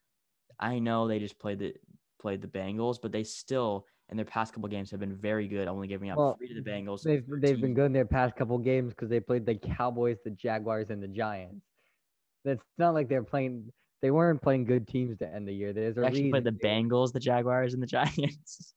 I 0.59 0.79
know 0.79 1.07
they 1.07 1.19
just 1.19 1.39
played 1.39 1.59
the 1.59 1.75
played 2.21 2.43
the 2.43 2.49
Bengals, 2.49 2.99
but 3.01 3.13
they 3.13 3.23
still 3.23 3.87
in 4.11 4.17
their 4.17 4.25
past 4.27 4.53
couple 4.53 4.69
games 4.69 4.91
have 4.91 5.01
been 5.01 5.15
very 5.15 5.47
good, 5.47 5.69
only 5.69 5.87
giving 5.87 6.11
up 6.11 6.19
well, 6.19 6.37
three 6.37 6.49
to 6.49 6.61
the 6.61 6.69
Bengals. 6.69 7.03
They've 7.03 7.25
they've 7.41 7.61
been 7.61 7.75
good 7.75 7.87
in 7.87 7.93
their 7.93 8.05
past 8.05 8.35
couple 8.37 8.59
games 8.59 8.91
because 8.95 9.11
they 9.11 9.21
played 9.21 9.47
the 9.47 9.55
Cowboys, 9.55 10.19
the 10.25 10.31
Jaguars, 10.31 10.91
and 10.91 11.03
the 11.03 11.09
Giants. 11.09 11.68
It's 12.49 12.65
not 12.79 12.95
like 12.95 13.09
they're 13.09 13.23
playing. 13.23 13.73
They 14.01 14.11
weren't 14.11 14.41
playing 14.41 14.65
good 14.65 14.87
teams 14.87 15.19
to 15.19 15.29
end 15.33 15.49
the 15.49 15.53
year. 15.53 15.73
There's 15.73 15.97
a 15.97 16.01
they 16.01 16.07
actually 16.07 16.31
played 16.31 16.45
the 16.45 16.53
Bengals, 16.53 17.13
the 17.13 17.21
Jaguars, 17.21 17.75
and 17.75 17.83
the 17.83 17.87
Giants. 17.99 18.75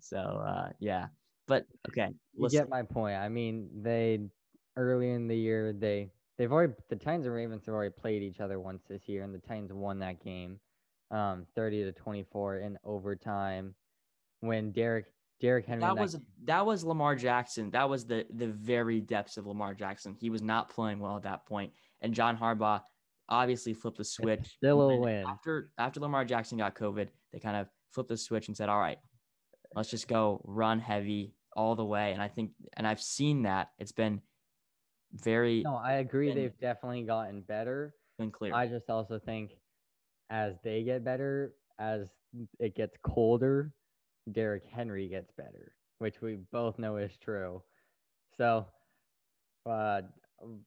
so 0.00 0.18
uh, 0.18 0.70
yeah, 0.78 1.06
but 1.48 1.66
okay, 1.88 2.08
you 2.34 2.48
get 2.48 2.68
my 2.68 2.82
point. 2.82 3.16
I 3.16 3.28
mean, 3.28 3.68
they 3.82 4.20
early 4.76 5.10
in 5.10 5.26
the 5.26 5.36
year 5.36 5.72
they 5.72 6.10
they've 6.38 6.52
already 6.52 6.74
the 6.88 6.96
Titans 6.96 7.26
and 7.26 7.34
Ravens 7.34 7.66
have 7.66 7.74
already 7.74 7.94
played 7.98 8.22
each 8.22 8.40
other 8.40 8.60
once 8.60 8.82
this 8.88 9.08
year, 9.08 9.24
and 9.24 9.34
the 9.34 9.38
Titans 9.38 9.72
won 9.72 9.98
that 10.00 10.22
game, 10.22 10.60
um, 11.10 11.46
thirty 11.54 11.82
to 11.84 11.92
twenty 11.92 12.24
four 12.30 12.58
in 12.58 12.78
overtime, 12.84 13.74
when 14.40 14.72
Derek 14.72 15.06
Derrick 15.40 15.66
Henry. 15.66 15.82
That 15.82 15.96
was 15.96 16.12
that, 16.12 16.22
that 16.44 16.66
was 16.66 16.84
Lamar 16.84 17.14
Jackson. 17.14 17.70
That 17.70 17.88
was 17.88 18.06
the 18.06 18.26
the 18.30 18.48
very 18.48 19.00
depths 19.00 19.36
of 19.36 19.46
Lamar 19.46 19.74
Jackson. 19.74 20.14
He 20.18 20.30
was 20.30 20.42
not 20.42 20.70
playing 20.70 20.98
well 20.98 21.16
at 21.16 21.22
that 21.24 21.46
point, 21.46 21.72
and 22.00 22.14
John 22.14 22.36
Harbaugh 22.36 22.80
obviously 23.28 23.74
flipped 23.74 23.98
the 23.98 24.04
switch. 24.04 24.40
It's 24.40 24.50
still 24.52 24.80
a 24.82 24.96
win. 24.96 25.24
After 25.26 25.70
after 25.78 26.00
Lamar 26.00 26.24
Jackson 26.24 26.58
got 26.58 26.74
COVID, 26.74 27.08
they 27.32 27.38
kind 27.38 27.56
of 27.56 27.68
flipped 27.92 28.08
the 28.08 28.16
switch 28.16 28.48
and 28.48 28.56
said, 28.56 28.68
"All 28.68 28.78
right, 28.78 28.98
let's 29.74 29.90
just 29.90 30.08
go 30.08 30.40
run 30.44 30.78
heavy 30.78 31.34
all 31.54 31.74
the 31.74 31.84
way." 31.84 32.12
And 32.12 32.22
I 32.22 32.28
think, 32.28 32.52
and 32.76 32.86
I've 32.86 33.00
seen 33.00 33.42
that 33.42 33.68
it's 33.78 33.92
been 33.92 34.20
very. 35.12 35.62
No, 35.62 35.76
I 35.76 35.94
agree. 35.94 36.28
Been, 36.28 36.36
they've 36.36 36.58
definitely 36.60 37.02
gotten 37.02 37.42
better. 37.42 37.94
Been 38.18 38.30
clear. 38.30 38.54
I 38.54 38.66
just 38.66 38.88
also 38.88 39.18
think 39.18 39.52
as 40.30 40.54
they 40.64 40.82
get 40.82 41.04
better, 41.04 41.54
as 41.78 42.06
it 42.58 42.74
gets 42.74 42.96
colder, 43.02 43.72
Derrick 44.30 44.64
Henry 44.70 45.08
gets 45.08 45.30
better, 45.36 45.72
which 45.98 46.20
we 46.20 46.38
both 46.52 46.78
know 46.78 46.96
is 46.96 47.16
true. 47.18 47.62
So, 48.36 48.66
uh, 49.64 50.02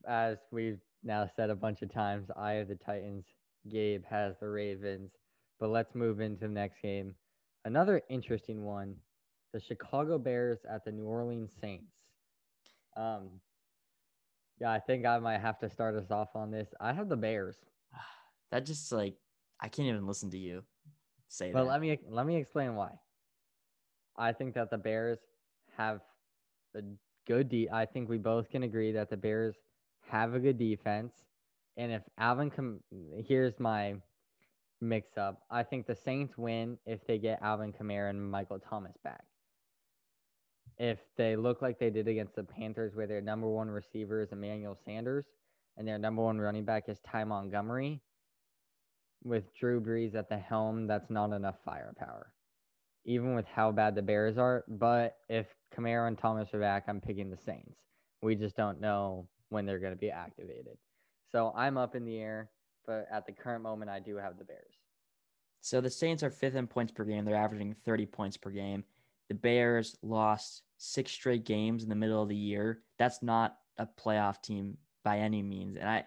as 0.07 0.37
we've 0.51 0.79
now 1.03 1.29
said 1.35 1.49
a 1.49 1.55
bunch 1.55 1.81
of 1.81 1.93
times, 1.93 2.29
I 2.35 2.53
have 2.53 2.67
the 2.67 2.75
Titans. 2.75 3.25
Gabe 3.69 4.03
has 4.09 4.35
the 4.39 4.47
Ravens. 4.47 5.11
But 5.59 5.69
let's 5.69 5.93
move 5.95 6.21
into 6.21 6.41
the 6.41 6.47
next 6.47 6.81
game. 6.81 7.15
Another 7.65 8.01
interesting 8.09 8.63
one 8.63 8.95
the 9.51 9.59
Chicago 9.59 10.19
Bears 10.19 10.59
at 10.69 10.85
the 10.85 10.91
New 10.91 11.05
Orleans 11.05 11.51
Saints. 11.59 11.91
Um, 12.95 13.29
yeah, 14.61 14.71
I 14.71 14.79
think 14.79 15.05
I 15.05 15.17
might 15.19 15.39
have 15.39 15.57
to 15.59 15.69
start 15.69 15.95
us 15.95 16.11
off 16.11 16.29
on 16.35 16.51
this. 16.51 16.69
I 16.79 16.93
have 16.93 17.09
the 17.09 17.17
Bears. 17.17 17.57
That 18.51 18.65
just 18.65 18.91
like 18.91 19.13
I 19.61 19.67
can't 19.67 19.87
even 19.87 20.07
listen 20.07 20.31
to 20.31 20.37
you 20.39 20.63
say 21.27 21.51
well, 21.53 21.65
that. 21.65 21.71
let 21.71 21.81
me 21.81 21.99
let 22.09 22.25
me 22.25 22.35
explain 22.35 22.75
why. 22.75 22.89
I 24.17 24.33
think 24.33 24.55
that 24.55 24.69
the 24.69 24.77
Bears 24.77 25.19
have 25.77 26.01
a 26.75 26.81
good 27.27 27.47
de- 27.47 27.69
I 27.69 27.85
think 27.85 28.09
we 28.09 28.17
both 28.17 28.49
can 28.49 28.63
agree 28.63 28.91
that 28.93 29.09
the 29.09 29.17
Bears 29.17 29.55
have 30.09 30.33
a 30.33 30.39
good 30.39 30.57
defense. 30.57 31.13
And 31.77 31.91
if 31.91 32.01
Alvin 32.17 32.49
come 32.49 32.79
here's 33.25 33.59
my 33.59 33.95
mix 34.81 35.17
up. 35.17 35.41
I 35.49 35.63
think 35.63 35.87
the 35.87 35.95
Saints 35.95 36.37
win 36.37 36.77
if 36.85 37.05
they 37.05 37.17
get 37.17 37.41
Alvin 37.41 37.73
Kamara 37.73 38.09
and 38.09 38.31
Michael 38.31 38.59
Thomas 38.59 38.95
back. 39.03 39.23
If 40.77 40.99
they 41.17 41.35
look 41.35 41.61
like 41.61 41.79
they 41.79 41.89
did 41.89 42.07
against 42.07 42.35
the 42.35 42.43
Panthers, 42.43 42.95
where 42.95 43.07
their 43.07 43.21
number 43.21 43.49
one 43.49 43.69
receiver 43.69 44.21
is 44.21 44.31
Emmanuel 44.31 44.77
Sanders 44.85 45.25
and 45.77 45.87
their 45.87 45.97
number 45.97 46.21
one 46.21 46.39
running 46.39 46.63
back 46.65 46.87
is 46.87 46.99
Ty 46.99 47.25
Montgomery, 47.25 48.01
with 49.23 49.43
Drew 49.53 49.81
Brees 49.81 50.15
at 50.15 50.29
the 50.29 50.37
helm, 50.37 50.87
that's 50.87 51.09
not 51.09 51.33
enough 51.33 51.55
firepower, 51.65 52.33
even 53.05 53.35
with 53.35 53.45
how 53.45 53.71
bad 53.71 53.95
the 53.95 54.01
Bears 54.01 54.37
are. 54.37 54.63
But 54.67 55.17
if 55.27 55.47
Kamara 55.75 56.07
and 56.07 56.17
Thomas 56.17 56.53
are 56.53 56.59
back, 56.59 56.85
I'm 56.87 57.01
picking 57.01 57.29
the 57.29 57.37
Saints. 57.37 57.79
We 58.21 58.35
just 58.35 58.55
don't 58.55 58.79
know 58.79 59.27
when 59.49 59.65
they're 59.65 59.79
going 59.79 59.93
to 59.93 59.99
be 59.99 60.11
activated. 60.11 60.77
So 61.31 61.53
I'm 61.55 61.77
up 61.77 61.95
in 61.95 62.05
the 62.05 62.17
air, 62.17 62.49
but 62.85 63.07
at 63.11 63.25
the 63.25 63.33
current 63.33 63.63
moment, 63.63 63.91
I 63.91 63.99
do 63.99 64.15
have 64.15 64.37
the 64.37 64.45
Bears. 64.45 64.75
So 65.61 65.81
the 65.81 65.89
Saints 65.89 66.23
are 66.23 66.29
fifth 66.29 66.55
in 66.55 66.67
points 66.67 66.91
per 66.91 67.03
game. 67.03 67.25
They're 67.25 67.35
averaging 67.35 67.75
30 67.85 68.05
points 68.05 68.37
per 68.37 68.49
game. 68.49 68.83
The 69.27 69.35
Bears 69.35 69.95
lost 70.01 70.63
six 70.77 71.11
straight 71.11 71.45
games 71.45 71.83
in 71.83 71.89
the 71.89 71.95
middle 71.95 72.21
of 72.21 72.29
the 72.29 72.35
year. 72.35 72.81
That's 72.97 73.21
not 73.21 73.57
a 73.77 73.85
playoff 73.85 74.41
team 74.41 74.77
by 75.03 75.19
any 75.19 75.43
means. 75.43 75.77
And 75.77 75.89
I 75.89 76.05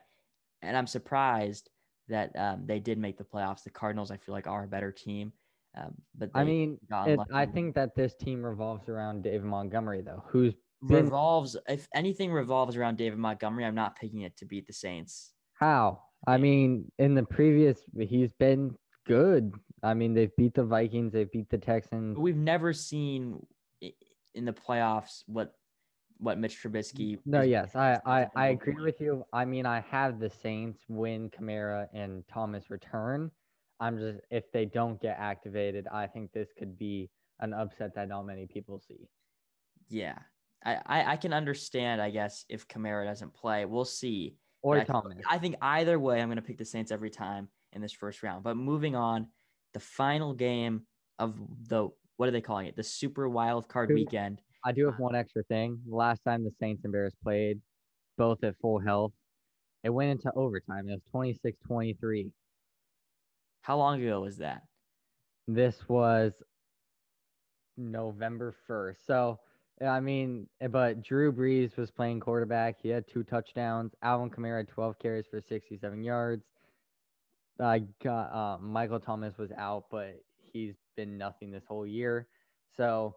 and 0.62 0.76
I'm 0.76 0.86
surprised 0.86 1.70
that 2.08 2.34
um, 2.36 2.64
they 2.66 2.78
did 2.78 2.98
make 2.98 3.18
the 3.18 3.24
playoffs. 3.24 3.64
The 3.64 3.70
Cardinals, 3.70 4.10
I 4.10 4.16
feel 4.16 4.34
like, 4.34 4.46
are 4.46 4.64
a 4.64 4.68
better 4.68 4.92
team. 4.92 5.32
Um, 5.76 5.94
but 6.16 6.30
I 6.34 6.44
mean, 6.44 6.78
it, 7.06 7.18
I 7.32 7.46
think 7.46 7.74
that 7.74 7.94
this 7.94 8.14
team 8.14 8.44
revolves 8.44 8.88
around 8.88 9.22
David 9.22 9.44
Montgomery, 9.44 10.02
though, 10.02 10.22
who's 10.26 10.54
revolves. 10.82 11.56
If 11.68 11.88
anything 11.94 12.32
revolves 12.32 12.76
around 12.76 12.98
David 12.98 13.18
Montgomery, 13.18 13.64
I'm 13.64 13.74
not 13.74 13.96
picking 13.96 14.22
it 14.22 14.36
to 14.38 14.44
beat 14.44 14.66
the 14.66 14.72
Saints. 14.72 15.32
How? 15.54 16.02
I 16.26 16.36
mean, 16.36 16.90
in 16.98 17.14
the 17.14 17.24
previous, 17.24 17.80
he's 17.98 18.32
been 18.38 18.76
good. 19.06 19.52
I 19.82 19.94
mean, 19.94 20.14
they've 20.14 20.34
beat 20.36 20.54
the 20.54 20.64
Vikings, 20.64 21.12
they've 21.12 21.30
beat 21.30 21.50
the 21.50 21.58
Texans. 21.58 22.16
We've 22.16 22.36
never 22.36 22.72
seen 22.72 23.44
in 24.34 24.44
the 24.44 24.52
playoffs 24.52 25.22
what 25.26 25.54
what 26.18 26.38
Mitch 26.38 26.62
Trubisky. 26.62 27.18
No, 27.26 27.42
yes, 27.42 27.74
I, 27.74 27.98
I 28.06 28.28
I 28.36 28.48
agree 28.48 28.80
with 28.80 29.00
you. 29.00 29.24
I 29.32 29.44
mean, 29.44 29.66
I 29.66 29.80
have 29.90 30.20
the 30.20 30.30
Saints 30.30 30.84
win 30.88 31.30
Kamara 31.30 31.88
and 31.92 32.22
Thomas 32.28 32.70
return. 32.70 33.30
I'm 33.80 33.98
just 33.98 34.20
if 34.30 34.50
they 34.52 34.64
don't 34.64 35.00
get 35.00 35.16
activated, 35.18 35.88
I 35.92 36.06
think 36.06 36.32
this 36.32 36.52
could 36.56 36.78
be 36.78 37.10
an 37.40 37.52
upset 37.52 37.94
that 37.96 38.08
not 38.08 38.22
many 38.22 38.46
people 38.46 38.78
see. 38.78 39.08
Yeah, 39.88 40.18
I 40.64 40.78
I, 40.86 41.12
I 41.12 41.16
can 41.16 41.32
understand. 41.32 42.00
I 42.00 42.10
guess 42.10 42.44
if 42.48 42.68
Kamara 42.68 43.06
doesn't 43.06 43.34
play, 43.34 43.64
we'll 43.64 43.84
see. 43.84 44.36
Or 44.62 44.78
I, 44.78 44.86
I 45.28 45.38
think 45.38 45.56
either 45.60 45.98
way, 45.98 46.20
I'm 46.20 46.28
going 46.28 46.36
to 46.36 46.42
pick 46.42 46.58
the 46.58 46.64
Saints 46.64 46.92
every 46.92 47.10
time 47.10 47.48
in 47.72 47.82
this 47.82 47.92
first 47.92 48.22
round. 48.22 48.44
But 48.44 48.56
moving 48.56 48.94
on, 48.94 49.26
the 49.74 49.80
final 49.80 50.34
game 50.34 50.82
of 51.18 51.34
the 51.68 51.88
what 52.16 52.28
are 52.28 52.32
they 52.32 52.40
calling 52.40 52.66
it? 52.66 52.76
The 52.76 52.84
Super 52.84 53.28
Wild 53.28 53.68
Card 53.68 53.92
Weekend. 53.92 54.40
I 54.64 54.72
do 54.72 54.84
have 54.84 54.94
uh, 54.94 54.98
one 54.98 55.16
extra 55.16 55.42
thing. 55.44 55.80
Last 55.88 56.20
time 56.24 56.44
the 56.44 56.52
Saints 56.60 56.84
and 56.84 56.92
Bears 56.92 57.14
played, 57.22 57.60
both 58.16 58.44
at 58.44 58.54
full 58.60 58.78
health, 58.78 59.12
it 59.82 59.90
went 59.90 60.10
into 60.10 60.32
overtime. 60.36 60.88
It 60.88 60.92
was 60.92 61.02
26 61.10 61.58
23. 61.66 62.30
How 63.62 63.76
long 63.76 64.02
ago 64.02 64.20
was 64.20 64.38
that? 64.38 64.62
This 65.48 65.76
was 65.88 66.32
November 67.76 68.54
1st. 68.68 68.96
So, 69.06 69.40
I 69.86 70.00
mean, 70.00 70.46
but 70.70 71.02
Drew 71.02 71.32
Brees 71.32 71.76
was 71.76 71.90
playing 71.90 72.20
quarterback. 72.20 72.76
He 72.80 72.88
had 72.88 73.06
two 73.08 73.24
touchdowns. 73.24 73.94
Alvin 74.02 74.30
Kamara 74.30 74.58
had 74.58 74.68
12 74.68 74.98
carries 74.98 75.26
for 75.26 75.40
67 75.40 76.04
yards. 76.04 76.44
I 77.60 77.84
got 78.02 78.32
uh, 78.32 78.58
Michael 78.60 79.00
Thomas 79.00 79.38
was 79.38 79.52
out, 79.52 79.84
but 79.90 80.22
he's 80.52 80.74
been 80.96 81.18
nothing 81.18 81.50
this 81.50 81.64
whole 81.66 81.86
year. 81.86 82.26
So 82.76 83.16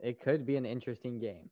it 0.00 0.20
could 0.20 0.46
be 0.46 0.56
an 0.56 0.66
interesting 0.66 1.18
game. 1.18 1.50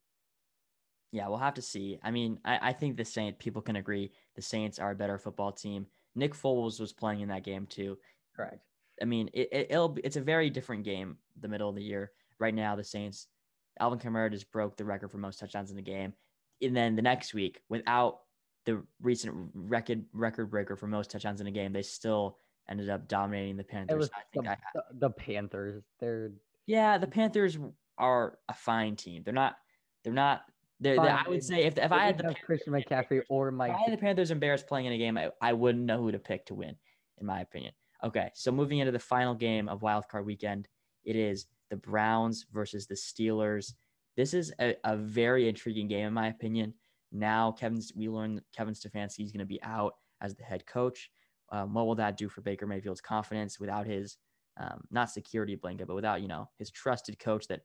Yeah, 1.13 1.29
we'll 1.29 1.39
have 1.39 1.55
to 1.55 1.63
see. 1.63 1.99
I 2.03 2.11
mean, 2.11 2.39
I, 2.45 2.71
I 2.71 2.73
think 2.73 2.97
the 2.97 3.05
Saints, 3.05 3.37
people 3.39 3.63
can 3.63 3.77
agree, 3.77 4.11
the 4.35 4.43
Saints 4.43 4.79
are 4.79 4.91
a 4.91 4.97
better 4.97 5.19
football 5.19 5.53
team. 5.53 5.87
Nick 6.15 6.35
Foles 6.35 6.81
was 6.81 6.93
playing 6.93 7.21
in 7.21 7.29
that 7.29 7.45
game 7.45 7.67
too. 7.67 7.97
Correct. 8.35 8.61
I 9.01 9.05
mean, 9.05 9.31
it, 9.33 9.49
it, 9.53 9.71
will 9.71 9.97
it's 10.03 10.17
a 10.17 10.23
very 10.23 10.51
different 10.51 10.85
game 10.85 11.19
the 11.41 11.49
middle 11.49 11.69
of 11.69 11.77
the 11.77 11.83
year. 11.83 12.13
Right 12.39 12.55
now, 12.55 12.77
the 12.77 12.85
Saints, 12.85 13.29
Alvin 13.81 13.99
Kamara 13.99 14.31
just 14.31 14.51
broke 14.51 14.77
the 14.77 14.85
record 14.85 15.11
for 15.11 15.19
most 15.19 15.39
touchdowns 15.39 15.71
in 15.71 15.77
the 15.77 15.83
game. 15.83 16.13
And 16.63 16.77
then 16.77 16.97
the 16.97 17.03
next 17.03 17.35
week, 17.35 17.61
without 17.69 18.21
the 18.65 18.83
recent 19.01 19.51
record 19.55 20.05
record 20.13 20.51
breaker 20.51 20.77
for 20.77 20.87
most 20.87 21.11
touchdowns 21.11 21.41
in 21.41 21.47
a 21.47 21.51
game, 21.51 21.73
they 21.73 21.83
still 21.83 22.39
ended 22.69 22.91
up 22.91 23.09
dominating 23.09 23.57
the 23.57 23.65
Panthers. 23.65 24.11
I 24.15 24.21
think 24.33 24.47
the, 24.47 24.53
I, 24.53 24.57
the, 24.75 24.83
the 24.95 25.11
Panthers, 25.11 25.83
they're 26.01 26.33
yeah, 26.67 26.99
the 26.99 27.07
Panthers 27.07 27.59
are 27.99 28.39
a 28.49 28.55
fine 28.55 28.97
team. 28.97 29.23
They're 29.25 29.35
not. 29.35 29.57
They're 30.05 30.13
not. 30.13 30.43
They're, 30.81 30.97
they're, 30.97 31.23
I 31.27 31.29
would 31.29 31.43
say 31.43 31.65
if 31.65 31.79
if 31.79 31.93
I 31.93 32.05
had 32.05 32.19
the 32.19 32.35
Christian 32.45 32.73
McCaffrey 32.73 33.23
or 33.29 33.51
Mike, 33.51 33.71
if 33.71 33.77
I 33.77 33.91
had 33.91 33.93
the 33.93 34.03
Panthers 34.03 34.31
and 34.31 34.41
Bears 34.41 34.63
playing 34.63 34.87
in 34.87 34.93
a 34.93 34.99
game, 34.99 35.17
I, 35.17 35.31
I 35.41 35.53
wouldn't 35.53 35.85
know 35.85 35.99
who 35.99 36.13
to 36.13 36.19
pick 36.19 36.47
to 36.47 36.55
win, 36.55 36.77
in 37.19 37.27
my 37.27 37.41
opinion. 37.41 37.73
Okay, 38.05 38.31
so 38.35 38.53
moving 38.53 38.79
into 38.79 38.93
the 38.93 38.99
final 38.99 39.35
game 39.35 39.69
of 39.69 39.83
Wild 39.83 40.07
Card 40.09 40.27
Weekend, 40.27 40.69
it 41.05 41.17
is 41.17 41.47
the 41.71 41.77
Browns 41.77 42.47
versus 42.53 42.87
the 42.87 42.95
Steelers. 42.95 43.73
This 44.17 44.35
is 44.35 44.53
a, 44.61 44.75
a 44.85 44.97
very 44.97 45.49
intriguing 45.49 45.89
game, 45.89 46.07
in 46.07 46.13
my 46.13 46.29
opinion. 46.29 46.75
Now, 47.13 47.53
Kevin, 47.53 47.81
we 47.95 48.09
learned 48.09 48.43
Kevin 48.57 48.75
Stefanski 48.75 49.25
is 49.25 49.33
going 49.33 49.41
to 49.41 49.47
be 49.47 49.63
out 49.63 49.95
as 50.21 50.35
the 50.35 50.45
head 50.45 50.67
coach. 50.67 51.11
Um, 51.51 51.75
what 51.75 51.87
will 51.87 51.95
that 51.97 52.17
do 52.17 52.29
for 52.29 52.41
Baker 52.41 52.67
Mayfield's 52.67 53.01
confidence 53.01 53.61
without 53.61 53.87
his 53.87 54.17
um, 54.59 54.81
not 54.91 55.11
security 55.11 55.55
blanket, 55.55 55.87
but 55.87 55.95
without 55.95 56.23
you 56.23 56.29
know 56.29 56.49
his 56.59 56.71
trusted 56.71 57.19
coach 57.19 57.47
that 57.49 57.61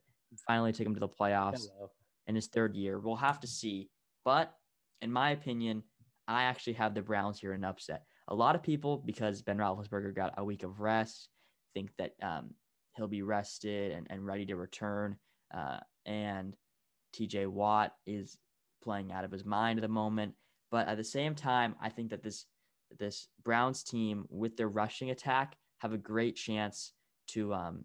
finally 0.46 0.72
took 0.72 0.86
him 0.86 0.94
to 0.94 1.00
the 1.00 1.08
playoffs 1.08 1.66
Hello. 1.74 1.90
in 2.26 2.34
his 2.34 2.48
third 2.48 2.76
year. 2.76 2.98
We'll 2.98 3.16
have 3.16 3.40
to 3.40 3.46
see. 3.46 3.90
But 4.24 4.52
in 5.00 5.10
my 5.10 5.30
opinion, 5.30 5.82
I 6.28 6.44
actually 6.44 6.74
have 6.74 6.94
the 6.94 7.02
Browns 7.02 7.40
here 7.40 7.54
in 7.54 7.64
upset. 7.64 8.04
A 8.28 8.34
lot 8.34 8.54
of 8.54 8.62
people, 8.62 9.02
because 9.04 9.42
Ben 9.42 9.58
Roethlisberger 9.58 10.14
got 10.14 10.34
a 10.36 10.44
week 10.44 10.62
of 10.62 10.80
rest, 10.80 11.28
think 11.74 11.90
that 11.98 12.12
um, 12.22 12.50
he'll 12.96 13.08
be 13.08 13.22
rested 13.22 13.92
and, 13.92 14.06
and 14.10 14.26
ready 14.26 14.46
to 14.46 14.56
return. 14.56 15.16
Uh, 15.54 15.78
and 16.06 16.56
TJ 17.14 17.46
Watt 17.46 17.94
is 18.06 18.38
playing 18.82 19.12
out 19.12 19.24
of 19.24 19.30
his 19.30 19.44
mind 19.44 19.78
at 19.78 19.82
the 19.82 19.88
moment. 19.88 20.34
But 20.70 20.88
at 20.88 20.96
the 20.96 21.04
same 21.04 21.34
time, 21.34 21.74
I 21.80 21.88
think 21.88 22.10
that 22.10 22.22
this 22.22 22.46
this 22.98 23.28
Browns 23.42 23.82
team 23.82 24.26
with 24.28 24.56
their 24.56 24.68
rushing 24.68 25.10
attack 25.10 25.56
have 25.78 25.92
a 25.92 25.98
great 25.98 26.36
chance 26.36 26.92
to 27.28 27.54
um, 27.54 27.84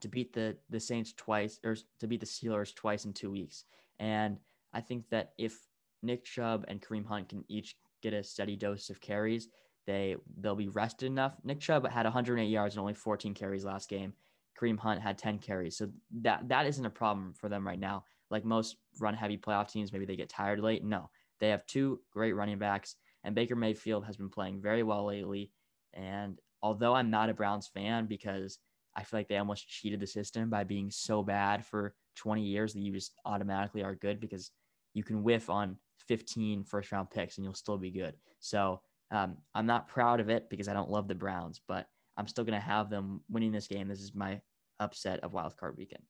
to 0.00 0.08
beat 0.08 0.32
the 0.32 0.56
the 0.68 0.80
Saints 0.80 1.12
twice 1.16 1.58
or 1.64 1.76
to 2.00 2.06
beat 2.06 2.20
the 2.20 2.26
Steelers 2.26 2.74
twice 2.74 3.04
in 3.04 3.12
two 3.12 3.30
weeks. 3.30 3.64
And 3.98 4.38
I 4.72 4.80
think 4.80 5.08
that 5.10 5.32
if 5.38 5.58
Nick 6.02 6.24
Chubb 6.24 6.64
and 6.68 6.80
Kareem 6.80 7.06
Hunt 7.06 7.28
can 7.28 7.44
each 7.48 7.76
get 8.02 8.14
a 8.14 8.24
steady 8.24 8.56
dose 8.56 8.90
of 8.90 9.00
carries, 9.00 9.48
they 9.86 10.16
they'll 10.38 10.56
be 10.56 10.68
rested 10.68 11.06
enough. 11.06 11.36
Nick 11.44 11.60
Chubb 11.60 11.88
had 11.88 12.04
108 12.04 12.46
yards 12.46 12.74
and 12.74 12.80
only 12.80 12.94
14 12.94 13.34
carries 13.34 13.64
last 13.64 13.88
game. 13.88 14.14
Kareem 14.58 14.78
Hunt 14.78 15.00
had 15.00 15.16
10 15.16 15.38
carries, 15.38 15.76
so 15.76 15.88
that 16.20 16.48
that 16.48 16.66
isn't 16.66 16.84
a 16.84 16.90
problem 16.90 17.32
for 17.34 17.48
them 17.48 17.66
right 17.66 17.78
now. 17.78 18.04
Like 18.30 18.44
most 18.44 18.76
run 19.00 19.14
heavy 19.14 19.36
playoff 19.36 19.70
teams, 19.70 19.92
maybe 19.92 20.04
they 20.04 20.16
get 20.16 20.28
tired 20.28 20.60
late. 20.60 20.84
No, 20.84 21.10
they 21.40 21.48
have 21.48 21.66
two 21.66 22.00
great 22.12 22.32
running 22.32 22.58
backs, 22.58 22.96
and 23.24 23.34
Baker 23.34 23.56
Mayfield 23.56 24.04
has 24.04 24.16
been 24.16 24.28
playing 24.28 24.60
very 24.60 24.82
well 24.82 25.06
lately. 25.06 25.50
And 25.94 26.38
although 26.62 26.94
I'm 26.94 27.10
not 27.10 27.30
a 27.30 27.34
Browns 27.34 27.66
fan 27.66 28.06
because 28.06 28.58
I 28.96 29.04
feel 29.04 29.20
like 29.20 29.28
they 29.28 29.38
almost 29.38 29.68
cheated 29.68 30.00
the 30.00 30.06
system 30.06 30.50
by 30.50 30.64
being 30.64 30.90
so 30.90 31.22
bad 31.22 31.64
for 31.64 31.94
20 32.16 32.42
years 32.42 32.74
that 32.74 32.80
you 32.80 32.92
just 32.92 33.14
automatically 33.24 33.82
are 33.82 33.94
good 33.94 34.20
because 34.20 34.50
you 34.94 35.02
can 35.02 35.22
whiff 35.22 35.48
on 35.48 35.76
15 36.08 36.64
first 36.64 36.90
round 36.92 37.10
picks 37.10 37.36
and 37.36 37.44
you'll 37.44 37.54
still 37.54 37.78
be 37.78 37.90
good. 37.90 38.14
So 38.40 38.80
um, 39.10 39.36
I'm 39.54 39.66
not 39.66 39.88
proud 39.88 40.20
of 40.20 40.28
it 40.28 40.48
because 40.50 40.68
I 40.68 40.72
don't 40.72 40.90
love 40.90 41.08
the 41.08 41.14
Browns, 41.14 41.60
but 41.66 41.88
I'm 42.16 42.26
still 42.26 42.44
going 42.44 42.58
to 42.58 42.64
have 42.64 42.90
them 42.90 43.22
winning 43.28 43.52
this 43.52 43.66
game. 43.66 43.88
This 43.88 44.00
is 44.00 44.14
my 44.14 44.40
upset 44.78 45.20
of 45.20 45.32
wild 45.32 45.56
card 45.56 45.76
weekend. 45.76 46.02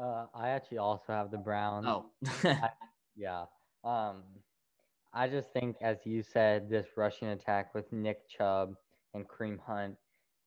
Uh, 0.00 0.26
I 0.34 0.48
actually 0.50 0.78
also 0.78 1.04
have 1.08 1.30
the 1.30 1.38
Browns. 1.38 1.86
Oh, 1.86 2.06
I, 2.44 2.70
yeah. 3.14 3.44
Um, 3.84 4.22
I 5.12 5.28
just 5.28 5.52
think, 5.52 5.76
as 5.80 5.98
you 6.04 6.22
said, 6.22 6.68
this 6.68 6.86
rushing 6.96 7.28
attack 7.28 7.74
with 7.74 7.90
Nick 7.92 8.28
Chubb 8.28 8.74
and 9.14 9.26
Kareem 9.26 9.58
Hunt 9.58 9.96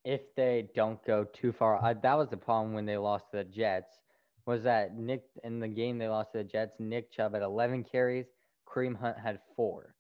if 0.06 0.22
they 0.36 0.70
don't 0.76 1.04
go 1.06 1.26
too 1.34 1.52
far. 1.52 1.84
I, 1.84 1.94
that 1.94 2.18
was 2.18 2.30
the 2.30 2.38
problem 2.38 2.74
when 2.74 2.86
they 2.86 2.98
lost 2.98 3.26
to 3.32 3.38
the 3.38 3.44
Jets. 3.44 4.00
Was 4.46 4.64
that 4.64 4.96
Nick 4.96 5.24
in 5.44 5.60
the 5.60 5.68
game 5.68 5.98
they 5.98 6.08
lost 6.08 6.32
to 6.34 6.40
the 6.40 6.44
Jets? 6.44 6.76
Nick 6.80 7.12
Chubb 7.12 7.34
had 7.34 7.44
11 7.44 7.84
carries, 7.84 8.28
Kareem 8.68 9.00
Hunt 9.00 9.18
had 9.18 9.40
four. 9.56 9.96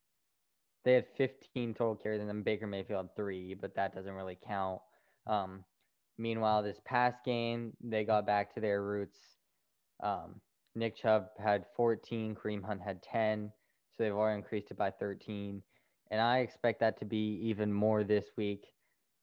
They 0.86 0.94
had 0.94 1.08
15 1.18 1.74
total 1.74 1.96
carries, 1.96 2.22
and 2.22 2.30
then 2.30 2.44
Baker 2.44 2.68
Mayfield 2.68 3.08
had 3.08 3.16
three, 3.16 3.54
but 3.54 3.76
that 3.76 3.94
doesn't 3.94 4.14
really 4.14 4.38
count. 4.48 4.82
Um, 5.28 5.64
meanwhile, 6.18 6.64
this 6.64 6.80
past 6.86 7.24
game 7.26 7.74
they 7.82 8.04
got 8.06 8.26
back 8.26 8.54
to 8.56 8.62
their 8.62 8.84
roots. 8.84 9.20
Um, 10.02 10.42
Nick 10.76 10.96
Chubb 10.96 11.28
had 11.38 11.66
14, 11.76 12.36
Kareem 12.36 12.64
Hunt 12.64 12.82
had 12.82 13.04
10, 13.04 13.52
so 13.92 14.04
they've 14.04 14.14
already 14.14 14.38
increased 14.38 14.72
it 14.72 14.78
by 14.78 14.92
13. 14.92 15.62
And 16.12 16.22
I 16.22 16.40
expect 16.40 16.80
that 16.80 16.98
to 17.00 17.06
be 17.06 17.40
even 17.44 17.72
more 17.72 18.04
this 18.04 18.26
week 18.38 18.66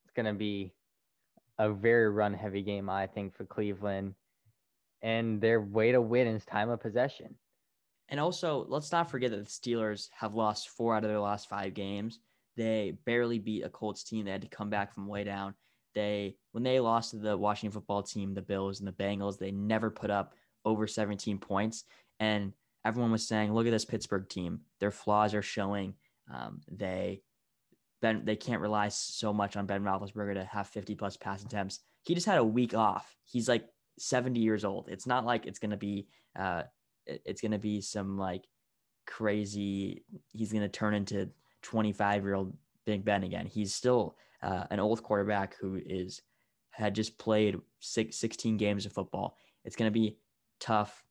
It's 0.05 0.13
going 0.13 0.27
to 0.27 0.35
be 0.35 0.73
a 1.59 1.71
very 1.73 2.11
run 2.11 2.35
heavy 2.35 2.63
game, 2.63 2.89
I 2.91 3.07
think, 3.07 3.35
for 3.35 3.45
Cleveland. 3.47 4.15
And 5.03 5.41
their 5.41 5.61
way 5.61 5.93
to 5.93 6.01
win 6.01 6.27
is 6.27 6.45
time 6.45 6.71
of 6.71 6.81
possession. 6.81 7.35
And 8.09 8.21
also, 8.21 8.65
let's 8.69 8.93
not 8.93 9.11
forget 9.11 9.31
that 9.33 9.45
the 9.45 9.45
Steelers 9.45 10.09
have 10.13 10.35
lost 10.35 10.69
four 10.71 10.95
out 10.95 11.05
of 11.05 11.11
their 11.11 11.21
last 11.21 11.49
five 11.49 11.75
games. 11.75 12.21
They 12.57 12.97
barely 13.05 13.39
beat 13.39 13.65
a 13.65 13.69
Colts 13.69 14.05
team. 14.05 14.25
They 14.25 14.31
had 14.31 14.43
to 14.43 14.49
come 14.49 14.71
back 14.71 14.95
from 14.95 15.09
way 15.09 15.25
down. 15.25 15.55
They 15.95 16.37
when 16.53 16.63
they 16.63 16.79
lost 16.79 17.11
to 17.11 17.17
the 17.17 17.37
Washington 17.37 17.73
football 17.73 18.03
team, 18.03 18.35
the 18.35 18.43
Bills 18.43 18.81
and 18.81 18.89
the 18.89 18.93
Bengals, 18.93 19.39
they 19.39 19.51
never 19.51 19.91
put 19.91 20.11
up 20.11 20.35
over 20.65 20.87
17 20.87 21.39
points. 21.39 21.85
And 22.21 22.53
everyone 22.85 23.13
was 23.13 23.27
saying, 23.27 23.53
"Look 23.53 23.67
at 23.67 23.71
this 23.71 23.85
Pittsburgh 23.85 24.29
team. 24.29 24.61
Their 24.79 24.91
flaws 24.91 25.35
are 25.35 25.43
showing. 25.43 25.95
Um, 26.33 26.61
they 26.71 27.23
Ben 28.03 28.25
they 28.25 28.37
can't 28.37 28.61
rely 28.61 28.89
so 28.89 29.33
much 29.33 29.57
on 29.57 29.67
Ben 29.67 29.83
Roethlisberger 29.83 30.35
to 30.35 30.45
have 30.45 30.69
50 30.69 30.95
plus 30.95 31.17
pass 31.17 31.43
attempts. 31.43 31.81
He 32.03 32.15
just 32.15 32.27
had 32.27 32.39
a 32.39 32.45
week 32.45 32.75
off. 32.75 33.17
He's 33.25 33.49
like 33.49 33.67
70 33.99 34.41
years 34.41 34.65
old. 34.65 34.89
It's 34.89 35.07
not 35.07 35.25
like 35.25 35.47
it's 35.47 35.59
gonna 35.59 35.77
be 35.77 36.09
uh 36.39 36.65
it's 37.07 37.41
gonna 37.41 37.59
be 37.59 37.81
some 37.81 38.19
like 38.19 38.45
crazy 39.07 40.05
he's 40.33 40.53
gonna 40.53 40.69
turn 40.69 40.95
into 40.95 41.29
25 41.63 42.25
year 42.25 42.35
old 42.35 42.57
Big 42.87 43.05
Ben 43.05 43.25
again. 43.25 43.47
He's 43.47 43.75
still 43.75 44.17
uh, 44.43 44.65
an 44.71 44.81
old 44.81 45.03
quarterback 45.03 45.57
who 45.61 45.81
is 45.85 46.23
had 46.71 46.95
just 46.95 47.19
played 47.19 47.57
six, 47.81 48.17
16 48.17 48.57
games 48.57 48.87
of 48.87 48.93
football. 48.93 49.37
It's 49.65 49.77
going 49.77 49.91
to 49.91 49.99
be 49.99 50.19
tough 50.61 51.05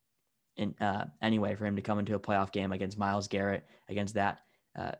in 0.58 0.74
uh, 0.80 1.06
anyway 1.22 1.56
for 1.56 1.66
him 1.66 1.76
to 1.76 1.82
come 1.82 2.00
into 2.00 2.16
a 2.16 2.20
playoff 2.20 2.52
game 2.52 2.72
against 2.72 2.98
Myles 2.98 3.28
Garrett 3.28 3.66
against 3.89 4.14
that 4.14 4.39
uh, 4.78 4.91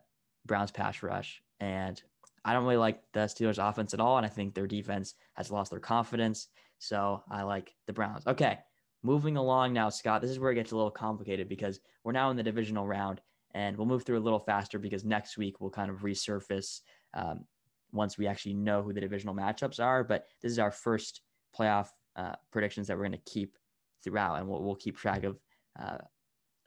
Browns 0.44 0.70
pass 0.70 1.02
rush. 1.02 1.42
And 1.60 2.00
I 2.44 2.52
don't 2.52 2.64
really 2.64 2.76
like 2.76 3.00
the 3.12 3.20
Steelers 3.20 3.58
offense 3.58 3.94
at 3.94 4.00
all. 4.00 4.18
And 4.18 4.26
I 4.26 4.28
think 4.28 4.54
their 4.54 4.66
defense 4.66 5.14
has 5.34 5.50
lost 5.50 5.70
their 5.70 5.80
confidence. 5.80 6.48
So 6.78 7.22
I 7.30 7.42
like 7.42 7.74
the 7.86 7.94
Browns. 7.94 8.26
Okay. 8.26 8.58
Moving 9.06 9.36
along 9.36 9.72
now, 9.72 9.88
Scott, 9.88 10.20
this 10.20 10.32
is 10.32 10.40
where 10.40 10.50
it 10.50 10.56
gets 10.56 10.72
a 10.72 10.76
little 10.76 10.90
complicated 10.90 11.48
because 11.48 11.78
we're 12.02 12.10
now 12.10 12.28
in 12.30 12.36
the 12.36 12.42
divisional 12.42 12.88
round 12.88 13.20
and 13.54 13.76
we'll 13.76 13.86
move 13.86 14.02
through 14.02 14.18
a 14.18 14.26
little 14.26 14.40
faster 14.40 14.80
because 14.80 15.04
next 15.04 15.38
week 15.38 15.60
we'll 15.60 15.70
kind 15.70 15.92
of 15.92 15.98
resurface 15.98 16.80
um, 17.14 17.44
once 17.92 18.18
we 18.18 18.26
actually 18.26 18.54
know 18.54 18.82
who 18.82 18.92
the 18.92 19.00
divisional 19.00 19.32
matchups 19.32 19.78
are. 19.78 20.02
But 20.02 20.26
this 20.42 20.50
is 20.50 20.58
our 20.58 20.72
first 20.72 21.20
playoff 21.56 21.86
uh, 22.16 22.32
predictions 22.50 22.88
that 22.88 22.96
we're 22.96 23.04
going 23.04 23.12
to 23.12 23.30
keep 23.30 23.56
throughout, 24.02 24.40
and 24.40 24.48
we'll, 24.48 24.64
we'll 24.64 24.74
keep 24.74 24.96
track 24.96 25.22
of 25.22 25.38
uh, 25.80 25.98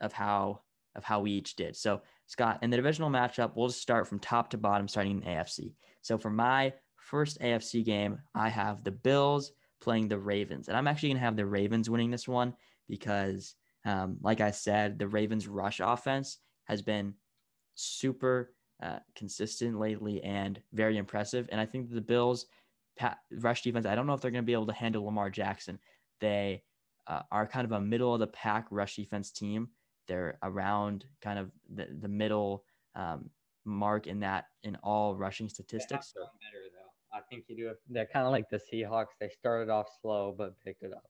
of 0.00 0.14
how 0.14 0.62
of 0.96 1.04
how 1.04 1.20
we 1.20 1.32
each 1.32 1.56
did. 1.56 1.76
So, 1.76 2.00
Scott, 2.26 2.60
in 2.62 2.70
the 2.70 2.76
divisional 2.78 3.10
matchup, 3.10 3.52
we'll 3.54 3.68
just 3.68 3.82
start 3.82 4.08
from 4.08 4.18
top 4.18 4.48
to 4.50 4.56
bottom, 4.56 4.88
starting 4.88 5.22
in 5.22 5.28
AFC. 5.28 5.74
So, 6.00 6.16
for 6.16 6.30
my 6.30 6.72
first 6.96 7.38
AFC 7.40 7.84
game, 7.84 8.18
I 8.34 8.48
have 8.48 8.82
the 8.82 8.92
Bills 8.92 9.52
playing 9.80 10.08
the 10.08 10.18
Ravens, 10.18 10.68
and 10.68 10.76
I'm 10.76 10.86
actually 10.86 11.10
going 11.10 11.18
to 11.18 11.24
have 11.24 11.36
the 11.36 11.46
Ravens 11.46 11.90
winning 11.90 12.10
this 12.10 12.28
one 12.28 12.54
because, 12.88 13.54
um, 13.84 14.18
like 14.20 14.40
I 14.40 14.50
said, 14.50 14.98
the 14.98 15.08
Ravens' 15.08 15.48
rush 15.48 15.80
offense 15.82 16.38
has 16.64 16.82
been 16.82 17.14
super 17.74 18.52
uh, 18.82 18.98
consistent 19.14 19.78
lately 19.78 20.22
and 20.22 20.60
very 20.72 20.96
impressive. 20.96 21.48
And 21.50 21.60
I 21.60 21.66
think 21.66 21.90
the 21.90 22.00
Bills' 22.00 22.46
rush 23.30 23.62
defense, 23.62 23.86
I 23.86 23.94
don't 23.94 24.06
know 24.06 24.14
if 24.14 24.20
they're 24.20 24.30
going 24.30 24.42
to 24.42 24.46
be 24.46 24.52
able 24.52 24.66
to 24.66 24.72
handle 24.72 25.04
Lamar 25.04 25.30
Jackson. 25.30 25.78
They 26.20 26.62
uh, 27.06 27.22
are 27.30 27.46
kind 27.46 27.64
of 27.64 27.72
a 27.72 27.80
middle 27.80 28.14
of 28.14 28.20
the 28.20 28.26
pack 28.26 28.66
rush 28.70 28.96
defense 28.96 29.30
team. 29.30 29.68
They're 30.06 30.38
around 30.42 31.04
kind 31.20 31.38
of 31.38 31.50
the, 31.72 31.88
the 32.00 32.08
middle 32.08 32.64
um, 32.94 33.30
mark 33.64 34.06
in 34.06 34.20
that 34.20 34.46
in 34.62 34.76
all 34.82 35.14
rushing 35.14 35.48
statistics. 35.48 36.12
better 36.14 36.64
though. 36.69 36.69
I 37.12 37.20
think 37.28 37.44
you 37.48 37.56
do. 37.56 37.72
They're 37.88 38.06
kind 38.06 38.26
of 38.26 38.32
like 38.32 38.48
the 38.50 38.60
Seahawks. 38.72 39.14
They 39.20 39.28
started 39.28 39.70
off 39.70 39.86
slow 40.00 40.34
but 40.36 40.58
picked 40.64 40.82
it 40.82 40.92
up. 40.92 41.04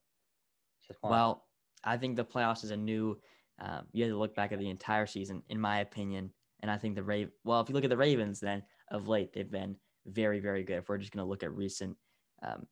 Just 0.86 0.98
well, 1.02 1.46
I 1.84 1.96
think 1.96 2.16
the 2.16 2.24
playoffs 2.24 2.64
is 2.64 2.70
a 2.70 2.76
new. 2.76 3.18
Um, 3.60 3.86
you 3.92 4.04
have 4.04 4.12
to 4.12 4.18
look 4.18 4.34
back 4.34 4.52
at 4.52 4.58
the 4.58 4.70
entire 4.70 5.06
season, 5.06 5.42
in 5.48 5.60
my 5.60 5.80
opinion. 5.80 6.32
And 6.62 6.70
I 6.70 6.78
think 6.78 6.94
the 6.94 7.02
Raven. 7.02 7.32
Well, 7.44 7.60
if 7.60 7.68
you 7.68 7.74
look 7.74 7.84
at 7.84 7.90
the 7.90 7.96
Ravens, 7.96 8.40
then 8.40 8.62
of 8.90 9.08
late 9.08 9.32
they've 9.32 9.50
been 9.50 9.76
very, 10.06 10.40
very 10.40 10.62
good. 10.62 10.78
If 10.78 10.88
we're 10.88 10.98
just 10.98 11.12
going 11.12 11.24
to 11.24 11.28
look 11.28 11.42
at 11.42 11.54
recent, 11.54 11.96
um, 12.42 12.66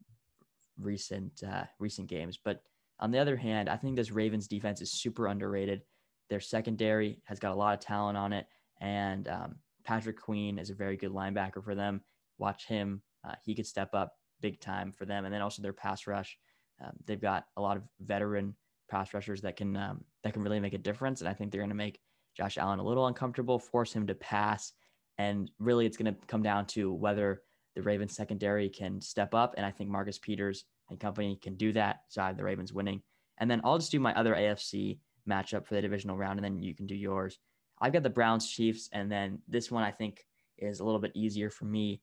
recent, 0.78 1.42
uh, 1.42 1.64
recent 1.78 2.08
games, 2.08 2.38
but 2.42 2.62
on 3.00 3.10
the 3.10 3.18
other 3.18 3.36
hand, 3.36 3.68
I 3.68 3.76
think 3.76 3.96
this 3.96 4.10
Ravens 4.10 4.48
defense 4.48 4.80
is 4.80 4.90
super 4.90 5.28
underrated. 5.28 5.82
Their 6.30 6.40
secondary 6.40 7.20
has 7.24 7.38
got 7.38 7.52
a 7.52 7.54
lot 7.54 7.74
of 7.74 7.80
talent 7.80 8.18
on 8.18 8.32
it, 8.32 8.46
and 8.80 9.28
um, 9.28 9.56
Patrick 9.84 10.20
Queen 10.20 10.58
is 10.58 10.70
a 10.70 10.74
very 10.74 10.96
good 10.96 11.12
linebacker 11.12 11.62
for 11.62 11.74
them. 11.74 12.02
Watch 12.38 12.66
him; 12.66 13.02
uh, 13.26 13.34
he 13.44 13.54
could 13.54 13.66
step 13.66 13.94
up 13.94 14.14
big 14.40 14.60
time 14.60 14.92
for 14.92 15.04
them. 15.04 15.24
And 15.24 15.34
then 15.34 15.42
also 15.42 15.62
their 15.62 15.72
pass 15.72 16.06
rush. 16.06 16.38
Um, 16.82 16.92
they've 17.06 17.20
got 17.20 17.46
a 17.56 17.60
lot 17.60 17.76
of 17.76 17.82
veteran 18.00 18.54
pass 18.90 19.12
rushers 19.14 19.40
that 19.42 19.56
can 19.56 19.76
um, 19.76 20.04
that 20.22 20.32
can 20.32 20.42
really 20.42 20.60
make 20.60 20.74
a 20.74 20.78
difference. 20.78 21.20
And 21.20 21.28
I 21.28 21.34
think 21.34 21.50
they're 21.50 21.60
going 21.60 21.70
to 21.70 21.76
make 21.76 22.00
Josh 22.36 22.58
Allen 22.58 22.78
a 22.78 22.84
little 22.84 23.06
uncomfortable, 23.06 23.58
force 23.58 23.92
him 23.92 24.06
to 24.06 24.14
pass, 24.14 24.72
and 25.18 25.50
really 25.58 25.86
it's 25.86 25.96
going 25.96 26.14
to 26.14 26.20
come 26.26 26.42
down 26.42 26.66
to 26.66 26.92
whether 26.92 27.42
the 27.74 27.82
Ravens 27.82 28.14
secondary 28.14 28.68
can 28.68 29.00
step 29.00 29.34
up. 29.34 29.54
And 29.56 29.66
I 29.66 29.70
think 29.70 29.90
Marcus 29.90 30.18
Peters 30.18 30.64
and 30.90 30.98
company 30.98 31.38
can 31.42 31.56
do 31.56 31.72
that. 31.72 32.02
So 32.08 32.22
I 32.22 32.28
have 32.28 32.36
the 32.36 32.44
Ravens 32.44 32.72
winning. 32.72 33.02
And 33.38 33.50
then 33.50 33.60
I'll 33.64 33.78
just 33.78 33.92
do 33.92 34.00
my 34.00 34.14
other 34.14 34.34
AFC 34.34 34.98
matchup 35.28 35.66
for 35.66 35.74
the 35.74 35.82
divisional 35.82 36.16
round, 36.16 36.38
and 36.38 36.44
then 36.44 36.62
you 36.62 36.74
can 36.74 36.86
do 36.86 36.94
yours. 36.94 37.38
I've 37.80 37.92
got 37.92 38.02
the 38.02 38.10
Browns 38.10 38.48
Chiefs, 38.50 38.88
and 38.92 39.10
then 39.10 39.40
this 39.46 39.70
one 39.70 39.84
I 39.84 39.90
think 39.90 40.24
is 40.56 40.80
a 40.80 40.84
little 40.84 41.00
bit 41.00 41.12
easier 41.14 41.50
for 41.50 41.64
me. 41.64 42.00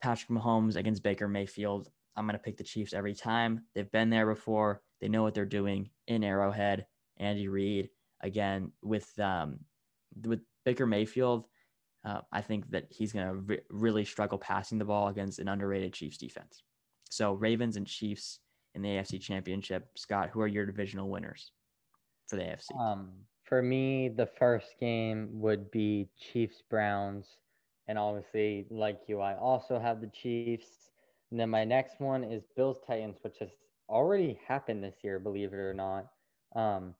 Patrick 0.00 0.30
Mahomes 0.30 0.76
against 0.76 1.02
Baker 1.02 1.28
Mayfield. 1.28 1.90
I'm 2.16 2.26
going 2.26 2.36
to 2.36 2.42
pick 2.42 2.56
the 2.56 2.64
Chiefs 2.64 2.92
every 2.92 3.14
time. 3.14 3.64
They've 3.74 3.90
been 3.90 4.10
there 4.10 4.26
before. 4.26 4.82
They 5.00 5.08
know 5.08 5.22
what 5.22 5.34
they're 5.34 5.44
doing 5.44 5.90
in 6.06 6.24
Arrowhead. 6.24 6.86
Andy 7.18 7.48
Reid 7.48 7.90
again 8.22 8.72
with 8.82 9.18
um, 9.18 9.60
with 10.24 10.40
Baker 10.64 10.86
Mayfield. 10.86 11.46
Uh, 12.04 12.20
I 12.32 12.40
think 12.40 12.70
that 12.70 12.86
he's 12.90 13.12
going 13.12 13.26
to 13.26 13.34
re- 13.34 13.60
really 13.68 14.04
struggle 14.04 14.38
passing 14.38 14.78
the 14.78 14.86
ball 14.86 15.08
against 15.08 15.38
an 15.38 15.48
underrated 15.48 15.92
Chiefs 15.92 16.16
defense. 16.16 16.62
So 17.10 17.34
Ravens 17.34 17.76
and 17.76 17.86
Chiefs 17.86 18.40
in 18.74 18.82
the 18.82 18.88
AFC 18.88 19.20
Championship. 19.20 19.88
Scott, 19.96 20.30
who 20.32 20.40
are 20.40 20.46
your 20.46 20.64
divisional 20.64 21.10
winners 21.10 21.52
for 22.26 22.36
the 22.36 22.42
AFC? 22.42 22.80
Um, 22.80 23.10
for 23.44 23.62
me, 23.62 24.08
the 24.08 24.26
first 24.26 24.68
game 24.78 25.28
would 25.32 25.70
be 25.70 26.08
Chiefs 26.18 26.62
Browns, 26.70 27.26
and 27.88 27.98
obviously, 27.98 28.66
like 28.70 29.00
you, 29.06 29.20
I 29.20 29.36
also 29.36 29.78
have 29.78 30.00
the 30.00 30.08
Chiefs. 30.08 30.90
And 31.30 31.38
then 31.38 31.50
my 31.50 31.64
next 31.64 32.00
one 32.00 32.24
is 32.24 32.42
Bills 32.56 32.78
Titans, 32.86 33.16
which 33.22 33.38
has 33.40 33.50
already 33.88 34.38
happened 34.46 34.82
this 34.82 34.96
year, 35.02 35.18
believe 35.18 35.52
it 35.52 35.56
or 35.56 35.74
not. 35.74 36.06
Um, 36.54 36.94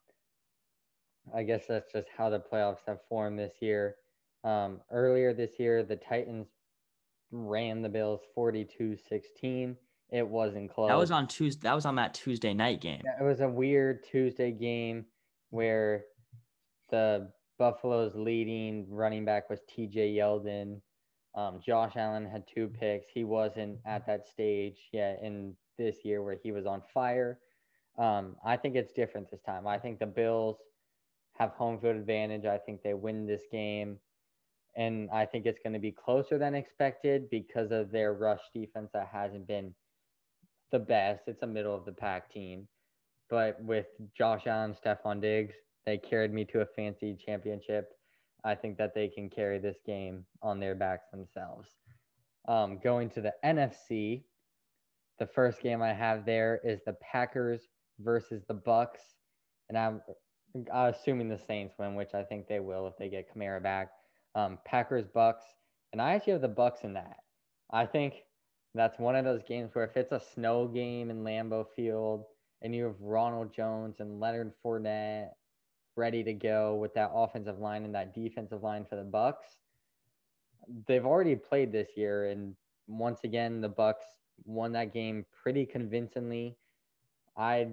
I 1.34 1.42
guess 1.42 1.66
that's 1.68 1.92
just 1.92 2.08
how 2.16 2.30
the 2.30 2.40
playoffs 2.40 2.84
have 2.86 3.00
formed 3.08 3.38
this 3.38 3.54
year. 3.60 3.96
Um, 4.44 4.80
earlier 4.90 5.34
this 5.34 5.58
year, 5.58 5.82
the 5.82 5.96
Titans 5.96 6.48
ran 7.30 7.82
the 7.82 7.88
Bills 7.88 8.20
42 8.34 8.96
16. 8.96 9.76
It 10.10 10.26
wasn't 10.26 10.72
close. 10.72 10.88
That 10.88 10.98
was 10.98 11.10
on 11.10 11.28
Tuesday. 11.28 11.60
That 11.62 11.74
was 11.74 11.86
on 11.86 11.94
that 11.96 12.14
Tuesday 12.14 12.52
night 12.52 12.80
game. 12.80 13.02
Yeah, 13.04 13.24
it 13.24 13.28
was 13.28 13.40
a 13.40 13.48
weird 13.48 14.04
Tuesday 14.04 14.50
game 14.50 15.04
where 15.50 16.04
the 16.90 17.30
Buffalo's 17.60 18.14
leading 18.14 18.86
running 18.88 19.26
back 19.26 19.50
was 19.50 19.60
TJ 19.70 20.16
Yeldon. 20.16 20.80
Um, 21.34 21.60
Josh 21.64 21.92
Allen 21.94 22.24
had 22.24 22.44
two 22.52 22.68
picks. 22.68 23.06
He 23.12 23.22
wasn't 23.22 23.78
at 23.84 24.06
that 24.06 24.26
stage 24.26 24.78
yet 24.92 25.20
in 25.22 25.54
this 25.76 25.96
year 26.02 26.22
where 26.22 26.38
he 26.42 26.52
was 26.52 26.64
on 26.64 26.82
fire. 26.92 27.38
Um, 27.98 28.36
I 28.42 28.56
think 28.56 28.76
it's 28.76 28.94
different 28.94 29.30
this 29.30 29.42
time. 29.42 29.66
I 29.66 29.76
think 29.76 29.98
the 29.98 30.06
Bills 30.06 30.56
have 31.38 31.50
home 31.50 31.78
field 31.78 31.96
advantage. 31.96 32.46
I 32.46 32.56
think 32.56 32.82
they 32.82 32.94
win 32.94 33.26
this 33.26 33.42
game. 33.52 33.98
And 34.74 35.10
I 35.12 35.26
think 35.26 35.44
it's 35.44 35.60
going 35.62 35.74
to 35.74 35.78
be 35.78 35.92
closer 35.92 36.38
than 36.38 36.54
expected 36.54 37.28
because 37.28 37.72
of 37.72 37.90
their 37.90 38.14
rush 38.14 38.40
defense 38.54 38.88
that 38.94 39.10
hasn't 39.12 39.46
been 39.46 39.74
the 40.72 40.78
best. 40.78 41.24
It's 41.26 41.42
a 41.42 41.46
middle 41.46 41.74
of 41.74 41.84
the 41.84 41.92
pack 41.92 42.30
team. 42.30 42.68
But 43.28 43.62
with 43.62 43.86
Josh 44.16 44.46
Allen, 44.46 44.74
Stefon 44.74 45.20
Diggs, 45.20 45.54
they 45.86 45.98
carried 45.98 46.32
me 46.32 46.44
to 46.46 46.60
a 46.60 46.66
fancy 46.66 47.16
championship. 47.24 47.92
I 48.44 48.54
think 48.54 48.78
that 48.78 48.94
they 48.94 49.08
can 49.08 49.28
carry 49.28 49.58
this 49.58 49.78
game 49.84 50.24
on 50.42 50.60
their 50.60 50.74
backs 50.74 51.06
themselves. 51.10 51.68
Um, 52.48 52.78
going 52.82 53.10
to 53.10 53.20
the 53.20 53.34
NFC, 53.44 54.22
the 55.18 55.26
first 55.26 55.60
game 55.60 55.82
I 55.82 55.92
have 55.92 56.24
there 56.24 56.60
is 56.64 56.80
the 56.86 56.96
Packers 57.12 57.62
versus 57.98 58.42
the 58.48 58.54
Bucks, 58.54 59.00
and 59.68 59.76
I'm 59.76 60.00
assuming 60.72 61.28
the 61.28 61.38
Saints 61.38 61.74
win, 61.78 61.94
which 61.94 62.14
I 62.14 62.22
think 62.22 62.48
they 62.48 62.60
will 62.60 62.86
if 62.86 62.96
they 62.98 63.08
get 63.08 63.26
Kamara 63.34 63.62
back. 63.62 63.90
Um, 64.34 64.58
Packers 64.64 65.06
Bucks, 65.12 65.44
and 65.92 66.00
I 66.00 66.14
actually 66.14 66.34
have 66.34 66.42
the 66.42 66.48
Bucks 66.48 66.80
in 66.84 66.94
that. 66.94 67.16
I 67.72 67.84
think 67.84 68.14
that's 68.74 68.98
one 68.98 69.16
of 69.16 69.24
those 69.24 69.42
games 69.42 69.74
where 69.74 69.84
if 69.84 69.96
it's 69.96 70.12
a 70.12 70.22
snow 70.34 70.66
game 70.68 71.10
in 71.10 71.24
Lambeau 71.24 71.66
Field 71.74 72.24
and 72.62 72.74
you 72.74 72.84
have 72.84 73.00
Ronald 73.00 73.52
Jones 73.54 73.96
and 73.98 74.20
Leonard 74.20 74.52
Fournette 74.64 75.30
ready 75.96 76.22
to 76.24 76.32
go 76.32 76.74
with 76.74 76.94
that 76.94 77.10
offensive 77.14 77.58
line 77.58 77.84
and 77.84 77.94
that 77.94 78.14
defensive 78.14 78.62
line 78.62 78.84
for 78.88 78.96
the 78.96 79.04
Bucks, 79.04 79.46
they've 80.86 81.06
already 81.06 81.36
played 81.36 81.72
this 81.72 81.88
year, 81.96 82.26
and 82.26 82.54
once 82.86 83.20
again 83.24 83.60
the 83.60 83.68
Bucks 83.68 84.04
won 84.44 84.72
that 84.72 84.92
game 84.92 85.24
pretty 85.42 85.66
convincingly. 85.66 86.56
I 87.36 87.68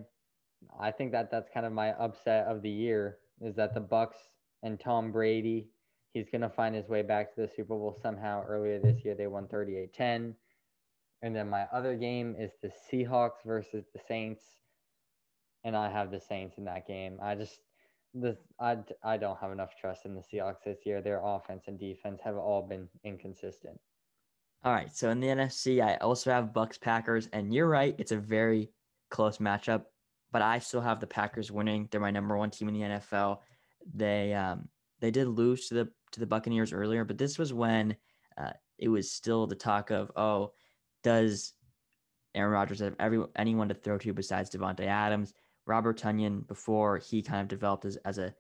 I 0.80 0.92
think 0.92 1.12
that 1.12 1.30
that's 1.32 1.50
kind 1.54 1.66
of 1.66 1.72
my 1.72 1.94
upset 1.94 2.48
of 2.48 2.62
the 2.62 2.70
year 2.70 3.20
is 3.42 3.56
that 3.56 3.74
the 3.74 3.80
Bucks 3.80 4.18
and 4.64 4.80
Tom 4.80 5.12
Brady, 5.12 5.70
he's 6.14 6.30
to 6.32 6.50
find 6.50 6.76
his 6.76 6.90
way 6.90 7.04
back 7.04 7.34
to 7.36 7.42
the 7.42 7.48
Super 7.48 7.76
Bowl 7.76 7.98
somehow. 8.02 8.44
Earlier 8.44 8.80
this 8.80 9.06
year 9.06 9.16
they 9.16 9.28
won 9.28 9.48
38-10. 9.48 10.34
And 11.22 11.36
then 11.36 11.50
my 11.50 11.64
other 11.72 11.96
game 11.96 12.36
is 12.38 12.52
the 12.62 12.72
Seahawks 12.92 13.44
versus 13.46 13.86
the 13.94 14.00
Saints. 14.08 14.44
And 15.64 15.76
I 15.76 15.90
have 15.90 16.12
the 16.12 16.20
Saints 16.20 16.58
in 16.58 16.66
that 16.66 16.88
game. 16.88 17.20
I 17.22 17.36
just 17.36 17.60
the 18.22 18.38
I, 18.60 18.78
I 19.04 19.18
don't 19.18 19.40
have 19.40 19.52
enough 19.52 19.76
trust 19.80 20.06
in 20.06 20.16
the 20.16 20.22
Seahawks 20.22 20.64
this 20.66 20.86
year. 20.86 21.02
Their 21.02 21.22
offense 21.24 21.64
and 21.68 21.80
defense 21.80 22.22
have 22.24 22.36
all 22.36 22.62
been 22.62 22.88
inconsistent. 23.04 23.80
All 24.64 24.74
right. 24.74 24.94
So 24.96 25.10
in 25.10 25.20
the 25.20 25.28
NFC, 25.28 25.84
I 25.84 25.96
also 25.98 26.32
have 26.32 26.54
Bucks 26.54 26.78
Packers, 26.78 27.30
and 27.32 27.54
you're 27.54 27.70
right, 27.70 27.96
it's 27.98 28.12
a 28.12 28.18
very 28.18 28.70
close 29.10 29.38
matchup. 29.38 29.84
But 30.32 30.42
I 30.42 30.60
still 30.60 30.82
have 30.82 31.00
the 31.00 31.08
Packers 31.08 31.52
winning. 31.52 31.88
They're 31.90 32.02
my 32.02 32.12
number 32.12 32.38
one 32.38 32.50
team 32.50 32.68
in 32.68 32.74
the 32.74 32.82
NFL. 32.82 33.40
They 33.94 34.34
um 34.34 34.68
they 35.00 35.12
did 35.12 35.28
lose 35.28 35.68
to 35.68 35.76
the 35.76 35.90
to 36.12 36.20
the 36.20 36.26
Buccaneers 36.26 36.74
earlier, 36.74 37.06
but 37.06 37.18
this 37.18 37.38
was 37.38 37.54
when 37.54 37.96
uh, 38.38 38.52
it 38.78 38.90
was 38.90 39.12
still 39.12 39.48
the 39.48 39.56
talk 39.56 39.90
of, 39.92 40.12
oh, 40.16 40.54
does 41.04 41.54
Aaron 42.36 42.52
Rodgers 42.52 42.80
have 42.80 42.96
every 43.00 43.24
anyone 43.36 43.70
to 43.70 43.74
throw 43.74 43.98
to 43.98 44.14
besides 44.14 44.50
Davante 44.50 44.86
Adams? 44.86 45.34
Robert 45.68 46.00
Tonyan 46.00 46.48
before 46.48 46.98
he 46.98 47.22
kind 47.22 47.42
of 47.42 47.48
developed 47.48 47.86
as, 47.86 47.98
as 47.98 48.18
a 48.18 48.34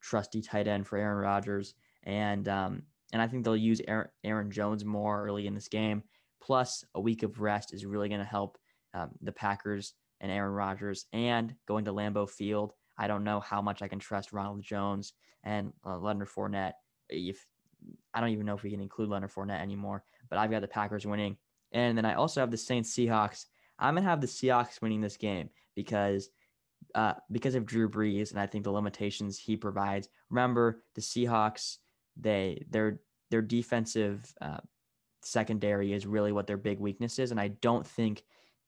trusty 0.00 0.40
tight 0.40 0.66
end 0.66 0.86
for 0.86 0.98
Aaron 0.98 1.18
Rodgers, 1.18 1.74
and 2.04 2.48
um, 2.48 2.82
and 3.12 3.20
I 3.20 3.26
think 3.26 3.44
they'll 3.44 3.56
use 3.56 3.80
Aaron, 3.86 4.08
Aaron 4.24 4.50
Jones 4.50 4.84
more 4.84 5.24
early 5.24 5.46
in 5.46 5.54
this 5.54 5.68
game. 5.68 6.02
Plus, 6.40 6.84
a 6.94 7.00
week 7.00 7.22
of 7.22 7.40
rest 7.40 7.74
is 7.74 7.84
really 7.84 8.08
going 8.08 8.20
to 8.20 8.26
help 8.26 8.56
um, 8.94 9.10
the 9.20 9.32
Packers 9.32 9.94
and 10.20 10.32
Aaron 10.32 10.52
Rodgers. 10.52 11.06
And 11.12 11.54
going 11.66 11.84
to 11.84 11.92
Lambeau 11.92 12.28
Field, 12.28 12.72
I 12.96 13.08
don't 13.08 13.24
know 13.24 13.40
how 13.40 13.60
much 13.60 13.82
I 13.82 13.88
can 13.88 13.98
trust 13.98 14.32
Ronald 14.32 14.62
Jones 14.62 15.12
and 15.44 15.72
uh, 15.84 15.98
Leonard 15.98 16.28
Fournette. 16.28 16.72
If 17.08 17.46
I 18.14 18.20
don't 18.20 18.30
even 18.30 18.46
know 18.46 18.54
if 18.54 18.62
we 18.62 18.70
can 18.70 18.80
include 18.80 19.10
Leonard 19.10 19.32
Fournette 19.32 19.60
anymore, 19.60 20.04
but 20.28 20.38
I've 20.38 20.50
got 20.50 20.62
the 20.62 20.68
Packers 20.68 21.06
winning. 21.06 21.36
And 21.72 21.96
then 21.96 22.04
I 22.04 22.14
also 22.14 22.40
have 22.40 22.50
the 22.50 22.56
Saints 22.56 22.94
Seahawks. 22.94 23.46
I'm 23.78 23.94
gonna 23.94 24.06
have 24.06 24.20
the 24.20 24.26
Seahawks 24.26 24.82
winning 24.82 25.00
this 25.00 25.16
game 25.16 25.50
because 25.74 26.30
uh, 26.94 27.14
because 27.30 27.54
of 27.54 27.66
Drew 27.66 27.88
Brees 27.88 28.30
and 28.30 28.40
I 28.40 28.46
think 28.46 28.64
the 28.64 28.70
limitations 28.70 29.38
he 29.38 29.56
provides. 29.56 30.08
Remember 30.30 30.82
the 30.94 31.00
Seahawks 31.00 31.78
they 32.16 32.64
their 32.70 33.00
their 33.30 33.42
defensive 33.42 34.32
uh, 34.40 34.58
secondary 35.22 35.92
is 35.92 36.06
really 36.06 36.32
what 36.32 36.46
their 36.46 36.56
big 36.56 36.80
weakness 36.80 37.18
is, 37.18 37.30
and 37.30 37.40
I 37.40 37.48
don't 37.48 37.86
think 37.86 38.24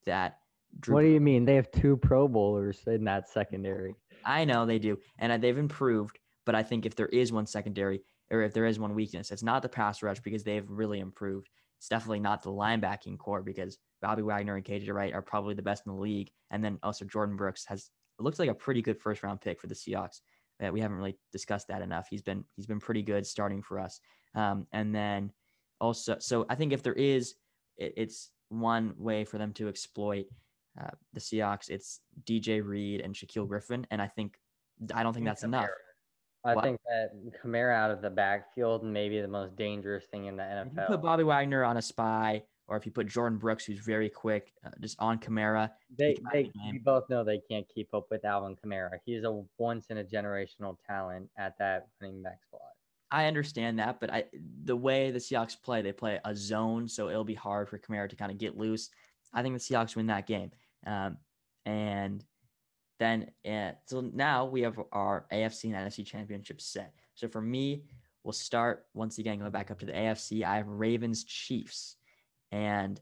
that. 0.07 0.39
Drew 0.81 0.95
what 0.95 1.01
do 1.03 1.09
you 1.09 1.21
mean? 1.21 1.45
They 1.45 1.57
have 1.57 1.71
two 1.71 1.99
Pro 1.99 2.27
Bowlers 2.27 2.81
in 2.87 3.05
that 3.05 3.29
secondary. 3.29 3.95
I 4.25 4.47
know 4.47 4.65
they 4.65 4.79
do, 4.79 4.99
and 5.19 5.43
they've 5.43 5.59
improved. 5.59 6.19
But 6.47 6.55
I 6.55 6.63
think 6.63 6.87
if 6.87 6.97
there 6.97 7.09
is 7.09 7.31
one 7.31 7.47
secondary, 7.47 8.01
or 8.31 8.43
if 8.43 8.55
there 8.55 8.65
is 8.65 8.79
one 8.79 8.95
weakness, 8.95 9.31
it's 9.31 9.43
not 9.43 9.63
the 9.63 9.69
pass 9.69 10.03
rush 10.03 10.21
because 10.21 10.43
they've 10.43 10.69
really 10.69 11.01
improved. 11.01 11.49
It's 11.79 11.89
definitely 11.89 12.21
not 12.21 12.43
the 12.43 12.51
linebacking 12.51 13.19
core 13.19 13.43
because 13.43 13.79
Bobby 14.01 14.23
Wagner 14.23 14.57
and 14.57 14.65
KJ 14.65 14.93
Wright 14.93 15.13
are 15.13 15.23
probably 15.23 15.55
the 15.55 15.63
best 15.63 15.83
in 15.87 15.93
the 15.93 16.01
league, 16.01 16.31
and 16.51 16.65
then 16.65 16.79
also 16.83 17.05
Jordyn 17.05 17.37
Brooks 17.37 17.67
has 17.67 17.91
looks 18.19 18.39
like 18.39 18.51
a 18.51 18.55
pretty 18.55 18.83
good 18.83 18.99
first 18.99 19.23
round 19.23 19.41
pick 19.41 19.61
for 19.61 19.67
the 19.67 19.75
Seahawks 19.75 20.21
we 20.71 20.81
haven't 20.81 20.97
really 20.97 21.17
discussed 21.33 21.69
that 21.69 21.83
enough. 21.83 22.07
He's 22.09 22.23
been 22.23 22.45
he's 22.55 22.67
been 22.67 22.79
pretty 22.79 23.03
good 23.03 23.27
starting 23.27 23.63
for 23.63 23.81
us. 23.81 24.01
Um, 24.35 24.67
and 24.73 24.95
then 24.95 25.33
also, 25.81 26.17
so 26.21 26.47
I 26.49 26.55
think 26.55 26.73
if 26.73 26.83
there 26.83 26.93
is, 26.93 27.35
it, 27.77 27.95
it's 27.97 28.31
one 28.51 28.95
way 28.97 29.25
for 29.25 29.39
them 29.39 29.53
to 29.55 29.69
exploit 29.69 30.27
uh, 30.81 30.91
the 31.13 31.21
Seahawks. 31.21 31.69
It's 31.69 32.01
DJ 32.25 32.65
Reed 32.65 33.01
and 33.01 33.15
Shaquill 33.15 33.49
Griffin, 33.49 33.87
and 33.91 34.01
I 34.01 34.07
think 34.07 34.37
I 34.95 35.03
don't 35.03 35.13
think 35.13 35.27
that's 35.27 35.43
enough. 35.43 35.69
I 36.45 36.55
what? 36.55 36.65
think 36.65 36.81
that 36.89 37.11
Kamara 37.43 37.75
out 37.75 37.91
of 37.93 38.03
the 38.03 38.11
backfield 38.11 38.85
may 38.85 39.09
be 39.09 39.21
the 39.21 39.29
most 39.29 39.55
dangerous 39.55 40.05
thing 40.07 40.27
in 40.27 40.37
the 40.37 40.43
NFL. 40.43 40.75
You 40.75 40.87
put 40.87 41.03
Bobby 41.03 41.23
Wagner 41.23 41.65
on 41.65 41.77
a 41.77 41.83
spy 41.83 42.43
or 42.73 42.79
if 42.79 42.87
you 42.87 42.91
put 42.91 43.07
Jordyn 43.07 43.39
Brooks, 43.39 43.67
who's 43.67 43.81
very 43.81 44.09
quick, 44.09 44.55
uh, 44.65 44.71
just 44.81 44.97
on 44.99 45.19
Kamara. 45.19 45.71
They, 45.99 46.17
they, 46.33 46.51
we 46.73 46.79
both 46.79 47.07
know 47.11 47.23
they 47.23 47.43
can't 47.51 47.67
keep 47.69 47.93
up 47.93 48.07
with 48.11 48.25
Alvin 48.25 48.57
Kamara. 48.57 48.93
He's 49.05 49.25
a 49.25 49.43
once 49.59 49.89
in 49.91 49.99
a 49.99 50.05
generational 50.05 50.79
talent 50.87 51.29
at 51.37 51.59
that 51.59 51.89
running 52.01 52.23
back 52.23 52.43
spot. 52.43 52.63
I 53.11 53.27
understand 53.27 53.79
that, 53.79 54.01
but 54.01 54.11
I 54.11 54.25
the 54.65 54.75
way 54.75 55.11
the 55.11 55.19
Seahawks 55.19 55.55
play, 55.61 55.83
they 55.83 55.93
play 55.93 56.19
a 56.25 56.35
zone, 56.35 56.89
so 56.89 57.11
it'll 57.11 57.25
be 57.25 57.35
hard 57.35 57.69
for 57.69 57.79
Kamara 57.79 58.09
to 58.09 58.17
kind 58.17 58.33
of 58.33 58.39
get 58.39 58.57
loose. 58.57 58.89
I 59.35 59.43
think 59.43 59.55
the 59.55 59.61
Seahawks 59.61 59.95
win 59.95 60.07
that 60.07 60.27
game, 60.27 60.51
um, 60.87 61.19
and 61.67 62.25
then 62.99 63.31
uh, 63.47 63.73
so 63.85 64.01
now 64.15 64.47
we 64.47 64.63
have 64.63 64.81
our 64.93 65.27
AFC 65.31 65.65
and 65.65 65.75
NFC 65.75 66.07
championships 66.07 66.65
set. 66.65 66.95
So 67.17 67.29
for 67.29 67.43
me, 67.43 67.83
we'll 68.25 68.33
start 68.33 68.87
once 68.95 69.19
again 69.19 69.41
going 69.41 69.51
back 69.51 69.71
up 69.71 69.79
to 69.81 69.87
the 69.87 69.93
AFC. 69.93 70.43
I 70.43 70.57
have 70.57 70.69
Ravens 70.69 71.25
Chiefs. 71.25 71.97
And 72.53 73.01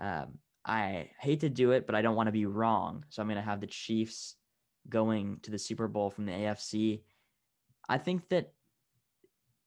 um, 0.00 0.38
I 0.64 1.10
hate 1.20 1.40
to 1.40 1.48
do 1.50 1.72
it, 1.72 1.86
but 1.86 1.94
I 1.94 2.02
don't 2.02 2.16
want 2.16 2.28
to 2.28 2.32
be 2.32 2.46
wrong. 2.46 3.04
So 3.10 3.20
I'm 3.20 3.28
going 3.28 3.36
to 3.36 3.42
have 3.42 3.60
the 3.60 3.66
Chiefs 3.66 4.36
going 4.88 5.38
to 5.42 5.50
the 5.50 5.58
Super 5.58 5.88
Bowl 5.88 6.10
from 6.10 6.24
the 6.24 6.32
AFC. 6.32 7.02
I 7.88 7.98
think 7.98 8.28
that 8.30 8.52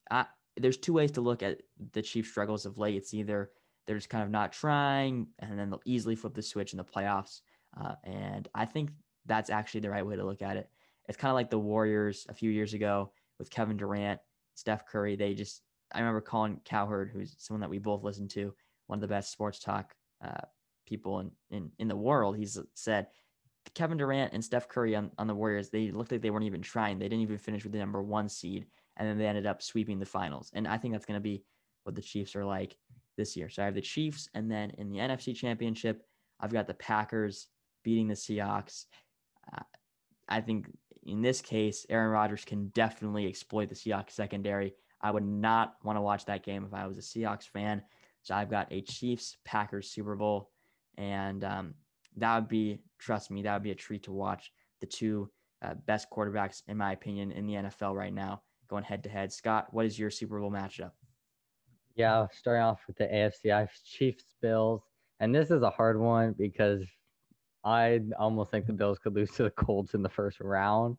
I, 0.10 0.26
there's 0.58 0.78
two 0.78 0.94
ways 0.94 1.12
to 1.12 1.22
look 1.22 1.44
at 1.44 1.60
the 1.92 2.02
Chiefs' 2.02 2.30
struggles 2.30 2.66
of 2.66 2.78
late. 2.78 2.96
It's 2.96 3.14
either 3.14 3.52
they're 3.86 3.98
just 3.98 4.10
kind 4.10 4.24
of 4.24 4.30
not 4.30 4.54
trying, 4.54 5.28
and 5.40 5.60
then 5.60 5.70
they'll 5.70 5.82
easily 5.86 6.16
flip 6.16 6.34
the 6.34 6.42
switch 6.42 6.74
in 6.74 6.78
the 6.78 6.84
playoffs. 6.84 7.42
Uh, 7.80 7.96
and 8.04 8.48
I 8.56 8.66
think 8.66 8.92
that's 9.26 9.50
actually 9.50 9.82
the 9.82 9.90
right 9.90 10.06
way 10.06 10.16
to 10.16 10.26
look 10.26 10.42
at 10.42 10.58
it. 10.58 10.70
It's 11.08 11.18
kind 11.18 11.30
of 11.30 11.36
like 11.36 11.50
the 11.50 11.60
Warriors 11.60 12.26
a 12.30 12.34
few 12.34 12.50
years 12.50 12.74
ago 12.74 13.12
with 13.38 13.52
Kevin 13.52 13.78
Durant, 13.78 14.20
Steph 14.56 14.88
Curry. 14.88 15.16
They 15.16 15.34
just, 15.34 15.62
I 15.94 16.00
remember 16.00 16.22
calling 16.22 16.62
Cowherd, 16.64 17.12
who's 17.12 17.36
someone 17.38 17.62
that 17.62 17.70
we 17.70 17.78
both 17.78 18.04
listened 18.04 18.32
to, 18.32 18.54
one 18.88 18.98
of 18.98 19.02
the 19.02 19.08
best 19.08 19.32
sports 19.32 19.60
talk 19.60 19.94
uh, 20.24 20.46
people 20.86 21.20
in, 21.20 21.32
in, 21.50 21.72
in 21.80 21.88
the 21.88 21.96
world. 21.96 22.38
He's 22.38 22.58
said 22.74 23.08
Kevin 23.74 23.98
Durant 23.98 24.34
and 24.34 24.44
Steph 24.44 24.70
Curry 24.70 24.96
on, 24.96 25.12
on 25.18 25.28
the 25.28 25.36
Warriors, 25.36 25.70
they 25.70 25.92
looked 25.92 26.12
like 26.12 26.22
they 26.22 26.30
weren't 26.30 26.46
even 26.46 26.62
trying. 26.62 27.00
They 27.00 27.06
didn't 27.06 27.24
even 27.24 27.38
finish 27.38 27.64
with 27.64 27.74
the 27.74 27.80
number 27.80 28.02
one 28.02 28.30
seed, 28.30 28.68
and 28.98 29.08
then 29.08 29.18
they 29.18 29.26
ended 29.26 29.46
up 29.46 29.62
sweeping 29.62 30.00
the 30.00 30.06
finals. 30.06 30.52
And 30.54 30.68
I 30.68 30.78
think 30.78 30.94
that's 30.94 31.06
going 31.06 31.20
to 31.20 31.24
be 31.24 31.44
what 31.84 31.96
the 31.96 32.02
Chiefs 32.02 32.36
are 32.36 32.46
like 32.46 32.78
this 33.18 33.36
year. 33.36 33.50
So 33.50 33.64
I 33.64 33.66
have 33.66 33.76
the 33.76 33.82
Chiefs, 33.82 34.30
and 34.34 34.50
then 34.50 34.72
in 34.72 34.90
the 34.90 35.00
NFC 35.00 35.36
Championship, 35.36 36.04
I've 36.40 36.54
got 36.54 36.68
the 36.68 36.74
Packers 36.74 37.48
beating 37.84 38.08
the 38.08 38.14
Seahawks. 38.14 38.86
Uh, 39.52 39.64
I 40.28 40.42
think 40.42 40.68
in 41.06 41.22
this 41.22 41.42
case, 41.42 41.86
Aaron 41.90 42.12
Rodgers 42.12 42.46
can 42.46 42.68
definitely 42.70 43.28
exploit 43.28 43.70
the 43.70 43.76
Seahawks 43.76 44.12
secondary. 44.12 44.74
I 45.02 45.12
would 45.12 45.26
not 45.26 45.76
want 45.84 45.98
to 45.98 46.02
watch 46.02 46.26
that 46.26 46.44
game 46.44 46.66
if 46.66 46.74
I 46.74 46.88
was 46.88 46.98
a 46.98 47.02
Seahawks 47.02 47.48
fan. 47.48 47.84
So 48.26 48.34
I've 48.34 48.50
got 48.50 48.68
a 48.72 48.82
Chiefs 48.82 49.38
Packers 49.46 49.92
Super 49.92 50.16
Bowl, 50.16 50.50
and 50.98 51.44
um, 51.44 51.76
that 52.18 52.36
would 52.36 52.48
be, 52.48 52.80
trust 52.98 53.30
me, 53.30 53.44
that 53.44 53.54
would 53.54 53.62
be 53.62 53.70
a 53.70 53.76
treat 53.76 54.02
to 54.04 54.12
watch. 54.12 54.52
The 54.82 54.88
two 54.88 55.30
uh, 55.62 55.76
best 55.86 56.10
quarterbacks, 56.10 56.64
in 56.68 56.76
my 56.76 56.94
opinion, 56.94 57.32
in 57.32 57.46
the 57.46 57.54
NFL 57.54 57.94
right 57.94 58.14
now, 58.14 58.42
going 58.68 58.84
head 58.84 59.04
to 59.04 59.10
head. 59.10 59.32
Scott, 59.32 59.68
what 59.70 59.86
is 59.86 60.00
your 60.00 60.10
Super 60.10 60.40
Bowl 60.40 60.50
matchup? 60.50 60.90
Yeah, 61.94 62.26
starting 62.34 62.64
off 62.64 62.82
with 62.88 62.98
the 62.98 63.06
AFC, 63.06 63.54
I 63.54 63.70
Chiefs 63.86 64.26
Bills, 64.42 64.82
and 65.20 65.34
this 65.34 65.52
is 65.52 65.62
a 65.62 65.70
hard 65.70 66.00
one 66.00 66.34
because 66.36 66.82
I 67.64 68.00
almost 68.18 68.50
think 68.50 68.66
the 68.66 68.74
Bills 68.74 68.98
could 68.98 69.14
lose 69.14 69.30
to 69.34 69.44
the 69.44 69.52
Colts 69.52 69.94
in 69.94 70.02
the 70.02 70.10
first 70.10 70.40
round. 70.40 70.98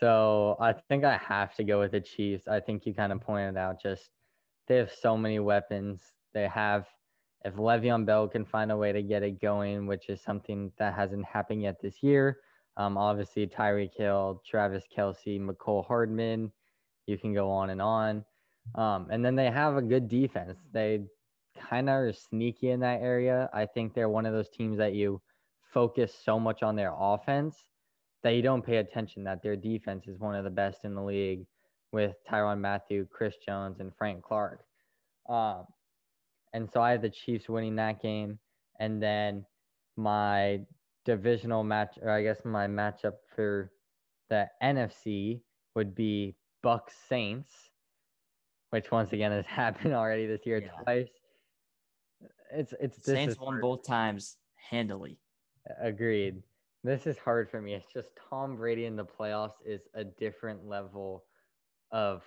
So 0.00 0.58
I 0.60 0.74
think 0.90 1.02
I 1.02 1.16
have 1.16 1.54
to 1.54 1.64
go 1.64 1.80
with 1.80 1.92
the 1.92 2.00
Chiefs. 2.02 2.46
I 2.46 2.60
think 2.60 2.84
you 2.84 2.92
kind 2.92 3.10
of 3.10 3.22
pointed 3.22 3.56
out 3.56 3.80
just 3.80 4.10
they 4.68 4.76
have 4.76 4.92
so 4.92 5.16
many 5.16 5.38
weapons. 5.38 6.02
They 6.36 6.48
have, 6.48 6.84
if 7.46 7.54
Le'Veon 7.54 8.04
Bell 8.04 8.28
can 8.28 8.44
find 8.44 8.70
a 8.70 8.76
way 8.76 8.92
to 8.92 9.02
get 9.02 9.22
it 9.22 9.40
going, 9.40 9.86
which 9.86 10.10
is 10.10 10.20
something 10.20 10.70
that 10.78 10.92
hasn't 10.92 11.24
happened 11.24 11.62
yet 11.62 11.80
this 11.80 12.02
year. 12.02 12.40
Um, 12.76 12.98
obviously, 12.98 13.46
Tyreek 13.46 13.96
Hill, 13.96 14.42
Travis 14.46 14.84
Kelce, 14.94 15.40
Mecole 15.40 15.86
Hardman, 15.86 16.52
you 17.06 17.16
can 17.16 17.32
go 17.32 17.50
on 17.50 17.70
and 17.70 17.80
on. 17.80 18.22
Um, 18.74 19.06
and 19.10 19.24
then 19.24 19.34
they 19.34 19.50
have 19.50 19.78
a 19.78 19.82
good 19.82 20.10
defense. 20.10 20.58
They 20.74 21.06
kind 21.58 21.88
of 21.88 21.94
are 21.94 22.12
sneaky 22.12 22.68
in 22.68 22.80
that 22.80 23.00
area. 23.00 23.48
I 23.54 23.64
think 23.64 23.94
they're 23.94 24.10
one 24.10 24.26
of 24.26 24.34
those 24.34 24.50
teams 24.50 24.76
that 24.76 24.92
you 24.92 25.22
focus 25.72 26.14
so 26.22 26.38
much 26.38 26.62
on 26.62 26.76
their 26.76 26.92
offense 26.94 27.56
that 28.24 28.32
you 28.32 28.42
don't 28.42 28.60
pay 28.60 28.76
attention 28.76 29.24
that 29.24 29.42
their 29.42 29.56
defense 29.56 30.06
is 30.06 30.20
one 30.20 30.34
of 30.34 30.44
the 30.44 30.50
best 30.50 30.84
in 30.84 30.94
the 30.94 31.02
league 31.02 31.46
with 31.92 32.14
Tyrann 32.30 32.60
Mathieu, 32.60 33.06
Chris 33.10 33.36
Jones, 33.38 33.80
and 33.80 33.90
Frank 33.96 34.22
Clark. 34.22 34.66
Um, 35.30 35.64
and 36.52 36.68
so 36.72 36.80
I 36.80 36.92
have 36.92 37.02
the 37.02 37.10
Chiefs 37.10 37.48
winning 37.48 37.76
that 37.76 38.00
game. 38.00 38.38
And 38.78 39.02
then 39.02 39.44
my 39.96 40.60
divisional 41.04 41.64
match, 41.64 41.98
or 42.02 42.10
I 42.10 42.22
guess 42.22 42.38
my 42.44 42.66
matchup 42.66 43.14
for 43.34 43.70
the 44.28 44.48
NFC 44.62 45.40
would 45.74 45.94
be 45.94 46.34
Bucks 46.62 46.94
Saints, 47.08 47.50
which 48.70 48.90
once 48.90 49.12
again 49.12 49.32
has 49.32 49.46
happened 49.46 49.94
already 49.94 50.26
this 50.26 50.44
year 50.44 50.62
yeah. 50.62 50.82
twice. 50.82 51.08
It's 52.52 52.74
it's 52.80 53.04
Saints 53.04 53.38
won 53.40 53.60
both 53.60 53.86
times 53.86 54.36
handily. 54.70 55.18
Agreed. 55.80 56.42
This 56.84 57.06
is 57.06 57.18
hard 57.18 57.50
for 57.50 57.60
me. 57.60 57.74
It's 57.74 57.92
just 57.92 58.08
Tom 58.30 58.56
Brady 58.56 58.84
in 58.84 58.94
the 58.94 59.04
playoffs 59.04 59.54
is 59.64 59.80
a 59.94 60.04
different 60.04 60.66
level 60.68 61.24
of 61.90 62.22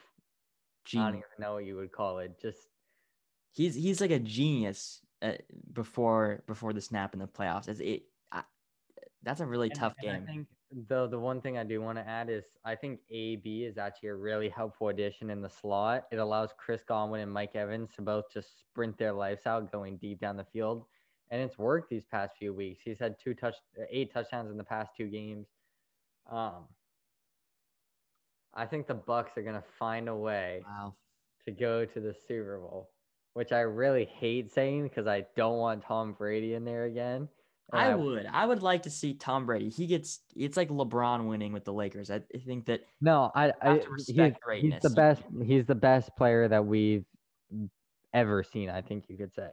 Genius. 0.83 1.07
I 1.07 1.11
don't 1.11 1.17
even 1.19 1.29
know 1.39 1.53
what 1.53 1.65
you 1.65 1.75
would 1.77 1.91
call 1.93 2.19
it. 2.19 2.35
Just 2.41 2.67
he's 3.51 3.75
he's 3.75 4.01
like 4.01 4.11
a 4.11 4.19
genius 4.19 5.01
uh, 5.21 5.33
before 5.73 6.43
before 6.47 6.73
the 6.73 6.81
snap 6.81 7.13
in 7.13 7.19
the 7.19 7.27
playoffs. 7.27 7.67
It's, 7.67 7.79
it 7.79 8.03
I, 8.31 8.43
that's 9.23 9.41
a 9.41 9.45
really 9.45 9.69
and, 9.69 9.79
tough 9.79 9.95
and 10.01 10.11
game. 10.11 10.23
I 10.23 10.31
think 10.31 10.47
the 10.87 11.07
the 11.07 11.19
one 11.19 11.41
thing 11.41 11.57
I 11.57 11.63
do 11.63 11.81
want 11.81 11.97
to 11.97 12.07
add 12.07 12.29
is 12.29 12.45
I 12.63 12.75
think 12.75 12.99
AB 13.09 13.65
is 13.65 13.77
actually 13.77 14.09
a 14.09 14.15
really 14.15 14.49
helpful 14.49 14.89
addition 14.89 15.29
in 15.29 15.41
the 15.41 15.49
slot. 15.49 16.05
It 16.11 16.17
allows 16.17 16.51
Chris 16.57 16.83
Godwin 16.87 17.21
and 17.21 17.31
Mike 17.31 17.55
Evans 17.55 17.89
to 17.95 18.01
both 18.01 18.25
just 18.31 18.59
sprint 18.59 18.97
their 18.97 19.13
lives 19.13 19.45
out, 19.45 19.71
going 19.71 19.97
deep 19.97 20.19
down 20.19 20.37
the 20.37 20.45
field, 20.45 20.85
and 21.31 21.41
it's 21.41 21.57
worked 21.57 21.89
these 21.89 22.05
past 22.05 22.35
few 22.37 22.53
weeks. 22.53 22.81
He's 22.83 22.99
had 22.99 23.15
two 23.21 23.33
touch 23.33 23.55
eight 23.89 24.13
touchdowns 24.13 24.51
in 24.51 24.57
the 24.57 24.63
past 24.63 24.91
two 24.95 25.07
games. 25.07 25.47
Um, 26.31 26.65
I 28.53 28.65
think 28.65 28.87
the 28.87 28.93
Bucks 28.93 29.37
are 29.37 29.43
gonna 29.43 29.63
find 29.79 30.07
a 30.07 30.15
way 30.15 30.61
wow. 30.65 30.93
to 31.45 31.51
go 31.51 31.85
to 31.85 31.99
the 31.99 32.13
Super 32.27 32.59
Bowl 32.59 32.89
which 33.39 33.53
I 33.53 33.61
really 33.61 34.03
hate 34.03 34.51
saying 34.51 34.83
because 34.83 35.07
I 35.07 35.23
don't 35.37 35.59
want 35.59 35.81
Tom 35.81 36.11
Brady 36.11 36.55
in 36.55 36.65
there 36.65 36.83
again. 36.83 37.29
And 37.71 37.81
I 37.81 37.95
would. 37.95 38.25
I 38.25 38.45
would 38.45 38.61
like 38.61 38.83
to 38.83 38.89
see 38.89 39.13
Tom 39.13 39.45
Brady. 39.45 39.69
He 39.69 39.87
gets. 39.87 40.19
It's 40.35 40.57
like 40.57 40.67
LeBron 40.67 41.25
winning 41.25 41.53
with 41.53 41.63
the 41.63 41.71
Lakers. 41.71 42.11
I, 42.11 42.15
I 42.15 42.39
think 42.45 42.65
that 42.65 42.81
No, 42.99 43.31
I, 43.33 43.53
I 43.61 43.69
have 43.69 43.83
to 43.83 43.89
he's, 43.95 44.07
respect 44.09 44.39
he's 44.59 44.73
the 44.81 44.89
best. 44.89 45.21
He's 45.45 45.65
the 45.65 45.73
best 45.73 46.09
player 46.17 46.49
that 46.49 46.65
we've 46.65 47.05
ever 48.13 48.43
seen. 48.43 48.69
I 48.69 48.81
think 48.81 49.05
you 49.07 49.15
could 49.15 49.33
say 49.33 49.47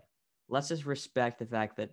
let's 0.49 0.67
just 0.67 0.85
respect 0.85 1.39
the 1.39 1.47
fact 1.47 1.77
that 1.77 1.91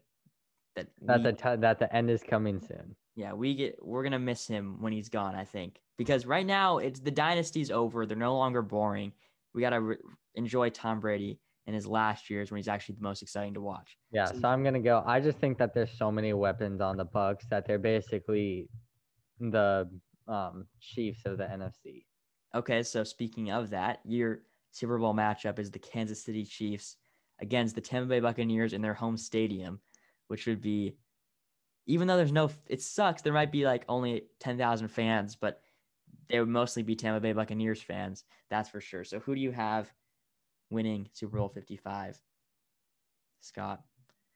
that 0.75 0.87
that 1.03 1.17
we- 1.19 1.23
the 1.25 1.33
t- 1.33 1.55
that 1.57 1.77
the 1.77 1.95
end 1.95 2.09
is 2.09 2.23
coming 2.23 2.59
soon. 2.59 2.95
yeah 3.15 3.33
we 3.33 3.53
get 3.53 3.75
we're 3.85 4.01
gonna 4.01 4.17
miss 4.17 4.47
him 4.47 4.81
when 4.81 4.93
he's 4.93 5.09
gone. 5.09 5.35
I 5.35 5.45
think 5.45 5.79
because 5.99 6.25
right 6.25 6.45
now 6.45 6.79
it's 6.79 7.01
the 7.01 7.11
dynasty's 7.11 7.69
over. 7.69 8.07
They're 8.07 8.17
no 8.17 8.35
longer 8.35 8.63
boring. 8.63 9.13
We 9.53 9.61
gotta 9.61 9.79
re- 9.79 9.97
enjoy 10.33 10.71
Tom 10.71 10.99
Brady 10.99 11.39
in 11.65 11.73
his 11.73 11.87
last 11.87 12.29
years 12.29 12.51
when 12.51 12.57
he's 12.57 12.67
actually 12.67 12.95
the 12.95 13.01
most 13.01 13.21
exciting 13.21 13.53
to 13.53 13.61
watch. 13.61 13.97
Yeah, 14.11 14.25
So- 14.25 14.39
so 14.39 14.47
I'm 14.47 14.63
gonna 14.63 14.79
go. 14.81 15.03
I 15.05 15.19
just 15.19 15.37
think 15.39 15.57
that 15.59 15.73
there's 15.73 15.91
so 15.91 16.11
many 16.11 16.33
weapons 16.33 16.81
on 16.81 16.97
the 16.97 17.05
Bucks 17.05 17.45
that 17.49 17.65
they're 17.65 17.79
basically 17.79 18.69
the 19.39 19.89
um, 20.27 20.67
Chiefs 20.79 21.25
of 21.25 21.37
the 21.37 21.45
NFC. 21.45 22.05
Okay, 22.55 22.83
so 22.83 23.03
speaking 23.03 23.51
of 23.51 23.69
that, 23.71 23.99
your 24.05 24.43
Super 24.71 24.97
Bowl 24.97 25.13
matchup 25.13 25.59
is 25.59 25.71
the 25.71 25.79
Kansas 25.79 26.23
City 26.23 26.45
Chiefs 26.45 26.97
against 27.39 27.75
the 27.75 27.81
Tampa 27.81 28.07
Bay 28.09 28.19
Buccaneers 28.19 28.73
in 28.73 28.81
their 28.81 28.93
home 28.93 29.17
stadium, 29.17 29.81
which 30.27 30.45
would 30.47 30.61
be, 30.61 30.95
even 31.87 32.07
though 32.07 32.15
there's 32.17 32.31
no, 32.31 32.49
it 32.67 32.81
sucks. 32.81 33.21
There 33.21 33.33
might 33.33 33.51
be 33.51 33.65
like 33.65 33.83
only 33.89 34.27
10,000 34.39 34.87
fans, 34.87 35.35
but 35.35 35.61
they 36.29 36.39
would 36.39 36.47
mostly 36.49 36.83
be 36.83 36.95
Tampa 36.95 37.19
Bay 37.19 37.33
Buccaneers 37.33 37.81
fans. 37.81 38.23
That's 38.49 38.69
for 38.69 38.79
sure. 38.79 39.03
So 39.03 39.19
who 39.19 39.35
do 39.35 39.41
you 39.41 39.51
have 39.51 39.91
winning 40.73 41.07
Super 41.13 41.37
Bowl 41.37 41.49
55? 41.49 42.19
Scott. 43.39 43.81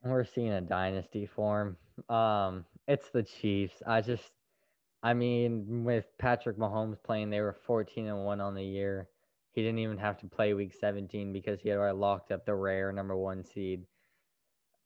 We're 0.04 0.24
seeing 0.24 0.52
a 0.52 0.62
dynasty 0.62 1.26
form. 1.26 1.76
Um, 2.08 2.66
it's 2.88 3.10
the 3.10 3.24
Chiefs. 3.24 3.82
I 3.86 4.02
just, 4.02 4.32
I 5.04 5.14
mean, 5.14 5.84
with 5.84 6.06
Patrick 6.20 6.58
Mahomes 6.58 7.02
playing, 7.04 7.30
they 7.30 7.42
were 7.42 7.58
14 7.66 8.08
and 8.08 8.24
one 8.24 8.40
on 8.40 8.54
the 8.54 8.64
year. 8.64 9.10
He 9.52 9.64
didn't 9.64 9.80
even 9.80 9.98
have 9.98 10.20
to 10.20 10.28
play 10.28 10.54
Week 10.54 10.74
17 10.80 11.34
because 11.34 11.60
he 11.60 11.70
had 11.70 11.80
already 11.80 11.98
locked 11.98 12.32
up 12.32 12.46
the 12.46 12.54
rare 12.54 12.92
number 12.92 13.18
one 13.18 13.44
seed. 13.44 13.84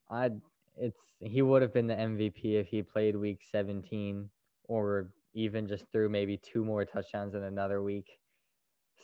I, 0.10 0.30
it's 0.78 0.98
he 1.20 1.42
would 1.42 1.62
have 1.62 1.74
been 1.74 1.88
the 1.88 1.96
MVP 1.96 2.60
if 2.60 2.68
he 2.68 2.82
played 2.82 3.16
Week 3.16 3.42
17 3.52 4.30
or 4.66 5.12
even 5.34 5.68
just 5.68 5.86
threw 5.92 6.10
maybe 6.10 6.38
two 6.38 6.64
more 6.64 6.86
touchdowns 6.86 7.36
in 7.36 7.44
another 7.44 7.84
week. 7.84 8.20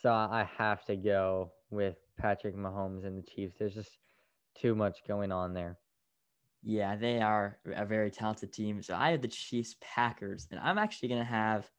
So 0.02 0.12
I 0.12 0.48
have 0.58 0.86
to 0.86 0.96
go 0.96 1.52
with 1.70 1.98
Patrick 2.18 2.56
Mahomes 2.56 3.06
and 3.06 3.18
the 3.18 3.28
Chiefs. 3.28 3.56
There's 3.60 3.76
just 3.76 3.98
too 4.60 4.76
much 4.76 5.00
going 5.08 5.32
on 5.32 5.54
there. 5.54 5.78
Yeah, 6.64 6.96
they 6.96 7.22
are 7.22 7.60
a 7.66 7.86
very 7.86 8.12
talented 8.12 8.52
team. 8.52 8.82
So 8.82 8.96
I 8.96 9.12
have 9.12 9.22
the 9.22 9.28
Chiefs 9.28 9.76
Packers, 9.80 10.48
and 10.52 10.60
I'm 10.60 10.78
actually 10.78 11.10
going 11.10 11.22
to 11.22 11.26
have 11.26 11.70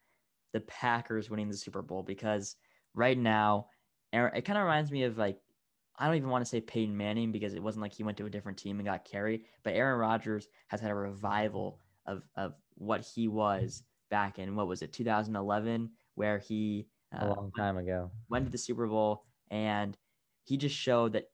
the 0.53 0.61
Packers 0.61 1.29
winning 1.29 1.49
the 1.49 1.57
Super 1.57 1.83
Bowl 1.83 2.03
because 2.03 2.57
right 2.95 3.19
now, 3.19 3.67
Aaron- 4.13 4.37
it 4.37 4.43
kind 4.43 4.59
of 4.59 4.65
reminds 4.65 4.91
me 4.91 5.03
of 5.05 5.19
like, 5.19 5.39
I 5.99 6.07
don't 6.07 6.17
even 6.17 6.31
want 6.31 6.45
to 6.45 6.49
say 6.49 6.61
Peyton 6.61 6.97
Manning 6.97 7.33
because 7.33 7.55
it 7.55 7.63
wasn't 7.63 7.83
like 7.83 7.93
he 7.93 8.05
went 8.05 8.17
to 8.19 8.27
a 8.27 8.31
different 8.31 8.57
team 8.57 8.79
and 8.79 8.87
got 8.87 9.05
carried, 9.05 9.43
but 9.65 9.75
Aaron 9.75 9.99
Rodgers 9.99 10.47
has 10.69 10.81
had 10.81 10.93
a 10.93 10.95
revival 10.95 11.81
of, 12.07 12.23
of 12.37 12.55
what 12.77 13.01
he 13.01 13.27
was 13.27 13.83
back 14.11 14.39
in, 14.39 14.55
what 14.55 14.69
was 14.69 14.81
it, 14.83 14.93
2011, 14.93 15.91
where 16.15 16.39
he 16.39 16.87
A 17.13 17.25
uh, 17.25 17.35
long 17.35 17.51
time 17.57 17.77
ago. 17.77 18.11
went 18.29 18.47
to 18.47 18.51
the 18.51 18.59
Super 18.59 18.87
Bowl 18.87 19.25
and 19.51 19.97
he 20.49 20.57
just 20.57 20.75
showed 20.75 21.13
that 21.13 21.31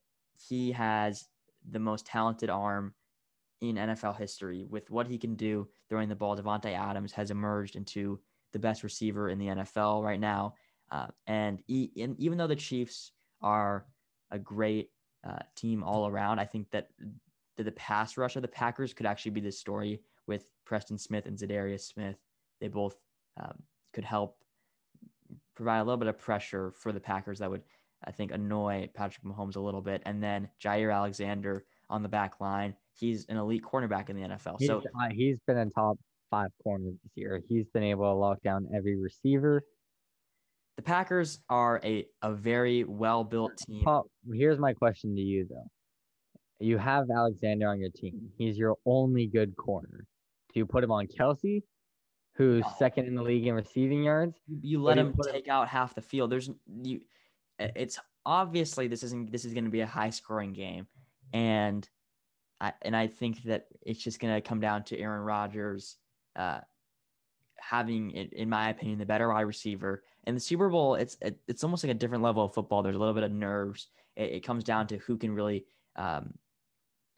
he 0.48 0.72
has 0.72 1.28
the 1.70 1.78
most 1.78 2.04
talented 2.04 2.50
arm 2.50 2.94
in 3.60 3.76
NFL 3.76 4.18
history 4.18 4.64
with 4.68 4.90
what 4.90 5.06
he 5.06 5.18
can 5.18 5.36
do 5.36 5.68
throwing 5.88 6.08
the 6.08 6.16
ball. 6.16 6.36
Davante 6.36 6.76
Adams 6.76 7.12
has 7.12 7.30
emerged 7.30 7.76
into 7.76 8.18
the 8.52 8.58
best 8.58 8.82
receiver 8.82 9.30
in 9.30 9.38
the 9.38 9.46
NFL 9.46 10.02
right 10.02 10.18
now. 10.18 10.54
Uh, 10.90 11.06
and, 11.28 11.62
e- 11.68 11.90
and 11.96 12.18
even 12.18 12.36
though 12.36 12.48
the 12.48 12.56
Chiefs 12.56 13.12
are 13.40 13.86
a 14.32 14.38
great 14.38 14.90
uh, 15.26 15.38
team 15.54 15.84
all 15.84 16.08
around, 16.08 16.40
I 16.40 16.44
think 16.44 16.70
that 16.72 16.88
the, 17.56 17.62
the 17.62 17.72
pass 17.72 18.16
rush 18.16 18.34
of 18.36 18.42
the 18.42 18.48
Packers 18.48 18.92
could 18.92 19.06
actually 19.06 19.30
be 19.30 19.40
the 19.40 19.52
story 19.52 20.00
with 20.26 20.46
Preston 20.64 20.98
Smith 20.98 21.26
and 21.26 21.38
Za'Darius 21.38 21.82
Smith. 21.82 22.16
They 22.60 22.68
both 22.68 22.96
um, 23.40 23.62
could 23.92 24.04
help 24.04 24.38
provide 25.54 25.78
a 25.78 25.84
little 25.84 25.98
bit 25.98 26.08
of 26.08 26.18
pressure 26.18 26.72
for 26.72 26.92
the 26.92 27.00
Packers 27.00 27.38
that 27.38 27.50
would, 27.50 27.62
I 28.06 28.10
think, 28.12 28.32
annoy 28.32 28.88
Patrick 28.94 29.24
Mahomes 29.24 29.56
a 29.56 29.60
little 29.60 29.80
bit. 29.82 30.02
And 30.06 30.22
then 30.22 30.48
Jaire 30.62 30.94
Alexander 30.94 31.64
on 31.90 32.02
the 32.02 32.08
back 32.08 32.40
line. 32.40 32.74
He's 32.92 33.24
an 33.28 33.36
elite 33.36 33.62
cornerback 33.62 34.08
in 34.10 34.16
the 34.16 34.22
NFL. 34.22 34.56
He's, 34.58 34.68
So 34.68 34.82
he's 35.12 35.38
been 35.46 35.58
in 35.58 35.70
top 35.70 35.98
five 36.30 36.48
corners 36.62 36.94
this 37.02 37.12
year. 37.16 37.40
He's 37.48 37.66
been 37.74 37.82
able 37.82 38.04
to 38.04 38.14
lock 38.14 38.40
down 38.42 38.66
every 38.76 38.96
receiver. 39.00 39.62
the 40.76 40.82
Packers 40.82 41.38
are 41.48 41.80
a, 41.84 42.06
a 42.22 42.32
very 42.32 42.84
well 42.84 43.22
built 43.24 43.52
team. 43.66 43.82
Paul, 43.84 44.06
here's 44.32 44.58
my 44.58 44.72
question 44.72 45.14
to 45.14 45.20
you 45.20 45.46
though. 45.48 45.66
You 46.60 46.78
have 46.78 47.06
Alexander 47.14 47.68
on 47.68 47.78
your 47.80 47.90
team. 47.90 48.30
He's 48.38 48.56
your 48.56 48.76
only 48.86 49.26
good 49.26 49.56
corner. 49.56 50.06
Do 50.52 50.60
you 50.60 50.66
put 50.66 50.82
him 50.84 50.90
on 50.92 51.06
Kelce, 51.08 51.62
who's 52.36 52.64
second 52.78 53.06
in 53.06 53.14
the 53.16 53.22
league 53.22 53.46
in 53.46 53.54
receiving 53.54 54.04
yards? 54.04 54.36
You, 54.46 54.58
you 54.62 54.82
let 54.82 54.96
you 54.96 55.02
him 55.06 55.12
put 55.12 55.26
him- 55.26 55.32
take 55.32 55.48
out 55.48 55.68
half 55.68 55.94
the 55.94 56.00
field. 56.02 56.30
There's 56.30 56.48
you. 56.82 57.00
It's 57.58 57.98
obviously 58.26 58.88
this 58.88 59.02
isn't 59.02 59.30
this 59.30 59.44
is 59.44 59.54
going 59.54 59.64
to 59.64 59.70
be 59.70 59.80
a 59.80 59.86
high 59.86 60.10
scoring 60.10 60.52
game, 60.52 60.86
and 61.32 61.88
I 62.60 62.72
and 62.82 62.96
I 62.96 63.06
think 63.06 63.42
that 63.44 63.66
it's 63.82 64.02
just 64.02 64.20
going 64.20 64.34
to 64.34 64.40
come 64.40 64.60
down 64.60 64.84
to 64.84 64.98
Aaron 64.98 65.22
Rodgers, 65.22 65.96
uh, 66.36 66.60
having 67.58 68.10
in, 68.10 68.48
my 68.48 68.70
opinion 68.70 68.98
the 68.98 69.06
better 69.06 69.28
wide 69.28 69.42
receiver. 69.42 70.02
And 70.24 70.36
the 70.36 70.40
Super 70.40 70.68
Bowl, 70.68 70.94
it's 70.94 71.16
it, 71.20 71.38
it's 71.46 71.64
almost 71.64 71.84
like 71.84 71.90
a 71.90 71.94
different 71.94 72.22
level 72.22 72.44
of 72.44 72.54
football. 72.54 72.82
There's 72.82 72.96
a 72.96 72.98
little 72.98 73.14
bit 73.14 73.24
of 73.24 73.32
nerves. 73.32 73.88
It, 74.16 74.32
it 74.32 74.46
comes 74.46 74.64
down 74.64 74.86
to 74.88 74.98
who 74.98 75.16
can 75.16 75.34
really 75.34 75.66
um, 75.96 76.34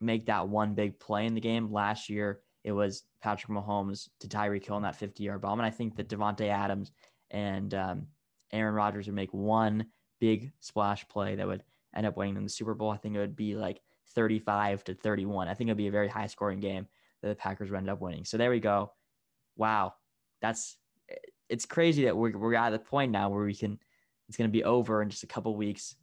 make 0.01 0.27
that 0.27 0.49
one 0.49 0.75
big 0.75 0.99
play 0.99 1.27
in 1.27 1.35
the 1.35 1.41
game. 1.41 1.73
Last 1.73 2.09
year, 2.09 2.41
it 2.65 2.73
was 2.73 3.05
Patrick 3.23 3.57
Mahomes 3.57 4.09
to 4.21 4.29
Tyreek 4.29 4.67
Hill 4.67 4.77
on 4.77 4.83
that 4.83 4.97
50 4.97 5.23
yard 5.23 5.41
bomb. 5.41 5.61
And 5.61 5.67
I 5.67 5.71
think 5.71 5.97
that 5.97 6.09
Davante 6.09 6.49
Adams 6.49 6.91
and 7.31 7.73
um, 7.75 8.07
Aaron 8.53 8.75
Rodgers 8.75 9.07
would 9.07 9.15
make 9.15 9.33
one 9.33 9.87
big 10.21 10.53
splash 10.61 11.07
play 11.09 11.37
that 11.37 11.47
would 11.47 11.63
end 11.95 12.07
up 12.07 12.17
winning 12.17 12.35
them 12.35 12.45
the 12.45 12.51
Super 12.51 12.75
Bowl. 12.75 12.91
I 12.91 12.97
think 12.97 13.15
it 13.15 13.19
would 13.19 13.37
be 13.37 13.55
like 13.55 13.81
35 14.15 14.85
to 14.85 14.95
31. 14.95 15.49
I 15.49 15.55
think 15.55 15.69
it 15.69 15.73
would 15.73 15.79
be 15.79 15.89
a 15.89 15.93
very 15.93 16.09
high 16.09 16.27
scoring 16.27 16.61
game 16.61 16.87
that 17.23 17.29
the 17.29 17.35
Packers 17.35 17.71
would 17.71 17.79
end 17.79 17.91
up 17.91 18.01
winning. 18.01 18.25
So 18.25 18.37
there 18.37 18.51
we 18.51 18.61
go. 18.61 18.93
Wow. 19.57 19.95
That's 20.41 20.77
it's 21.49 21.65
crazy 21.65 22.05
that 22.05 22.17
we're, 22.17 22.37
we're 22.37 22.55
at 22.55 22.71
the 22.71 22.79
point 22.79 23.13
now 23.13 23.29
where 23.29 23.45
we 23.45 23.55
can 23.55 23.79
it's 24.29 24.37
going 24.37 24.49
to 24.49 24.53
be 24.53 24.65
over 24.65 25.03
in 25.03 25.09
just 25.09 25.23
a 25.23 25.29
couple 25.29 25.55
weeks. 25.55 25.95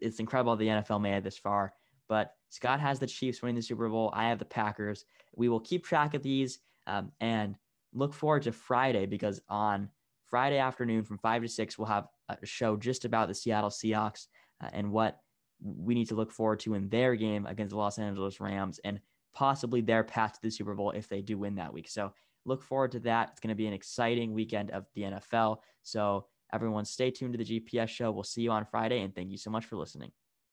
It's 0.00 0.18
incredible 0.18 0.56
the 0.56 0.66
NFL 0.66 1.00
made 1.02 1.16
it 1.16 1.24
this 1.24 1.36
far. 1.36 1.74
But 2.08 2.34
Scott 2.48 2.80
has 2.80 2.98
the 2.98 3.06
Chiefs 3.06 3.42
winning 3.42 3.56
the 3.56 3.62
Super 3.62 3.88
Bowl. 3.88 4.10
I 4.14 4.28
have 4.28 4.38
the 4.38 4.44
Packers. 4.44 5.04
We 5.34 5.48
will 5.48 5.60
keep 5.60 5.84
track 5.84 6.14
of 6.14 6.22
these 6.22 6.60
um, 6.86 7.12
and 7.20 7.56
look 7.92 8.14
forward 8.14 8.42
to 8.44 8.52
Friday 8.52 9.06
because 9.06 9.40
on 9.48 9.90
Friday 10.24 10.58
afternoon 10.58 11.04
from 11.04 11.18
5 11.18 11.42
to 11.42 11.48
6, 11.48 11.78
we'll 11.78 11.88
have 11.88 12.08
show 12.44 12.76
just 12.76 13.04
about 13.04 13.28
the 13.28 13.34
Seattle 13.34 13.70
Seahawks 13.70 14.26
uh, 14.62 14.68
and 14.72 14.90
what 14.90 15.20
we 15.62 15.94
need 15.94 16.08
to 16.08 16.14
look 16.14 16.32
forward 16.32 16.60
to 16.60 16.74
in 16.74 16.88
their 16.88 17.14
game 17.14 17.46
against 17.46 17.70
the 17.70 17.78
Los 17.78 17.98
Angeles 17.98 18.40
Rams 18.40 18.80
and 18.84 19.00
possibly 19.34 19.80
their 19.80 20.04
path 20.04 20.34
to 20.34 20.42
the 20.42 20.50
Super 20.50 20.74
Bowl 20.74 20.90
if 20.90 21.08
they 21.08 21.22
do 21.22 21.38
win 21.38 21.54
that 21.56 21.72
week. 21.72 21.88
So 21.88 22.12
look 22.44 22.62
forward 22.62 22.92
to 22.92 23.00
that. 23.00 23.30
It's 23.32 23.40
going 23.40 23.48
to 23.48 23.54
be 23.54 23.66
an 23.66 23.72
exciting 23.72 24.32
weekend 24.32 24.70
of 24.70 24.86
the 24.94 25.02
NFL. 25.02 25.58
So 25.82 26.26
everyone 26.52 26.84
stay 26.84 27.10
tuned 27.10 27.36
to 27.36 27.44
the 27.44 27.60
GPS 27.60 27.88
show. 27.88 28.10
We'll 28.10 28.24
see 28.24 28.42
you 28.42 28.50
on 28.50 28.64
Friday 28.64 29.00
and 29.00 29.14
thank 29.14 29.30
you 29.30 29.38
so 29.38 29.50
much 29.50 29.66
for 29.66 29.76
listening. 29.76 30.12